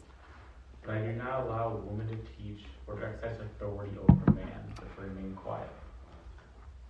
But 0.86 0.94
I 0.94 1.00
do 1.00 1.12
not 1.12 1.40
allow 1.40 1.72
a 1.72 1.76
woman 1.76 2.06
to 2.06 2.14
teach 2.38 2.62
or 2.86 2.94
to 2.94 3.04
exercise 3.04 3.40
authority 3.40 3.92
over 4.08 4.22
a 4.28 4.30
man, 4.30 4.72
but 4.76 4.94
to 4.94 5.02
remain 5.02 5.34
quiet. 5.34 5.68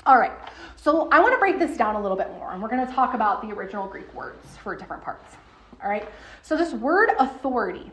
All 0.04 0.18
right, 0.18 0.32
so 0.76 1.08
I 1.10 1.20
want 1.20 1.32
to 1.32 1.38
break 1.38 1.58
this 1.58 1.78
down 1.78 1.96
a 1.96 2.00
little 2.00 2.18
bit 2.18 2.30
more, 2.32 2.52
and 2.52 2.62
we're 2.62 2.68
going 2.68 2.86
to 2.86 2.92
talk 2.92 3.14
about 3.14 3.40
the 3.40 3.54
original 3.54 3.88
Greek 3.88 4.12
words 4.14 4.46
for 4.62 4.76
different 4.76 5.02
parts. 5.02 5.34
All 5.82 5.88
right, 5.88 6.06
so 6.42 6.58
this 6.58 6.74
word 6.74 7.08
authority 7.18 7.90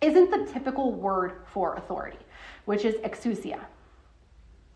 isn't 0.00 0.30
the 0.30 0.52
typical 0.52 0.92
word 0.92 1.32
for 1.52 1.74
authority, 1.74 2.18
which 2.64 2.84
is 2.84 2.94
exousia. 2.96 3.58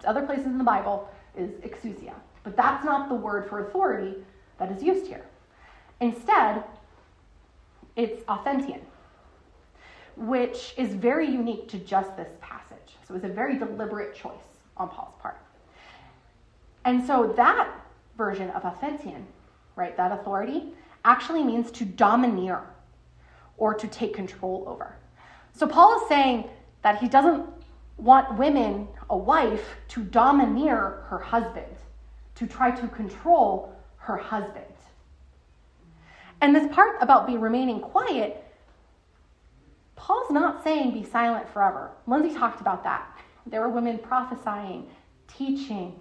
Other 0.04 0.22
places 0.22 0.46
in 0.46 0.58
the 0.58 0.64
Bible 0.64 1.08
is 1.36 1.50
exousia, 1.60 2.14
but 2.42 2.56
that's 2.56 2.84
not 2.84 3.08
the 3.08 3.14
word 3.14 3.48
for 3.48 3.60
authority 3.60 4.16
that 4.58 4.72
is 4.72 4.82
used 4.82 5.06
here. 5.06 5.24
Instead, 6.00 6.64
it's 7.98 8.22
authentein, 8.28 8.80
which 10.16 10.72
is 10.78 10.94
very 10.94 11.28
unique 11.28 11.68
to 11.68 11.78
just 11.78 12.16
this 12.16 12.30
passage. 12.40 12.96
So 13.06 13.14
it 13.14 13.22
was 13.22 13.24
a 13.24 13.34
very 13.34 13.58
deliberate 13.58 14.14
choice 14.14 14.32
on 14.76 14.88
Paul's 14.88 15.14
part. 15.20 15.38
And 16.84 17.04
so 17.04 17.34
that 17.36 17.68
version 18.16 18.50
of 18.50 18.62
authentein, 18.62 19.26
right, 19.74 19.96
that 19.96 20.12
authority, 20.12 20.72
actually 21.04 21.42
means 21.42 21.70
to 21.72 21.84
domineer 21.84 22.62
or 23.56 23.74
to 23.74 23.88
take 23.88 24.14
control 24.14 24.64
over. 24.68 24.96
So 25.52 25.66
Paul 25.66 26.00
is 26.00 26.08
saying 26.08 26.48
that 26.82 27.00
he 27.00 27.08
doesn't 27.08 27.44
want 27.96 28.38
women, 28.38 28.86
a 29.10 29.16
wife, 29.16 29.76
to 29.88 30.04
domineer 30.04 31.04
her 31.08 31.18
husband, 31.18 31.74
to 32.36 32.46
try 32.46 32.70
to 32.70 32.86
control 32.86 33.74
her 33.96 34.16
husband. 34.16 34.64
And 36.40 36.54
this 36.54 36.72
part 36.72 36.96
about 37.00 37.26
be 37.26 37.36
remaining 37.36 37.80
quiet, 37.80 38.44
Paul's 39.96 40.30
not 40.30 40.62
saying 40.62 40.92
be 40.92 41.04
silent 41.04 41.48
forever. 41.48 41.90
Lindsay 42.06 42.34
talked 42.34 42.60
about 42.60 42.84
that. 42.84 43.18
There 43.46 43.60
were 43.60 43.68
women 43.68 43.98
prophesying, 43.98 44.88
teaching, 45.26 45.98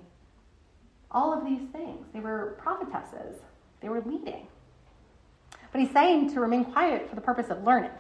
all 1.10 1.34
of 1.34 1.46
these 1.46 1.62
things. 1.72 2.06
They 2.14 2.20
were 2.20 2.58
prophetesses, 2.62 3.40
they 3.82 3.90
were 3.90 4.02
leading. 4.02 4.48
But 5.72 5.82
he's 5.82 5.92
saying 5.92 6.34
to 6.34 6.40
remain 6.40 6.66
quiet 6.66 7.10
for 7.10 7.16
the 7.16 7.22
purpose 7.22 7.50
of 7.50 7.64
learning. 7.64 7.92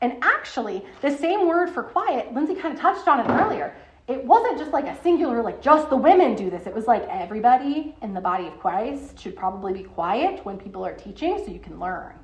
And 0.00 0.16
actually, 0.22 0.84
the 1.02 1.14
same 1.16 1.46
word 1.46 1.70
for 1.70 1.82
quiet, 1.82 2.32
Lindsay 2.32 2.54
kind 2.54 2.74
of 2.74 2.80
touched 2.80 3.06
on 3.06 3.20
it 3.20 3.28
earlier. 3.28 3.74
It 4.10 4.24
wasn't 4.24 4.58
just 4.58 4.72
like 4.72 4.88
a 4.88 5.00
singular, 5.02 5.40
like 5.40 5.62
just 5.62 5.88
the 5.88 5.96
women 5.96 6.34
do 6.34 6.50
this. 6.50 6.66
It 6.66 6.74
was 6.74 6.88
like 6.88 7.06
everybody 7.08 7.94
in 8.02 8.12
the 8.12 8.20
body 8.20 8.48
of 8.48 8.58
Christ 8.58 9.20
should 9.20 9.36
probably 9.36 9.72
be 9.72 9.84
quiet 9.84 10.44
when 10.44 10.58
people 10.58 10.84
are 10.84 10.92
teaching 10.92 11.38
so 11.38 11.52
you 11.52 11.60
can 11.60 11.78
learn. 11.78 12.14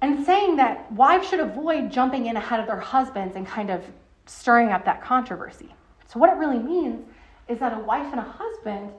And 0.00 0.24
saying 0.24 0.56
that 0.56 0.90
wives 0.90 1.28
should 1.28 1.40
avoid 1.40 1.92
jumping 1.92 2.26
in 2.26 2.38
ahead 2.38 2.60
of 2.60 2.66
their 2.66 2.80
husbands 2.80 3.36
and 3.36 3.46
kind 3.46 3.68
of 3.68 3.84
stirring 4.24 4.70
up 4.70 4.86
that 4.86 5.02
controversy. 5.02 5.74
So, 6.06 6.18
what 6.18 6.30
it 6.30 6.38
really 6.38 6.58
means 6.58 7.04
is 7.46 7.58
that 7.58 7.74
a 7.74 7.80
wife 7.80 8.10
and 8.10 8.20
a 8.20 8.22
husband 8.22 8.90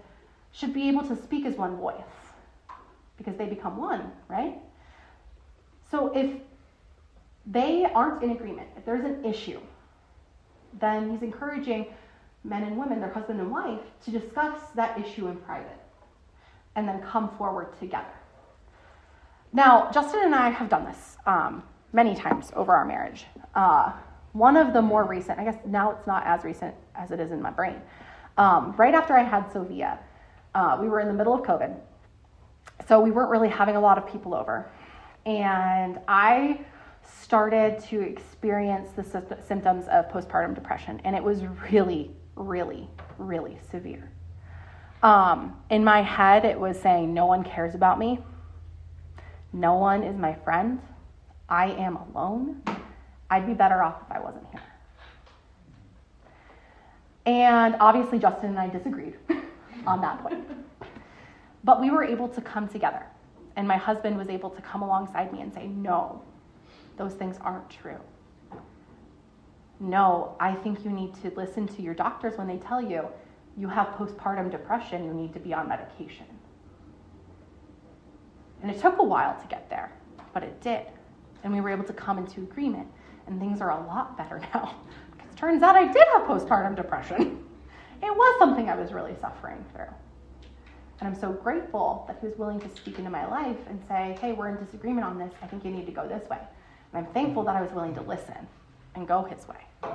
should 0.52 0.72
be 0.72 0.88
able 0.88 1.02
to 1.08 1.16
speak 1.16 1.48
as 1.48 1.56
one 1.56 1.78
voice 1.78 1.96
because 3.18 3.36
they 3.38 3.48
become 3.48 3.76
one, 3.78 4.12
right? 4.28 4.60
So 5.90 6.16
if 6.16 6.32
they 7.48 7.86
aren't 7.86 8.22
in 8.22 8.32
agreement, 8.32 8.68
if 8.78 8.86
there's 8.86 9.04
an 9.04 9.26
issue, 9.26 9.60
then 10.80 11.12
he's 11.12 11.22
encouraging 11.22 11.88
men 12.44 12.64
and 12.64 12.78
women, 12.78 13.00
their 13.00 13.10
husband 13.10 13.40
and 13.40 13.52
wife, 13.52 13.82
to 14.06 14.12
discuss 14.12 14.60
that 14.76 15.00
issue 15.00 15.28
in 15.28 15.38
private 15.38 15.80
and 16.76 16.88
then 16.88 17.02
come 17.02 17.30
forward 17.38 17.78
together. 17.80 18.06
Now, 19.54 19.90
Justin 19.92 20.22
and 20.24 20.36
I 20.36 20.50
have 20.50 20.70
done 20.70 20.86
this 20.86 21.18
um, 21.26 21.64
many 21.94 22.16
times 22.16 22.52
over 22.56 22.76
our 22.76 22.86
marriage. 22.86 23.26
Uh, 23.56 23.94
one 24.34 24.58
of 24.58 24.74
the 24.74 24.82
more 24.82 25.06
recent, 25.06 25.40
I 25.40 25.46
guess 25.46 25.58
now 25.66 25.92
it's 25.92 26.06
not 26.06 26.26
as 26.26 26.44
recent 26.44 26.76
as 26.94 27.12
it 27.12 27.20
is 27.20 27.32
in 27.32 27.42
my 27.42 27.52
brain. 27.52 27.82
Um, 28.38 28.76
right 28.78 28.94
after 28.94 29.14
I 29.18 29.24
had 29.24 29.50
Sylvia, 29.52 29.98
uh, 30.54 30.78
we 30.80 30.90
were 30.90 31.00
in 31.00 31.08
the 31.08 31.14
middle 31.14 31.34
of 31.34 31.42
COVID. 31.42 31.74
So 32.88 33.00
we 33.00 33.12
weren't 33.12 33.30
really 33.30 33.48
having 33.48 33.78
a 33.78 33.80
lot 33.80 33.98
of 33.98 34.06
people 34.12 34.36
over 34.36 34.70
and 35.26 36.00
I 36.08 36.60
started 37.22 37.80
to 37.90 38.02
experience 38.02 38.92
the 38.92 39.04
symptoms 39.46 39.88
of 39.88 40.10
postpartum 40.10 40.56
depression, 40.56 41.02
and 41.04 41.16
it 41.16 41.24
was 41.24 41.44
really, 41.72 42.12
really, 42.36 42.90
really 43.18 43.58
severe. 43.72 44.12
Um, 45.04 45.56
in 45.70 45.84
my 45.84 46.02
head, 46.02 46.46
it 46.46 46.60
was 46.60 46.80
saying, 46.80 47.14
No 47.14 47.26
one 47.26 47.44
cares 47.44 47.76
about 47.76 48.00
me, 48.00 48.20
no 49.54 49.76
one 49.76 50.04
is 50.04 50.18
my 50.18 50.34
friend, 50.34 50.80
I 51.48 51.72
am 51.72 51.96
alone. 51.98 52.62
I'd 53.30 53.48
be 53.48 53.54
better 53.54 53.82
off 53.82 54.02
if 54.06 54.12
I 54.12 54.20
wasn't 54.20 54.46
here. 54.52 54.62
And 57.26 57.76
obviously, 57.80 58.20
Justin 58.20 58.50
and 58.50 58.60
I 58.60 58.70
disagreed 58.70 59.16
on 59.88 60.02
that 60.02 60.22
point. 60.22 60.46
But 61.64 61.82
we 61.82 61.90
were 61.90 62.04
able 62.04 62.28
to 62.30 62.42
come 62.42 62.68
together 62.68 63.08
and 63.56 63.68
my 63.68 63.78
husband 63.78 64.18
was 64.18 64.30
able 64.30 64.50
to 64.50 64.62
come 64.62 64.82
alongside 64.82 65.32
me 65.32 65.42
and 65.42 65.54
say, 65.54 65.68
No, 65.68 66.22
those 66.98 67.14
things 67.14 67.38
aren't 67.42 67.70
true. 67.70 68.00
No, 69.80 70.36
I 70.40 70.54
think 70.54 70.86
you 70.86 70.92
need 70.92 71.14
to 71.22 71.32
listen 71.36 71.68
to 71.68 71.82
your 71.82 71.94
doctors 71.94 72.38
when 72.38 72.48
they 72.48 72.58
tell 72.58 72.82
you 72.82 73.08
you 73.58 73.68
have 73.70 73.88
postpartum 73.88 74.52
depression, 74.52 75.06
you 75.06 75.14
need 75.14 75.34
to 75.34 75.40
be 75.40 75.54
on 75.54 75.68
medication. 75.68 76.26
And 78.62 78.72
it 78.72 78.82
took 78.82 78.98
a 79.00 79.04
while 79.04 79.40
to 79.40 79.48
get 79.48 79.70
there, 79.70 79.92
but 80.34 80.44
it 80.44 80.62
did. 80.62 80.86
And 81.44 81.54
we 81.54 81.62
were 81.62 81.70
able 81.70 81.84
to 81.86 81.94
come 81.94 82.18
into 82.18 82.42
agreement, 82.42 82.88
and 83.28 83.40
things 83.40 83.62
are 83.62 83.72
a 83.72 83.88
lot 83.88 84.18
better 84.18 84.40
now. 84.54 84.76
Because 85.12 85.32
it 85.32 85.38
turns 85.38 85.64
out 85.64 85.76
I 85.76 85.86
did 85.86 86.06
have 86.14 86.24
postpartum 86.24 86.76
depression. 86.76 87.44
It 88.04 88.16
was 88.16 88.40
something 88.40 88.70
I 88.70 88.76
was 88.76 88.92
really 88.92 89.16
suffering 89.22 89.64
through. 89.74 89.94
And 91.00 91.10
I'm 91.10 91.16
so 91.16 91.32
grateful 91.32 92.06
that 92.08 92.18
he 92.20 92.28
was 92.28 92.38
willing 92.38 92.60
to 92.62 92.70
speak 92.76 92.98
into 92.98 93.10
my 93.10 93.26
life 93.28 93.58
and 93.70 93.82
say, 93.88 94.18
hey, 94.22 94.34
we're 94.34 94.50
in 94.50 94.64
disagreement 94.64 95.06
on 95.06 95.18
this. 95.18 95.34
I 95.42 95.48
think 95.48 95.66
you 95.66 95.72
need 95.72 95.86
to 95.86 95.92
go 95.92 96.08
this 96.08 96.28
way. 96.30 96.40
And 96.96 97.06
I'm 97.06 97.14
thankful 97.14 97.44
that 97.44 97.58
I 97.58 97.62
was 97.62 97.72
willing 97.72 97.94
to 97.96 98.02
listen 98.02 98.48
and 98.96 99.06
go 99.06 99.24
his 99.24 99.46
way 99.50 99.92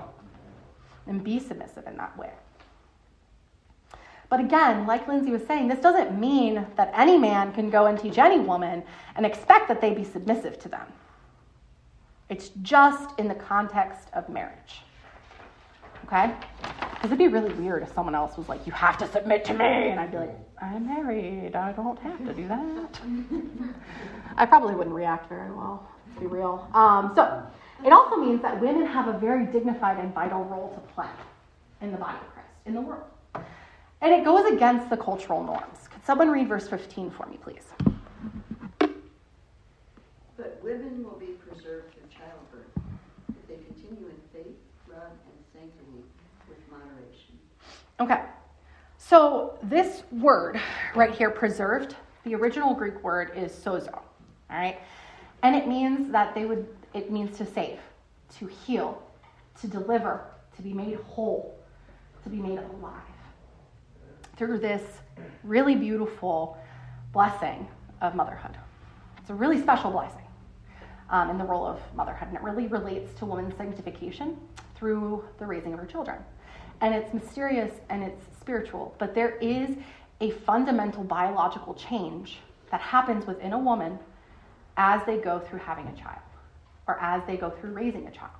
and 1.06 1.24
be 1.24 1.40
submissive 1.40 1.86
in 1.86 1.96
that 1.96 2.16
way. 2.18 2.30
But 4.28 4.40
again, 4.40 4.86
like 4.86 5.08
Lindsay 5.08 5.30
was 5.30 5.42
saying, 5.46 5.68
this 5.68 5.80
doesn't 5.80 6.20
mean 6.20 6.66
that 6.76 6.92
any 6.94 7.16
man 7.16 7.52
can 7.54 7.70
go 7.70 7.86
and 7.86 7.98
teach 7.98 8.18
any 8.18 8.38
woman 8.38 8.82
and 9.16 9.24
expect 9.24 9.66
that 9.68 9.80
they 9.80 9.94
be 9.94 10.04
submissive 10.04 10.58
to 10.58 10.68
them. 10.68 10.86
It's 12.28 12.50
just 12.60 13.18
in 13.18 13.28
the 13.28 13.34
context 13.34 14.08
of 14.12 14.28
marriage. 14.28 14.82
Okay? 16.04 16.34
Because 16.60 17.06
it'd 17.06 17.18
be 17.18 17.28
really 17.28 17.54
weird 17.54 17.82
if 17.82 17.94
someone 17.94 18.14
else 18.14 18.36
was 18.36 18.48
like, 18.48 18.66
you 18.66 18.72
have 18.72 18.98
to 18.98 19.08
submit 19.08 19.44
to 19.46 19.54
me. 19.54 19.64
And 19.64 19.98
I'd 19.98 20.12
be 20.12 20.18
like, 20.18 20.36
I'm 20.60 20.86
married. 20.86 21.56
I 21.56 21.72
don't 21.72 21.98
have 22.00 22.24
to 22.26 22.34
do 22.34 22.46
that. 22.46 23.00
I 24.36 24.44
probably 24.44 24.74
wouldn't 24.74 24.94
react 24.94 25.28
very 25.28 25.50
well, 25.50 25.88
be 26.18 26.26
real. 26.26 26.68
Um, 26.74 27.12
so 27.14 27.42
it 27.84 27.92
also 27.92 28.16
means 28.16 28.42
that 28.42 28.60
women 28.60 28.86
have 28.86 29.08
a 29.08 29.18
very 29.18 29.46
dignified 29.46 29.98
and 29.98 30.12
vital 30.14 30.44
role 30.44 30.72
to 30.74 30.80
play 30.94 31.08
in 31.80 31.92
the 31.92 31.98
body 31.98 32.18
of 32.18 32.32
Christ, 32.34 32.48
in 32.66 32.74
the 32.74 32.80
world. 32.80 33.04
And 34.02 34.12
it 34.12 34.24
goes 34.24 34.50
against 34.50 34.88
the 34.90 34.96
cultural 34.96 35.42
norms. 35.42 35.88
Could 35.92 36.04
someone 36.04 36.30
read 36.30 36.48
verse 36.48 36.68
15 36.68 37.10
for 37.10 37.26
me, 37.26 37.38
please? 37.42 37.66
But 40.36 40.58
women 40.62 41.04
will 41.04 41.18
be 41.18 41.36
preserved 41.48 41.92
through 41.92 42.08
childbirth 42.08 42.94
if 43.28 43.48
they 43.48 43.56
continue 43.64 44.08
in 44.08 44.16
faith, 44.32 44.56
love, 44.88 45.12
and 45.26 45.44
sanctity 45.52 46.04
with 46.48 46.58
moderation. 46.70 47.38
Okay. 48.00 48.22
So 48.96 49.58
this 49.62 50.04
word 50.12 50.60
right 50.94 51.14
here, 51.14 51.30
preserved, 51.30 51.96
the 52.24 52.34
original 52.34 52.74
Greek 52.74 53.02
word 53.02 53.32
is 53.36 53.52
sozo. 53.52 53.92
All 53.92 54.04
right. 54.50 54.78
And 55.42 55.56
it 55.56 55.66
means 55.66 56.12
that 56.12 56.34
they 56.34 56.44
would, 56.44 56.66
it 56.94 57.10
means 57.10 57.36
to 57.38 57.46
save, 57.46 57.78
to 58.38 58.46
heal, 58.46 59.02
to 59.60 59.66
deliver, 59.66 60.24
to 60.56 60.62
be 60.62 60.72
made 60.72 60.96
whole, 61.06 61.58
to 62.22 62.28
be 62.28 62.36
made 62.36 62.58
alive. 62.58 62.94
Through 64.36 64.58
this 64.58 64.82
really 65.44 65.74
beautiful 65.74 66.58
blessing 67.12 67.66
of 68.00 68.14
motherhood. 68.14 68.56
It's 69.18 69.30
a 69.30 69.34
really 69.34 69.60
special 69.60 69.90
blessing 69.90 70.24
um, 71.10 71.30
in 71.30 71.38
the 71.38 71.44
role 71.44 71.66
of 71.66 71.80
motherhood, 71.94 72.28
and 72.28 72.36
it 72.36 72.42
really 72.42 72.66
relates 72.66 73.18
to 73.18 73.26
woman's 73.26 73.56
sanctification 73.56 74.36
through 74.74 75.24
the 75.38 75.46
raising 75.46 75.72
of 75.72 75.78
her 75.78 75.86
children. 75.86 76.18
And 76.80 76.94
it's 76.94 77.12
mysterious 77.12 77.72
and 77.90 78.02
it's 78.02 78.22
spiritual, 78.40 78.94
but 78.98 79.14
there 79.14 79.36
is 79.36 79.76
a 80.20 80.30
fundamental 80.30 81.04
biological 81.04 81.74
change 81.74 82.38
that 82.70 82.80
happens 82.80 83.26
within 83.26 83.52
a 83.52 83.58
woman 83.58 83.98
as 84.80 85.04
they 85.04 85.18
go 85.18 85.38
through 85.38 85.58
having 85.58 85.86
a 85.88 85.92
child 85.92 86.22
or 86.88 86.98
as 87.02 87.22
they 87.26 87.36
go 87.36 87.50
through 87.50 87.70
raising 87.72 88.06
a 88.06 88.10
child. 88.10 88.30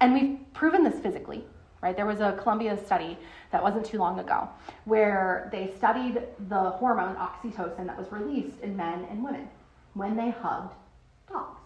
And 0.00 0.12
we've 0.12 0.38
proven 0.52 0.84
this 0.84 1.00
physically, 1.00 1.46
right? 1.80 1.96
There 1.96 2.04
was 2.04 2.20
a 2.20 2.38
Columbia 2.42 2.76
study 2.84 3.16
that 3.50 3.62
wasn't 3.62 3.86
too 3.86 3.96
long 3.96 4.18
ago 4.18 4.50
where 4.84 5.48
they 5.50 5.72
studied 5.78 6.20
the 6.50 6.60
hormone 6.72 7.16
oxytocin 7.16 7.86
that 7.86 7.96
was 7.96 8.12
released 8.12 8.60
in 8.60 8.76
men 8.76 9.06
and 9.10 9.24
women 9.24 9.48
when 9.94 10.14
they 10.14 10.28
hugged 10.28 10.74
dogs. 11.26 11.62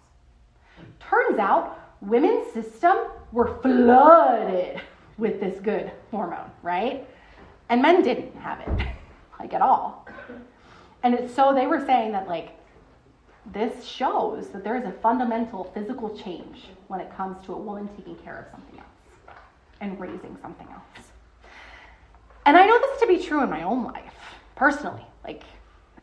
Turns 1.00 1.40
out 1.40 1.80
women's 2.00 2.52
system 2.52 2.96
were 3.32 3.58
flooded 3.60 4.80
with 5.16 5.40
this 5.40 5.58
good 5.58 5.90
hormone, 6.12 6.52
right? 6.62 7.08
And 7.70 7.82
men 7.82 8.04
didn't 8.04 8.36
have 8.36 8.60
it, 8.60 8.86
like 9.40 9.52
at 9.52 9.62
all. 9.62 10.06
And 11.02 11.14
it's, 11.14 11.34
so 11.34 11.52
they 11.52 11.66
were 11.66 11.84
saying 11.84 12.12
that, 12.12 12.28
like, 12.28 12.54
this 13.52 13.84
shows 13.84 14.48
that 14.48 14.64
there 14.64 14.76
is 14.76 14.84
a 14.84 14.92
fundamental 14.92 15.64
physical 15.74 16.16
change 16.16 16.68
when 16.88 17.00
it 17.00 17.14
comes 17.16 17.44
to 17.46 17.52
a 17.52 17.58
woman 17.58 17.88
taking 17.96 18.16
care 18.16 18.38
of 18.38 18.50
something 18.50 18.78
else 18.78 19.36
and 19.80 19.98
raising 19.98 20.36
something 20.42 20.66
else. 20.68 21.06
And 22.46 22.56
I 22.56 22.66
know 22.66 22.78
this 22.78 23.00
to 23.00 23.06
be 23.06 23.18
true 23.18 23.42
in 23.42 23.50
my 23.50 23.62
own 23.62 23.84
life, 23.84 24.14
personally. 24.56 25.04
Like, 25.24 25.44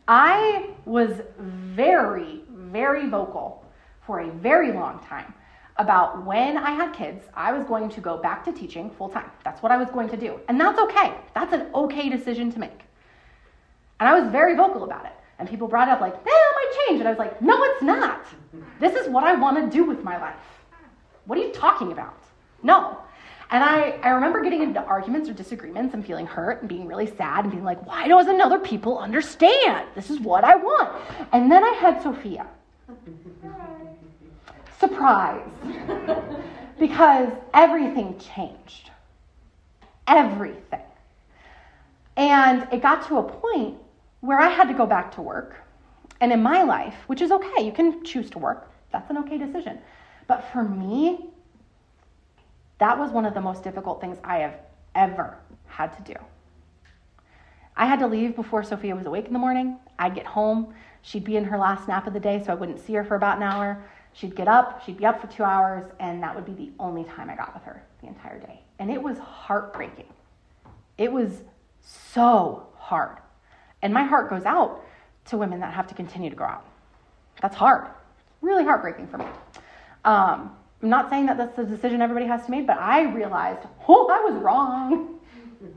I 0.08 0.70
was 0.84 1.20
very, 1.38 2.42
very 2.50 3.08
vocal 3.08 3.64
for 4.06 4.20
a 4.20 4.30
very 4.30 4.72
long 4.72 5.00
time 5.00 5.34
about 5.78 6.24
when 6.24 6.56
I 6.56 6.70
had 6.70 6.94
kids, 6.94 7.24
I 7.34 7.52
was 7.52 7.64
going 7.64 7.90
to 7.90 8.00
go 8.00 8.16
back 8.16 8.44
to 8.44 8.52
teaching 8.52 8.90
full 8.90 9.08
time. 9.08 9.30
That's 9.44 9.62
what 9.62 9.72
I 9.72 9.76
was 9.76 9.90
going 9.90 10.08
to 10.10 10.16
do. 10.16 10.40
And 10.48 10.60
that's 10.60 10.78
okay. 10.78 11.14
That's 11.34 11.52
an 11.52 11.66
okay 11.74 12.08
decision 12.08 12.50
to 12.52 12.58
make. 12.58 12.80
And 14.00 14.08
I 14.08 14.18
was 14.18 14.30
very 14.30 14.54
vocal 14.56 14.84
about 14.84 15.04
it. 15.04 15.15
And 15.38 15.48
people 15.48 15.68
brought 15.68 15.88
up, 15.88 16.00
like, 16.00 16.14
it 16.14 16.24
might 16.24 16.86
change. 16.86 17.00
And 17.00 17.08
I 17.08 17.10
was 17.10 17.18
like, 17.18 17.42
no, 17.42 17.62
it's 17.62 17.82
not. 17.82 18.24
This 18.80 18.94
is 18.94 19.08
what 19.08 19.24
I 19.24 19.34
want 19.34 19.56
to 19.58 19.76
do 19.76 19.84
with 19.84 20.02
my 20.02 20.18
life. 20.18 20.36
What 21.26 21.38
are 21.38 21.42
you 21.42 21.52
talking 21.52 21.92
about? 21.92 22.18
No. 22.62 22.98
And 23.50 23.62
I, 23.62 23.98
I 24.02 24.10
remember 24.10 24.42
getting 24.42 24.62
into 24.62 24.82
arguments 24.82 25.28
or 25.28 25.32
disagreements 25.32 25.94
and 25.94 26.04
feeling 26.04 26.26
hurt 26.26 26.60
and 26.60 26.68
being 26.68 26.86
really 26.86 27.06
sad 27.06 27.44
and 27.44 27.52
being 27.52 27.64
like, 27.64 27.84
why 27.86 28.08
doesn't 28.08 28.40
other 28.40 28.58
people 28.58 28.98
understand? 28.98 29.86
This 29.94 30.10
is 30.10 30.18
what 30.20 30.42
I 30.42 30.56
want. 30.56 31.00
And 31.32 31.50
then 31.50 31.62
I 31.62 31.70
had 31.72 32.02
Sophia. 32.02 32.46
Surprise. 34.80 35.48
because 36.78 37.30
everything 37.54 38.18
changed. 38.18 38.90
Everything. 40.08 40.80
And 42.16 42.66
it 42.72 42.82
got 42.82 43.06
to 43.08 43.18
a 43.18 43.22
point 43.22 43.76
where 44.20 44.38
I 44.38 44.48
had 44.48 44.68
to 44.68 44.74
go 44.74 44.86
back 44.86 45.14
to 45.16 45.22
work. 45.22 45.56
And 46.20 46.32
in 46.32 46.42
my 46.42 46.62
life, 46.62 46.94
which 47.06 47.20
is 47.20 47.30
okay, 47.30 47.64
you 47.64 47.72
can 47.72 48.04
choose 48.04 48.30
to 48.30 48.38
work, 48.38 48.70
that's 48.92 49.10
an 49.10 49.18
okay 49.18 49.38
decision. 49.38 49.78
But 50.26 50.44
for 50.52 50.62
me, 50.62 51.26
that 52.78 52.98
was 52.98 53.10
one 53.10 53.24
of 53.24 53.34
the 53.34 53.40
most 53.40 53.62
difficult 53.62 54.00
things 54.00 54.18
I 54.24 54.38
have 54.38 54.58
ever 54.94 55.38
had 55.66 55.96
to 55.96 56.14
do. 56.14 56.18
I 57.76 57.86
had 57.86 57.98
to 58.00 58.06
leave 58.06 58.34
before 58.34 58.62
Sophia 58.62 58.96
was 58.96 59.06
awake 59.06 59.26
in 59.26 59.32
the 59.32 59.38
morning. 59.38 59.76
I'd 59.98 60.14
get 60.14 60.26
home. 60.26 60.74
She'd 61.02 61.24
be 61.24 61.36
in 61.36 61.44
her 61.44 61.58
last 61.58 61.86
nap 61.86 62.06
of 62.06 62.14
the 62.14 62.20
day, 62.20 62.42
so 62.44 62.52
I 62.52 62.54
wouldn't 62.54 62.80
see 62.80 62.94
her 62.94 63.04
for 63.04 63.16
about 63.16 63.36
an 63.36 63.42
hour. 63.42 63.84
She'd 64.14 64.34
get 64.34 64.48
up, 64.48 64.82
she'd 64.84 64.96
be 64.96 65.04
up 65.04 65.20
for 65.20 65.26
two 65.26 65.44
hours, 65.44 65.84
and 66.00 66.22
that 66.22 66.34
would 66.34 66.46
be 66.46 66.52
the 66.52 66.70
only 66.80 67.04
time 67.04 67.28
I 67.28 67.36
got 67.36 67.52
with 67.52 67.62
her 67.64 67.82
the 68.00 68.08
entire 68.08 68.40
day. 68.40 68.62
And 68.78 68.90
it 68.90 69.02
was 69.02 69.18
heartbreaking. 69.18 70.06
It 70.96 71.12
was 71.12 71.42
so 71.82 72.66
hard. 72.76 73.18
And 73.82 73.92
my 73.92 74.04
heart 74.04 74.30
goes 74.30 74.44
out 74.44 74.84
to 75.26 75.36
women 75.36 75.60
that 75.60 75.72
have 75.74 75.86
to 75.88 75.94
continue 75.94 76.30
to 76.30 76.36
grow 76.36 76.48
out. 76.48 76.64
That's 77.42 77.56
hard, 77.56 77.88
really 78.40 78.64
heartbreaking 78.64 79.08
for 79.08 79.18
me. 79.18 79.26
Um, 80.04 80.56
I'm 80.82 80.88
not 80.88 81.10
saying 81.10 81.26
that 81.26 81.36
that's 81.36 81.56
the 81.56 81.64
decision 81.64 82.00
everybody 82.00 82.26
has 82.26 82.44
to 82.46 82.50
make, 82.50 82.66
but 82.66 82.78
I 82.78 83.02
realized, 83.02 83.60
oh, 83.88 84.08
I 84.08 84.30
was 84.30 84.42
wrong. 84.42 85.18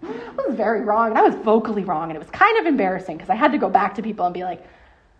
I 0.04 0.48
was 0.48 0.56
very 0.56 0.82
wrong, 0.82 1.10
and 1.10 1.18
I 1.18 1.22
was 1.22 1.36
vocally 1.36 1.84
wrong, 1.84 2.10
and 2.10 2.16
it 2.16 2.20
was 2.20 2.30
kind 2.30 2.58
of 2.60 2.66
embarrassing 2.66 3.18
because 3.18 3.30
I 3.30 3.36
had 3.36 3.52
to 3.54 3.58
go 3.58 3.70
back 3.70 3.96
to 3.96 4.02
people 4.02 4.26
and 4.26 4.34
be 4.34 4.44
like, 4.44 4.66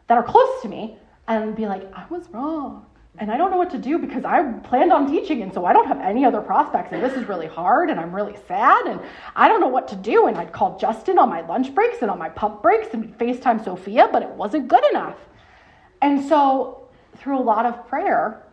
that 0.08 0.18
are 0.18 0.24
close 0.24 0.62
to 0.62 0.68
me, 0.68 0.98
and 1.28 1.56
be 1.56 1.66
like, 1.66 1.84
I 1.94 2.06
was 2.10 2.28
wrong 2.30 2.86
and 3.20 3.30
I 3.30 3.36
don't 3.36 3.52
know 3.52 3.58
what 3.58 3.72
to 3.72 3.78
do 3.78 3.98
because 3.98 4.24
I 4.24 4.42
planned 4.64 4.94
on 4.94 5.12
teaching, 5.12 5.42
and 5.42 5.54
so 5.54 5.66
I 5.66 5.74
don't 5.74 5.88
have 5.88 6.00
any 6.00 6.24
other 6.24 6.40
prospects, 6.40 6.94
and 6.94 7.04
this 7.04 7.14
is 7.14 7.28
really 7.28 7.48
hard, 7.48 7.90
and 7.90 8.00
I'm 8.00 8.16
really 8.16 8.38
sad, 8.48 8.88
and 8.88 9.02
I 9.36 9.50
don't 9.50 9.60
know 9.60 9.68
what 9.68 9.90
to 9.90 9.98
do. 9.98 10.28
And 10.28 10.38
I'd 10.38 10.54
call 10.54 10.80
Justin 10.80 11.20
on 11.20 11.28
my 11.30 11.42
lunch 11.42 11.76
breaks 11.76 12.02
and 12.02 12.10
on 12.10 12.18
my 12.18 12.30
pump 12.30 12.62
breaks 12.62 12.94
and 12.94 13.18
FaceTime 13.18 13.64
Sophia, 13.64 14.08
but 14.10 14.24
it 14.24 14.30
wasn't 14.30 14.70
good 14.70 14.84
enough. 14.92 15.18
And 16.02 16.26
so, 16.30 16.88
through 17.18 17.38
a 17.38 17.44
lot 17.44 17.66
of 17.66 17.86
prayer, 17.90 18.48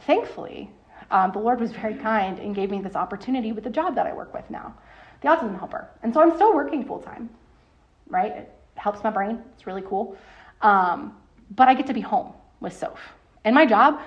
thankfully, 0.00 0.70
um, 1.10 1.32
the 1.32 1.38
Lord 1.38 1.60
was 1.60 1.72
very 1.72 1.94
kind 1.94 2.38
and 2.38 2.54
gave 2.54 2.70
me 2.70 2.80
this 2.80 2.96
opportunity 2.96 3.52
with 3.52 3.64
the 3.64 3.70
job 3.70 3.94
that 3.96 4.06
I 4.06 4.14
work 4.14 4.32
with 4.32 4.48
now, 4.48 4.74
the 5.20 5.28
autism 5.28 5.58
helper. 5.58 5.90
And 6.02 6.14
so 6.14 6.22
I'm 6.22 6.34
still 6.34 6.54
working 6.54 6.84
full 6.84 7.00
time, 7.00 7.28
right? 8.08 8.32
It 8.32 8.52
helps 8.74 9.04
my 9.04 9.10
brain. 9.10 9.42
It's 9.54 9.66
really 9.66 9.82
cool. 9.82 10.16
Um, 10.62 11.16
but 11.50 11.68
I 11.68 11.74
get 11.74 11.86
to 11.88 11.94
be 11.94 12.00
home 12.00 12.32
with 12.60 12.72
Soph 12.72 13.17
and 13.44 13.54
my 13.54 13.66
job, 13.66 14.00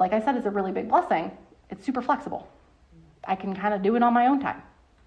like 0.00 0.12
I 0.12 0.20
said, 0.20 0.36
is 0.36 0.46
a 0.46 0.50
really 0.50 0.72
big 0.72 0.88
blessing. 0.88 1.30
It's 1.70 1.84
super 1.84 2.02
flexible. 2.02 2.48
I 3.26 3.36
can 3.36 3.54
kind 3.54 3.74
of 3.74 3.82
do 3.82 3.96
it 3.96 4.02
on 4.02 4.12
my 4.12 4.26
own 4.26 4.40
time. 4.40 4.62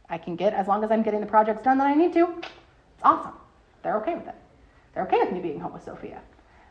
I 0.09 0.17
can 0.17 0.35
get, 0.35 0.53
as 0.53 0.67
long 0.67 0.83
as 0.83 0.91
I'm 0.91 1.03
getting 1.03 1.19
the 1.19 1.27
projects 1.27 1.61
done 1.61 1.77
that 1.79 1.87
I 1.87 1.93
need 1.93 2.13
to, 2.13 2.27
it's 2.39 3.03
awesome. 3.03 3.33
They're 3.83 3.97
okay 3.97 4.15
with 4.15 4.27
it. 4.27 4.35
They're 4.93 5.03
okay 5.03 5.19
with 5.19 5.31
me 5.31 5.39
being 5.39 5.59
home 5.59 5.73
with 5.73 5.83
Sophia. 5.83 6.21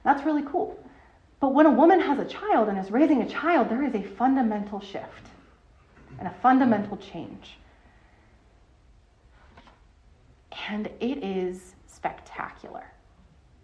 That's 0.04 0.24
really 0.24 0.42
cool. 0.42 0.82
But 1.38 1.52
when 1.52 1.66
a 1.66 1.70
woman 1.70 2.00
has 2.00 2.18
a 2.18 2.24
child 2.24 2.68
and 2.68 2.78
is 2.78 2.90
raising 2.90 3.22
a 3.22 3.28
child, 3.28 3.68
there 3.68 3.84
is 3.84 3.94
a 3.94 4.02
fundamental 4.02 4.80
shift 4.80 5.28
and 6.18 6.26
a 6.26 6.34
fundamental 6.42 6.96
change. 6.96 7.58
And 10.68 10.86
it 11.00 11.22
is 11.22 11.74
spectacular. 11.86 12.84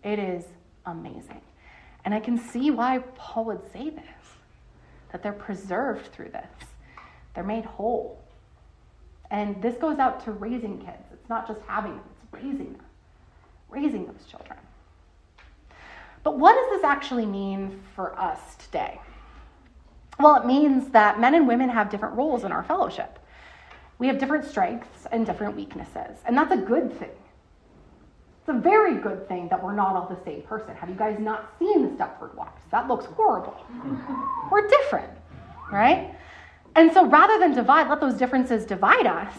It 0.05 0.19
is 0.19 0.45
amazing. 0.85 1.41
And 2.05 2.15
I 2.15 2.21
can 2.21 2.37
see 2.37 2.71
why 2.71 2.99
Paul 3.17 3.45
would 3.47 3.73
say 3.73 3.91
this 3.91 4.05
that 5.13 5.23
they're 5.23 5.33
preserved 5.33 6.07
through 6.07 6.31
this, 6.31 6.69
they're 7.35 7.45
made 7.45 7.65
whole. 7.65 8.19
And 9.31 9.61
this 9.63 9.77
goes 9.77 9.99
out 9.99 10.25
to 10.25 10.33
raising 10.33 10.79
kids. 10.79 11.05
It's 11.13 11.29
not 11.29 11.47
just 11.47 11.61
having 11.67 11.93
them, 11.93 12.05
it's 12.23 12.33
raising 12.33 12.73
them, 12.73 12.87
raising 13.71 14.07
those 14.07 14.25
children. 14.31 14.59
But 16.23 16.39
what 16.39 16.55
does 16.55 16.71
this 16.71 16.85
actually 16.85 17.27
mean 17.27 17.81
for 17.95 18.19
us 18.19 18.57
today? 18.57 19.01
Well, 20.19 20.37
it 20.37 20.47
means 20.47 20.91
that 20.91 21.21
men 21.21 21.35
and 21.35 21.49
women 21.49 21.69
have 21.69 21.91
different 21.91 22.17
roles 22.17 22.45
in 22.45 22.53
our 22.53 22.63
fellowship. 22.63 23.19
We 23.99 24.07
have 24.07 24.19
different 24.19 24.45
strengths 24.45 25.07
and 25.11 25.27
different 25.27 25.57
weaknesses, 25.57 26.19
and 26.27 26.37
that's 26.37 26.53
a 26.53 26.57
good 26.57 26.99
thing. 26.99 27.11
It's 28.43 28.49
a 28.49 28.61
very 28.61 28.97
good 28.97 29.29
thing 29.29 29.47
that 29.51 29.63
we're 29.63 29.73
not 29.73 29.95
all 29.95 30.09
the 30.09 30.19
same 30.25 30.43
person. 30.43 30.75
Have 30.75 30.89
you 30.89 30.97
guys 30.97 31.17
not 31.21 31.55
seen 31.61 31.83
the 31.83 31.89
Stepford 31.91 32.35
Wives? 32.35 32.51
That 32.73 32.89
looks 32.89 33.05
horrible. 33.07 33.55
we're 34.51 34.67
different, 34.67 35.13
right? 35.71 36.13
And 36.75 36.93
so 36.93 37.07
rather 37.07 37.39
than 37.39 37.55
divide, 37.55 37.89
let 37.89 38.01
those 38.01 38.15
differences 38.15 38.65
divide 38.65 39.07
us, 39.07 39.33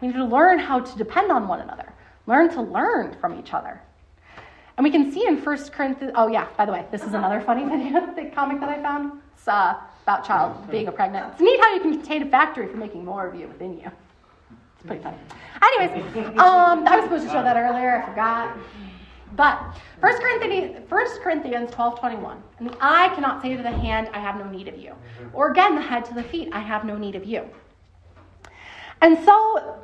we 0.00 0.08
need 0.08 0.14
to 0.14 0.24
learn 0.24 0.58
how 0.58 0.80
to 0.80 0.96
depend 0.96 1.30
on 1.30 1.46
one 1.48 1.60
another, 1.60 1.92
learn 2.26 2.48
to 2.54 2.62
learn 2.62 3.14
from 3.20 3.38
each 3.38 3.52
other. 3.52 3.82
And 4.78 4.84
we 4.84 4.90
can 4.90 5.12
see 5.12 5.26
in 5.26 5.36
1 5.36 5.58
Corinthians, 5.68 6.14
oh 6.16 6.28
yeah, 6.28 6.48
by 6.56 6.64
the 6.64 6.72
way, 6.72 6.86
this 6.90 7.02
is 7.02 7.12
another 7.12 7.42
funny 7.42 7.64
video, 7.68 8.06
the 8.14 8.30
comic 8.34 8.60
that 8.60 8.70
I 8.70 8.80
found. 8.80 9.20
It's 9.34 9.46
uh, 9.46 9.74
about 10.04 10.26
child 10.26 10.70
being 10.70 10.88
a 10.88 10.92
pregnant. 10.92 11.30
It's 11.32 11.42
neat 11.42 11.60
how 11.60 11.74
you 11.74 11.80
can 11.80 11.92
contain 11.92 12.22
a 12.22 12.30
factory 12.30 12.68
for 12.68 12.78
making 12.78 13.04
more 13.04 13.26
of 13.26 13.34
you 13.34 13.48
within 13.48 13.78
you 13.78 13.90
pretty 14.86 15.02
funny. 15.02 15.18
Anyways, 15.62 16.16
um, 16.38 16.86
I 16.86 16.96
was 16.96 17.04
supposed 17.04 17.24
to 17.24 17.30
show 17.30 17.42
that 17.42 17.56
earlier. 17.56 18.02
I 18.02 18.08
forgot. 18.08 18.56
But 19.34 19.60
1 20.00 20.20
Corinthians, 20.20 20.90
1 20.90 21.06
Corinthians 21.22 21.70
12 21.70 21.98
21. 21.98 22.42
And 22.58 22.68
the 22.68 22.76
eye 22.80 23.10
cannot 23.14 23.42
say 23.42 23.56
to 23.56 23.62
the 23.62 23.70
hand, 23.70 24.08
I 24.12 24.20
have 24.20 24.36
no 24.38 24.48
need 24.48 24.68
of 24.68 24.78
you. 24.78 24.94
Or 25.32 25.50
again, 25.50 25.74
the 25.74 25.82
head 25.82 26.04
to 26.06 26.14
the 26.14 26.22
feet, 26.22 26.48
I 26.52 26.60
have 26.60 26.84
no 26.84 26.96
need 26.96 27.16
of 27.16 27.24
you. 27.24 27.44
And 29.02 29.18
so 29.24 29.78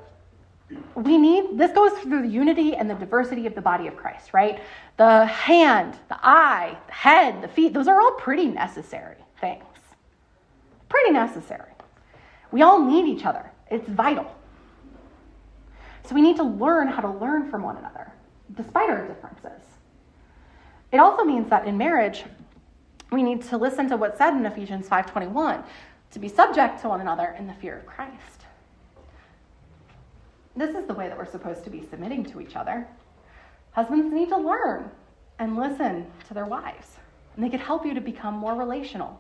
we 0.95 1.19
need, 1.19 1.59
this 1.59 1.73
goes 1.73 1.93
through 2.01 2.23
the 2.23 2.29
unity 2.29 2.75
and 2.77 2.89
the 2.89 2.95
diversity 2.95 3.47
of 3.47 3.55
the 3.55 3.61
body 3.61 3.87
of 3.87 3.97
Christ, 3.97 4.33
right? 4.33 4.61
The 4.97 5.27
hand, 5.27 5.99
the 6.09 6.19
eye, 6.23 6.79
the 6.87 6.93
head, 6.93 7.43
the 7.43 7.49
feet, 7.49 7.75
those 7.75 7.89
are 7.89 8.01
all 8.01 8.13
pretty 8.13 8.47
necessary 8.47 9.17
things. 9.41 9.65
Pretty 10.89 11.11
necessary. 11.11 11.73
We 12.53 12.63
all 12.63 12.83
need 12.85 13.07
each 13.07 13.25
other, 13.25 13.51
it's 13.71 13.89
vital. 13.89 14.35
So 16.05 16.15
we 16.15 16.23
need 16.23 16.37
to 16.37 16.43
learn 16.43 16.89
how 16.89 17.01
to 17.03 17.11
learn 17.11 17.51
from 17.51 17.63
one 17.63 17.77
another, 17.77 18.13
despite 18.55 18.91
our 18.91 19.07
differences. 19.07 19.63
It 20.91 20.99
also 20.99 21.25
means 21.25 21.49
that 21.51 21.67
in 21.67 21.79
marriage, 21.79 22.25
we 23.11 23.23
need 23.23 23.43
to 23.43 23.57
listen 23.57 23.89
to 23.89 23.97
what's 23.97 24.19
said 24.19 24.35
in 24.35 24.45
Ephesians 24.45 24.89
5:21, 24.89 25.63
to 26.11 26.19
be 26.19 26.29
subject 26.29 26.81
to 26.83 26.89
one 26.89 27.01
another 27.01 27.35
in 27.39 27.47
the 27.47 27.55
fear 27.55 27.77
of 27.77 27.87
Christ. 27.87 28.47
This 30.55 30.75
is 30.75 30.87
the 30.87 30.95
way 30.95 31.09
that 31.09 31.17
we're 31.17 31.25
supposed 31.25 31.65
to 31.65 31.71
be 31.71 31.87
submitting 31.87 32.25
to 32.27 32.41
each 32.41 32.57
other. 32.57 32.87
Husbands 33.73 34.13
need 34.13 34.29
to 34.29 34.37
learn 34.37 34.91
and 35.39 35.57
listen 35.57 36.07
to 36.29 36.35
their 36.35 36.45
wives, 36.45 36.99
and 37.35 37.45
they 37.45 37.49
could 37.49 37.61
help 37.61 37.87
you 37.87 37.95
to 37.95 38.01
become 38.01 38.35
more 38.35 38.55
relational. 38.55 39.19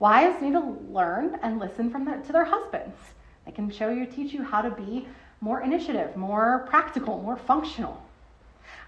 Wives 0.00 0.40
need 0.42 0.52
to 0.52 0.78
learn 0.88 1.38
and 1.42 1.60
listen 1.60 1.90
from 1.90 2.06
their, 2.06 2.18
to 2.22 2.32
their 2.32 2.46
husbands 2.46 2.96
They 3.44 3.52
can 3.52 3.70
show 3.70 3.90
you, 3.90 4.06
teach 4.06 4.32
you 4.32 4.42
how 4.42 4.62
to 4.62 4.70
be 4.70 5.06
more 5.40 5.62
initiative, 5.62 6.16
more 6.16 6.66
practical, 6.68 7.22
more 7.22 7.36
functional. 7.36 8.02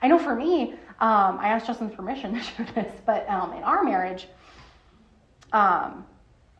I 0.02 0.08
know 0.08 0.18
for 0.18 0.34
me, 0.34 0.74
um, 1.00 1.38
I 1.38 1.48
asked 1.48 1.66
Justin's 1.66 1.94
permission 1.94 2.34
to 2.38 2.42
share 2.42 2.66
this, 2.74 2.92
but 3.06 3.28
um, 3.28 3.52
in 3.54 3.62
our 3.62 3.82
marriage, 3.82 4.26
um, 5.52 6.04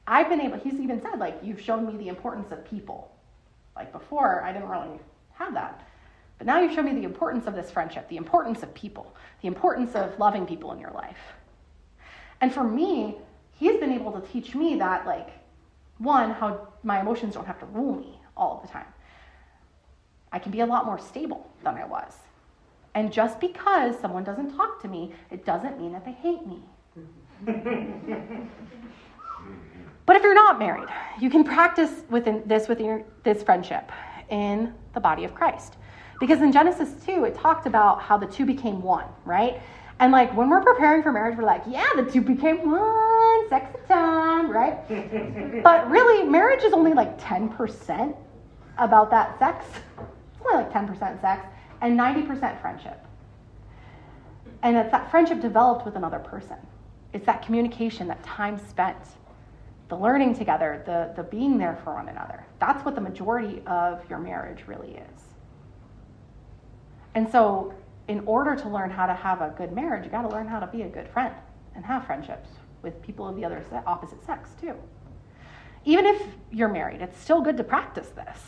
I've 0.07 0.29
been 0.29 0.41
able, 0.41 0.59
he's 0.59 0.81
even 0.81 1.01
said, 1.01 1.19
like, 1.19 1.39
you've 1.43 1.61
shown 1.61 1.87
me 1.87 1.97
the 1.97 2.09
importance 2.09 2.51
of 2.53 2.65
people. 2.65 3.11
Like 3.77 3.93
before, 3.93 4.43
I 4.43 4.53
didn't 4.53 4.69
really 4.69 4.99
have 5.35 5.55
that. 5.55 5.87
But 6.39 6.47
now 6.47 6.61
you've 6.61 6.75
shown 6.75 6.87
me 6.87 6.93
the 6.93 7.05
importance 7.05 7.47
of 7.47 7.55
this 7.55 7.71
friendship, 7.71 8.09
the 8.09 8.17
importance 8.17 8.63
of 8.63 8.75
people, 8.75 9.15
the 9.43 9.49
importance 9.49 9.95
of 9.95 10.19
loving 10.19 10.45
people 10.45 10.73
in 10.73 10.79
your 10.79 10.91
life. 10.91 11.17
And 12.41 12.53
for 12.53 12.65
me, 12.65 13.17
he's 13.53 13.79
been 13.79 13.93
able 13.93 14.13
to 14.13 14.27
teach 14.33 14.55
me 14.55 14.77
that, 14.77 15.07
like, 15.07 15.31
one, 15.99 16.33
how 16.33 16.69
my 16.83 17.01
emotions 17.01 17.35
don't 17.35 17.47
have 17.47 17.61
to 17.61 17.67
rule 17.67 17.95
me 17.95 18.19
all 18.37 18.61
the 18.65 18.73
time. 18.73 18.92
I 20.33 20.39
can 20.39 20.51
be 20.51 20.61
a 20.61 20.67
lot 20.67 20.87
more 20.87 20.99
stable 20.99 21.51
than 21.63 21.77
I 21.77 21.85
was. 21.85 22.15
And 22.95 23.13
just 23.13 23.41
because 23.41 23.99
someone 23.99 24.25
doesn't 24.25 24.55
talk 24.57 24.81
to 24.83 24.89
me, 24.89 25.13
it 25.31 25.45
doesn't 25.45 25.81
mean 25.81 25.93
that 25.93 26.05
they 26.05 26.13
hate 26.13 26.47
me. 26.47 26.63
Mm-hmm. 27.45 28.45
but 30.07 30.17
if 30.17 30.23
you're 30.23 30.35
not 30.35 30.59
married, 30.59 30.89
you 31.19 31.31
can 31.31 31.43
practice 31.43 31.91
within 32.11 32.43
this 32.47 32.69
with 32.69 32.81
your, 32.81 33.03
this 33.25 33.43
friendship 33.43 33.91
in 34.29 34.75
the 34.95 35.01
body 35.01 35.25
of 35.25 35.35
Christ. 35.35 35.77
Because 36.21 36.41
in 36.41 36.53
Genesis 36.53 36.91
2, 37.05 37.25
it 37.25 37.35
talked 37.35 37.67
about 37.67 38.01
how 38.01 38.17
the 38.17 38.27
two 38.27 38.47
became 38.47 38.81
one, 38.83 39.07
right? 39.25 39.61
And 39.99 40.13
like 40.13 40.35
when 40.37 40.49
we're 40.49 40.63
preparing 40.63 41.03
for 41.03 41.13
marriage, 41.13 41.37
we're 41.37 41.45
like, 41.45 41.63
yeah, 41.67 41.87
the 41.97 42.05
two 42.05 42.21
became 42.21 42.71
one, 42.71 43.49
sexy 43.49 43.79
time, 43.89 44.51
right? 44.51 44.87
but 45.63 45.91
really, 45.91 46.29
marriage 46.29 46.63
is 46.63 46.73
only 46.73 46.93
like 46.93 47.21
10% 47.21 48.15
about 48.79 49.11
that 49.11 49.39
sex. 49.39 49.65
Only 50.45 50.65
like 50.65 50.73
10% 50.73 51.21
sex 51.21 51.47
and 51.81 51.99
90% 51.99 52.61
friendship. 52.61 53.05
And 54.63 54.77
it's 54.77 54.93
that 54.93 55.11
friendship 55.11 55.41
developed 55.41 55.85
with 55.85 55.97
another 55.97 56.19
person. 56.19 56.57
It's 57.13 57.27
that 57.27 57.45
communication, 57.45 58.09
that 58.09 58.23
time 58.23 58.59
spent, 58.59 58.97
the 59.89 59.97
learning 59.97 60.35
together, 60.35 60.83
the, 60.87 61.13
the 61.21 61.29
being 61.29 61.59
there 61.59 61.79
for 61.85 61.95
one 61.95 62.09
another. 62.09 62.47
That's 62.61 62.85
what 62.85 62.95
the 62.95 63.01
majority 63.01 63.63
of 63.67 64.09
your 64.09 64.19
marriage 64.19 64.65
really 64.67 64.93
is. 64.93 65.23
And 67.15 67.31
so, 67.31 67.75
in 68.09 68.23
order 68.25 68.57
to 68.57 68.69
learn 68.69 68.91
how 68.91 69.07
to 69.07 69.15
have 69.15 69.43
a 69.43 69.53
good 69.57 69.73
marriage, 69.73 70.05
you 70.05 70.11
got 70.11 70.23
to 70.23 70.29
learn 70.29 70.47
how 70.47 70.61
to 70.61 70.67
be 70.67 70.83
a 70.83 70.89
good 70.89 71.09
friend 71.09 71.35
and 71.75 71.85
have 71.85 72.07
friendships 72.07 72.49
with 72.81 73.01
people 73.03 73.29
of 73.29 73.37
the 73.37 73.45
other 73.45 73.63
se- 73.69 73.81
opposite 73.87 74.25
sex, 74.25 74.51
too. 74.61 74.75
Even 75.85 76.07
if 76.07 76.23
you're 76.51 76.69
married, 76.69 77.03
it's 77.03 77.19
still 77.19 77.41
good 77.41 77.57
to 77.57 77.65
practice 77.65 78.09
this. 78.11 78.39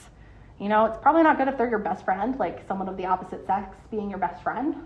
You 0.60 0.68
know, 0.68 0.86
it's 0.86 0.98
probably 0.98 1.22
not 1.22 1.36
good 1.36 1.48
if 1.48 1.58
they're 1.58 1.68
your 1.68 1.78
best 1.78 2.04
friend, 2.04 2.38
like 2.38 2.66
someone 2.68 2.88
of 2.88 2.96
the 2.96 3.06
opposite 3.06 3.46
sex 3.46 3.76
being 3.90 4.08
your 4.08 4.18
best 4.18 4.42
friend. 4.42 4.76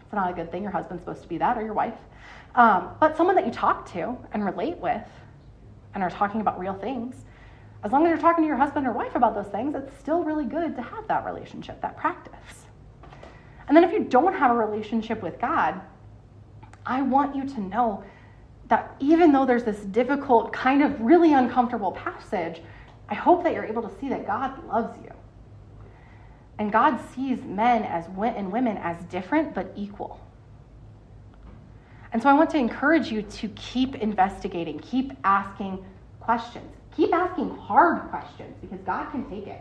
It's 0.00 0.12
not 0.12 0.30
a 0.30 0.34
good 0.34 0.50
thing. 0.50 0.62
Your 0.62 0.72
husband's 0.72 1.02
supposed 1.02 1.22
to 1.22 1.28
be 1.28 1.38
that, 1.38 1.56
or 1.56 1.62
your 1.62 1.74
wife. 1.74 1.94
Um, 2.54 2.90
but 3.00 3.16
someone 3.16 3.34
that 3.36 3.46
you 3.46 3.52
talk 3.52 3.90
to 3.92 4.16
and 4.32 4.44
relate 4.44 4.76
with 4.78 5.02
and 5.94 6.02
are 6.02 6.10
talking 6.10 6.40
about 6.40 6.58
real 6.58 6.74
things, 6.74 7.24
as 7.82 7.92
long 7.92 8.04
as 8.06 8.10
you're 8.10 8.18
talking 8.18 8.44
to 8.44 8.48
your 8.48 8.56
husband 8.56 8.86
or 8.86 8.92
wife 8.92 9.14
about 9.14 9.34
those 9.34 9.50
things, 9.52 9.74
it's 9.74 9.98
still 9.98 10.22
really 10.22 10.44
good 10.44 10.76
to 10.76 10.82
have 10.82 11.06
that 11.08 11.24
relationship, 11.24 11.80
that 11.82 11.96
practice. 11.96 12.66
And 13.66 13.76
then 13.76 13.84
if 13.84 13.92
you 13.92 14.04
don't 14.04 14.34
have 14.34 14.50
a 14.50 14.54
relationship 14.54 15.22
with 15.22 15.38
God, 15.40 15.80
I 16.86 17.02
want 17.02 17.34
you 17.34 17.46
to 17.46 17.60
know 17.60 18.04
that 18.68 18.94
even 19.00 19.32
though 19.32 19.46
there's 19.46 19.64
this 19.64 19.80
difficult, 19.80 20.52
kind 20.52 20.82
of 20.82 21.00
really 21.00 21.32
uncomfortable 21.32 21.92
passage, 21.92 22.62
I 23.08 23.14
hope 23.14 23.42
that 23.44 23.52
you're 23.52 23.64
able 23.64 23.82
to 23.82 24.00
see 24.00 24.08
that 24.08 24.26
God 24.26 24.66
loves 24.66 24.96
you. 25.02 25.10
And 26.58 26.70
God 26.70 26.98
sees 27.14 27.42
men 27.44 27.82
as 27.82 28.06
and 28.06 28.52
women 28.52 28.76
as 28.78 29.02
different 29.04 29.54
but 29.54 29.72
equal. 29.76 30.20
And 32.12 32.22
so 32.22 32.28
I 32.28 32.32
want 32.32 32.50
to 32.50 32.58
encourage 32.58 33.10
you 33.10 33.22
to 33.22 33.48
keep 33.48 33.96
investigating, 33.96 34.78
keep 34.78 35.12
asking 35.24 35.84
questions, 36.20 36.72
keep 36.96 37.12
asking 37.12 37.50
hard 37.56 38.08
questions 38.10 38.56
because 38.60 38.78
God 38.80 39.10
can 39.10 39.28
take 39.28 39.48
it. 39.48 39.60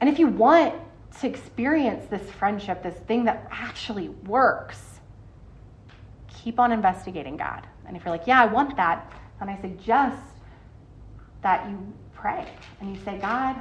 And 0.00 0.08
if 0.08 0.18
you 0.18 0.28
want 0.28 0.74
to 1.20 1.26
experience 1.26 2.06
this 2.08 2.30
friendship, 2.30 2.82
this 2.82 2.96
thing 3.00 3.24
that 3.24 3.46
actually 3.50 4.08
works, 4.08 5.00
keep 6.42 6.58
on 6.58 6.72
investigating 6.72 7.36
God. 7.36 7.66
And 7.86 7.96
if 7.96 8.04
you're 8.04 8.12
like, 8.12 8.26
yeah, 8.26 8.40
I 8.40 8.46
want 8.46 8.76
that, 8.76 9.12
then 9.38 9.50
I 9.50 9.60
suggest 9.60 10.22
that 11.42 11.68
you 11.68 11.92
pray 12.14 12.48
and 12.80 12.96
you 12.96 13.02
say, 13.04 13.18
God, 13.18 13.56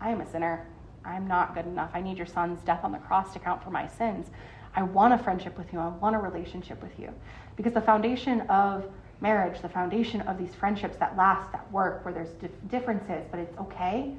I 0.00 0.10
am 0.10 0.20
a 0.20 0.30
sinner. 0.30 0.66
I'm 1.04 1.26
not 1.26 1.54
good 1.54 1.66
enough. 1.66 1.90
I 1.94 2.00
need 2.00 2.18
your 2.18 2.26
son's 2.26 2.60
death 2.62 2.84
on 2.84 2.92
the 2.92 2.98
cross 2.98 3.32
to 3.32 3.38
count 3.38 3.62
for 3.62 3.70
my 3.70 3.86
sins. 3.86 4.28
I 4.74 4.82
want 4.82 5.14
a 5.14 5.18
friendship 5.18 5.56
with 5.56 5.72
you. 5.72 5.78
I 5.78 5.88
want 5.88 6.14
a 6.14 6.18
relationship 6.18 6.82
with 6.82 6.98
you. 6.98 7.12
Because 7.56 7.72
the 7.72 7.80
foundation 7.80 8.42
of 8.42 8.84
marriage, 9.20 9.60
the 9.60 9.68
foundation 9.68 10.20
of 10.22 10.38
these 10.38 10.54
friendships 10.54 10.96
that 10.98 11.16
last, 11.16 11.50
that 11.52 11.70
work, 11.72 12.04
where 12.04 12.14
there's 12.14 12.30
dif- 12.34 12.50
differences, 12.68 13.26
but 13.30 13.40
it's 13.40 13.58
okay, 13.58 14.14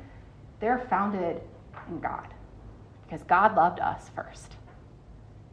they're 0.59 0.79
founded 0.89 1.41
in 1.87 1.99
God. 1.99 2.27
Because 3.05 3.23
God 3.23 3.55
loved 3.55 3.79
us 3.79 4.09
first. 4.15 4.55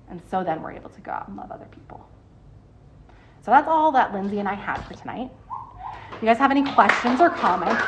And 0.09 0.21
so 0.31 0.43
then 0.43 0.63
we're 0.63 0.73
able 0.73 0.91
to 0.91 1.01
go 1.01 1.13
out 1.13 1.29
and 1.29 1.37
love 1.37 1.53
other 1.53 1.69
people. 1.71 2.07
So 3.45 3.53
that's 3.53 3.69
all 3.69 3.93
that 3.93 4.13
Lindsay 4.13 4.41
and 4.41 4.49
I 4.49 4.55
had 4.55 4.81
for 4.83 4.95
tonight. 4.95 5.31
If 6.13 6.23
you 6.23 6.27
guys 6.27 6.39
have 6.39 6.51
any 6.51 6.65
questions 6.75 7.21
or 7.21 7.31
comments, 7.31 7.83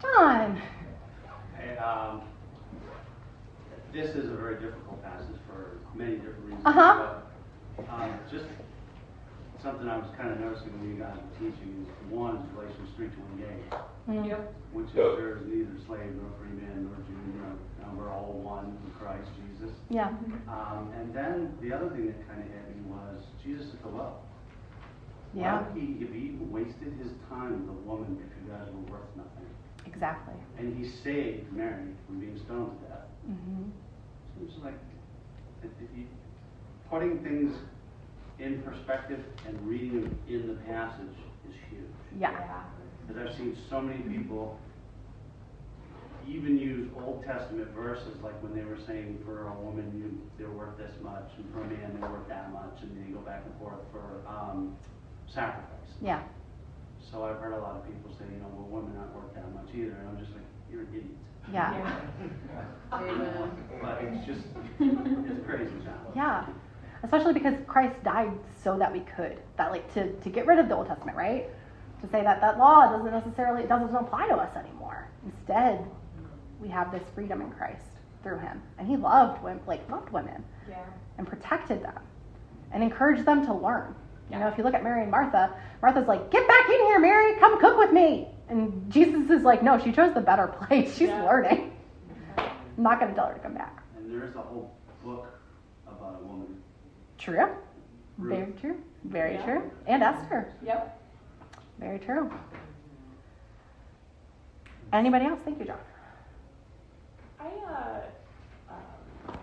John. 0.00 0.60
Hey, 1.56 1.76
um, 1.76 2.22
this 3.92 4.10
is 4.16 4.30
a 4.30 4.34
very 4.34 4.54
difficult 4.54 5.02
passage 5.04 5.36
for 5.46 5.78
many 5.94 6.16
different 6.16 6.44
reasons. 6.44 6.55
Uh-huh. 6.66 7.22
But, 7.76 7.88
um, 7.88 8.18
just 8.28 8.46
something 9.62 9.88
I 9.88 9.98
was 9.98 10.10
kind 10.18 10.32
of 10.32 10.40
noticing 10.40 10.74
when 10.80 10.90
you 10.90 10.98
guys 10.98 11.14
were 11.14 11.38
teaching 11.38 11.86
is 11.86 11.88
one 12.10 12.42
is 12.42 12.46
Galatians 12.54 12.90
three 12.96 13.06
twenty 13.14 13.46
eight. 13.46 13.70
Yep. 14.10 14.54
Which 14.74 14.90
is 14.90 14.94
there 14.94 15.38
is 15.38 15.46
neither 15.46 15.78
slave 15.86 16.10
nor 16.18 16.26
free 16.42 16.58
man 16.58 16.90
nor 16.90 16.98
Jew, 17.06 17.14
you 17.14 17.38
know, 17.38 17.54
and 17.86 17.96
we're 17.96 18.10
all 18.10 18.34
one 18.42 18.74
in 18.82 18.90
Christ 18.98 19.30
Jesus. 19.38 19.70
Yeah. 19.90 20.10
Um, 20.50 20.90
and 20.98 21.14
then 21.14 21.54
the 21.62 21.70
other 21.70 21.88
thing 21.90 22.06
that 22.10 22.18
kind 22.26 22.42
of 22.42 22.50
hit 22.50 22.74
me 22.74 22.82
was 22.90 23.22
Jesus 23.42 23.70
at 23.70 23.82
the 23.82 23.88
well. 23.88 24.26
Yeah. 25.34 25.62
Why 25.62 25.68
would 25.70 25.78
he, 25.78 26.02
if 26.02 26.10
he 26.10 26.34
wasted 26.50 26.98
his 26.98 27.14
time 27.30 27.62
with 27.62 27.78
a 27.78 27.78
woman 27.86 28.18
if 28.18 28.30
you 28.42 28.50
guys 28.50 28.66
were 28.74 28.90
worth 28.90 29.10
nothing? 29.14 29.46
Exactly. 29.86 30.34
And 30.58 30.74
he 30.74 30.90
saved 30.90 31.52
Mary 31.52 31.94
from 32.06 32.18
being 32.18 32.38
stoned 32.42 32.74
to 32.82 32.86
death. 32.90 33.06
Mm-hmm. 33.30 33.70
So 34.34 34.46
it's 34.46 34.58
like, 34.64 34.78
if 35.62 35.70
you, 35.96 36.06
putting 36.90 37.18
things 37.22 37.56
in 38.38 38.62
perspective 38.62 39.20
and 39.46 39.66
reading 39.66 40.02
them 40.02 40.18
in 40.28 40.48
the 40.48 40.54
passage 40.62 41.16
is 41.48 41.54
huge. 41.70 41.82
Yeah. 42.18 42.62
Because 43.06 43.28
I've 43.30 43.36
seen 43.36 43.56
so 43.70 43.80
many 43.80 44.02
people 44.02 44.58
even 46.28 46.58
use 46.58 46.90
Old 47.04 47.24
Testament 47.24 47.68
verses, 47.70 48.20
like 48.22 48.40
when 48.42 48.54
they 48.54 48.64
were 48.64 48.78
saying 48.86 49.20
for 49.24 49.46
a 49.46 49.54
woman 49.54 49.92
you, 49.96 50.20
they're 50.38 50.50
worth 50.52 50.76
this 50.76 50.90
much, 51.00 51.30
and 51.38 51.52
for 51.52 51.62
a 51.62 51.66
man 51.66 51.96
they're 52.00 52.10
worth 52.10 52.28
that 52.28 52.52
much, 52.52 52.82
and 52.82 52.90
they 52.98 53.12
go 53.12 53.20
back 53.20 53.42
and 53.46 53.54
forth 53.60 53.78
for 53.92 54.26
um, 54.26 54.76
sacrifice. 55.28 55.70
Yeah. 56.02 56.22
So 57.10 57.22
I've 57.24 57.38
heard 57.38 57.52
a 57.52 57.58
lot 57.58 57.76
of 57.76 57.86
people 57.86 58.10
say, 58.18 58.24
you 58.24 58.40
know, 58.40 58.50
well, 58.52 58.82
women 58.82 58.98
aren't 58.98 59.14
worth 59.14 59.32
that 59.34 59.54
much 59.54 59.68
either, 59.72 59.92
and 59.94 60.08
I'm 60.08 60.18
just 60.18 60.32
like, 60.32 60.42
you're 60.70 60.80
an 60.80 60.88
idiot. 60.90 61.16
Yeah. 61.52 62.00
But 62.90 64.02
it's 64.02 64.26
just, 64.26 64.46
it's 64.80 65.46
crazy, 65.46 65.70
John. 65.84 66.00
Yeah. 66.16 66.46
Especially 67.06 67.34
because 67.34 67.54
Christ 67.68 67.94
died 68.02 68.32
so 68.64 68.76
that 68.78 68.92
we 68.92 68.98
could. 69.00 69.38
That 69.56 69.70
like 69.70 69.92
to, 69.94 70.12
to 70.12 70.28
get 70.28 70.44
rid 70.46 70.58
of 70.58 70.68
the 70.68 70.74
Old 70.74 70.88
Testament, 70.88 71.16
right? 71.16 71.48
To 72.00 72.08
say 72.08 72.22
that 72.24 72.40
that 72.40 72.58
law 72.58 72.90
doesn't 72.90 73.12
necessarily 73.12 73.62
it 73.62 73.68
doesn't 73.68 73.94
apply 73.94 74.26
to 74.26 74.34
us 74.34 74.56
anymore. 74.56 75.06
Instead, 75.24 75.84
we 76.60 76.68
have 76.68 76.90
this 76.90 77.02
freedom 77.14 77.40
in 77.42 77.50
Christ 77.52 77.84
through 78.24 78.38
him. 78.38 78.60
And 78.78 78.88
he 78.88 78.96
loved 78.96 79.40
women 79.44 79.60
like 79.68 79.88
loved 79.88 80.10
women 80.10 80.42
Yeah. 80.68 80.82
and 81.16 81.28
protected 81.28 81.80
them 81.84 82.00
and 82.72 82.82
encouraged 82.82 83.24
them 83.24 83.46
to 83.46 83.54
learn. 83.54 83.94
You 84.32 84.40
know, 84.40 84.48
if 84.48 84.58
you 84.58 84.64
look 84.64 84.74
at 84.74 84.82
Mary 84.82 85.02
and 85.02 85.10
Martha, 85.12 85.54
Martha's 85.80 86.08
like, 86.08 86.32
Get 86.32 86.48
back 86.48 86.66
in 86.68 86.80
here, 86.86 86.98
Mary, 86.98 87.36
come 87.38 87.60
cook 87.60 87.78
with 87.78 87.92
me. 87.92 88.26
And 88.48 88.90
Jesus 88.90 89.30
is 89.30 89.44
like, 89.44 89.62
No, 89.62 89.78
she 89.78 89.92
chose 89.92 90.12
the 90.12 90.20
better 90.20 90.48
place. 90.66 90.90
She's 90.96 91.08
Yeah. 91.08 91.22
learning. 91.24 91.70
I'm 92.36 92.82
not 92.82 92.98
gonna 92.98 93.14
tell 93.14 93.28
her 93.28 93.34
to 93.34 93.40
come 93.40 93.54
back. 93.54 93.80
And 93.96 94.12
there 94.12 94.28
is 94.28 94.34
a 94.34 94.40
whole 94.40 94.74
book 95.04 95.38
about 95.86 96.18
a 96.20 96.24
woman. 96.26 96.60
True. 97.18 97.48
Ruth. 98.18 98.38
Very 98.38 98.52
true. 98.60 98.82
Very 99.04 99.34
Yeah. 99.34 99.44
true. 99.44 99.70
And 99.86 100.02
Esther. 100.02 100.52
Yep. 100.62 101.00
Very 101.78 101.98
true. 101.98 102.32
Anybody 104.92 105.26
else? 105.26 105.40
Thank 105.44 105.58
you, 105.58 105.66
John. 105.66 105.78
I 107.40 107.44
uh, 107.44 108.00
uh, 108.70 109.36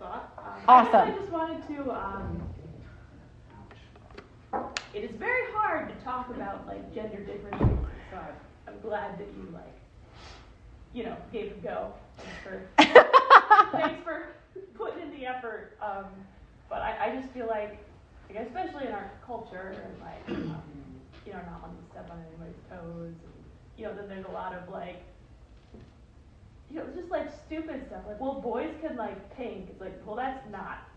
thought. 0.00 0.32
Um, 0.38 0.62
Awesome. 0.66 0.94
I, 0.96 1.12
I 1.12 1.18
just 1.18 1.30
wanted 1.30 1.66
to. 1.68 1.92
Um, 1.92 2.42
it 4.92 5.04
is 5.04 5.10
very 5.12 5.52
hard 5.52 5.88
to 5.88 6.04
talk 6.04 6.28
about 6.30 6.66
like 6.66 6.92
gender 6.92 7.18
differences, 7.18 7.68
so 8.10 8.16
I'm, 8.16 8.34
I'm 8.74 8.80
glad 8.80 9.18
that 9.18 9.28
you 9.36 9.48
like, 9.52 9.78
you 10.92 11.04
know, 11.04 11.16
gave 11.32 11.52
it 11.52 11.58
a 11.58 11.62
go. 11.62 11.92
Thanks 12.16 12.42
for, 12.42 13.68
thanks 13.72 14.02
for 14.02 14.26
putting 14.74 15.02
in 15.02 15.10
the 15.10 15.26
effort. 15.26 15.76
Um, 15.82 16.06
but 16.68 16.82
I, 16.82 17.10
I 17.10 17.20
just 17.20 17.32
feel 17.32 17.46
like, 17.46 17.78
like, 18.28 18.46
especially 18.46 18.86
in 18.86 18.92
our 18.92 19.10
culture, 19.26 19.74
and 19.84 20.00
like, 20.00 20.38
um, 20.38 20.62
you 21.26 21.32
know, 21.32 21.40
not 21.50 21.62
wanting 21.62 21.82
to 21.82 21.90
step 21.90 22.10
on 22.10 22.22
anybody's 22.28 22.62
toes, 22.70 23.14
and 23.24 23.44
you 23.76 23.84
know, 23.84 23.94
then 23.94 24.08
there's 24.08 24.26
a 24.26 24.32
lot 24.32 24.54
of 24.54 24.68
like 24.68 25.02
you 26.70 26.76
know, 26.78 26.86
just 26.94 27.10
like 27.10 27.28
stupid 27.46 27.84
stuff. 27.88 28.02
Like, 28.06 28.20
well, 28.20 28.40
boys 28.40 28.72
can 28.80 28.96
like 28.96 29.36
pink. 29.36 29.68
It's 29.70 29.80
like, 29.80 30.00
well, 30.06 30.16
that's 30.16 30.40
not 30.50 30.88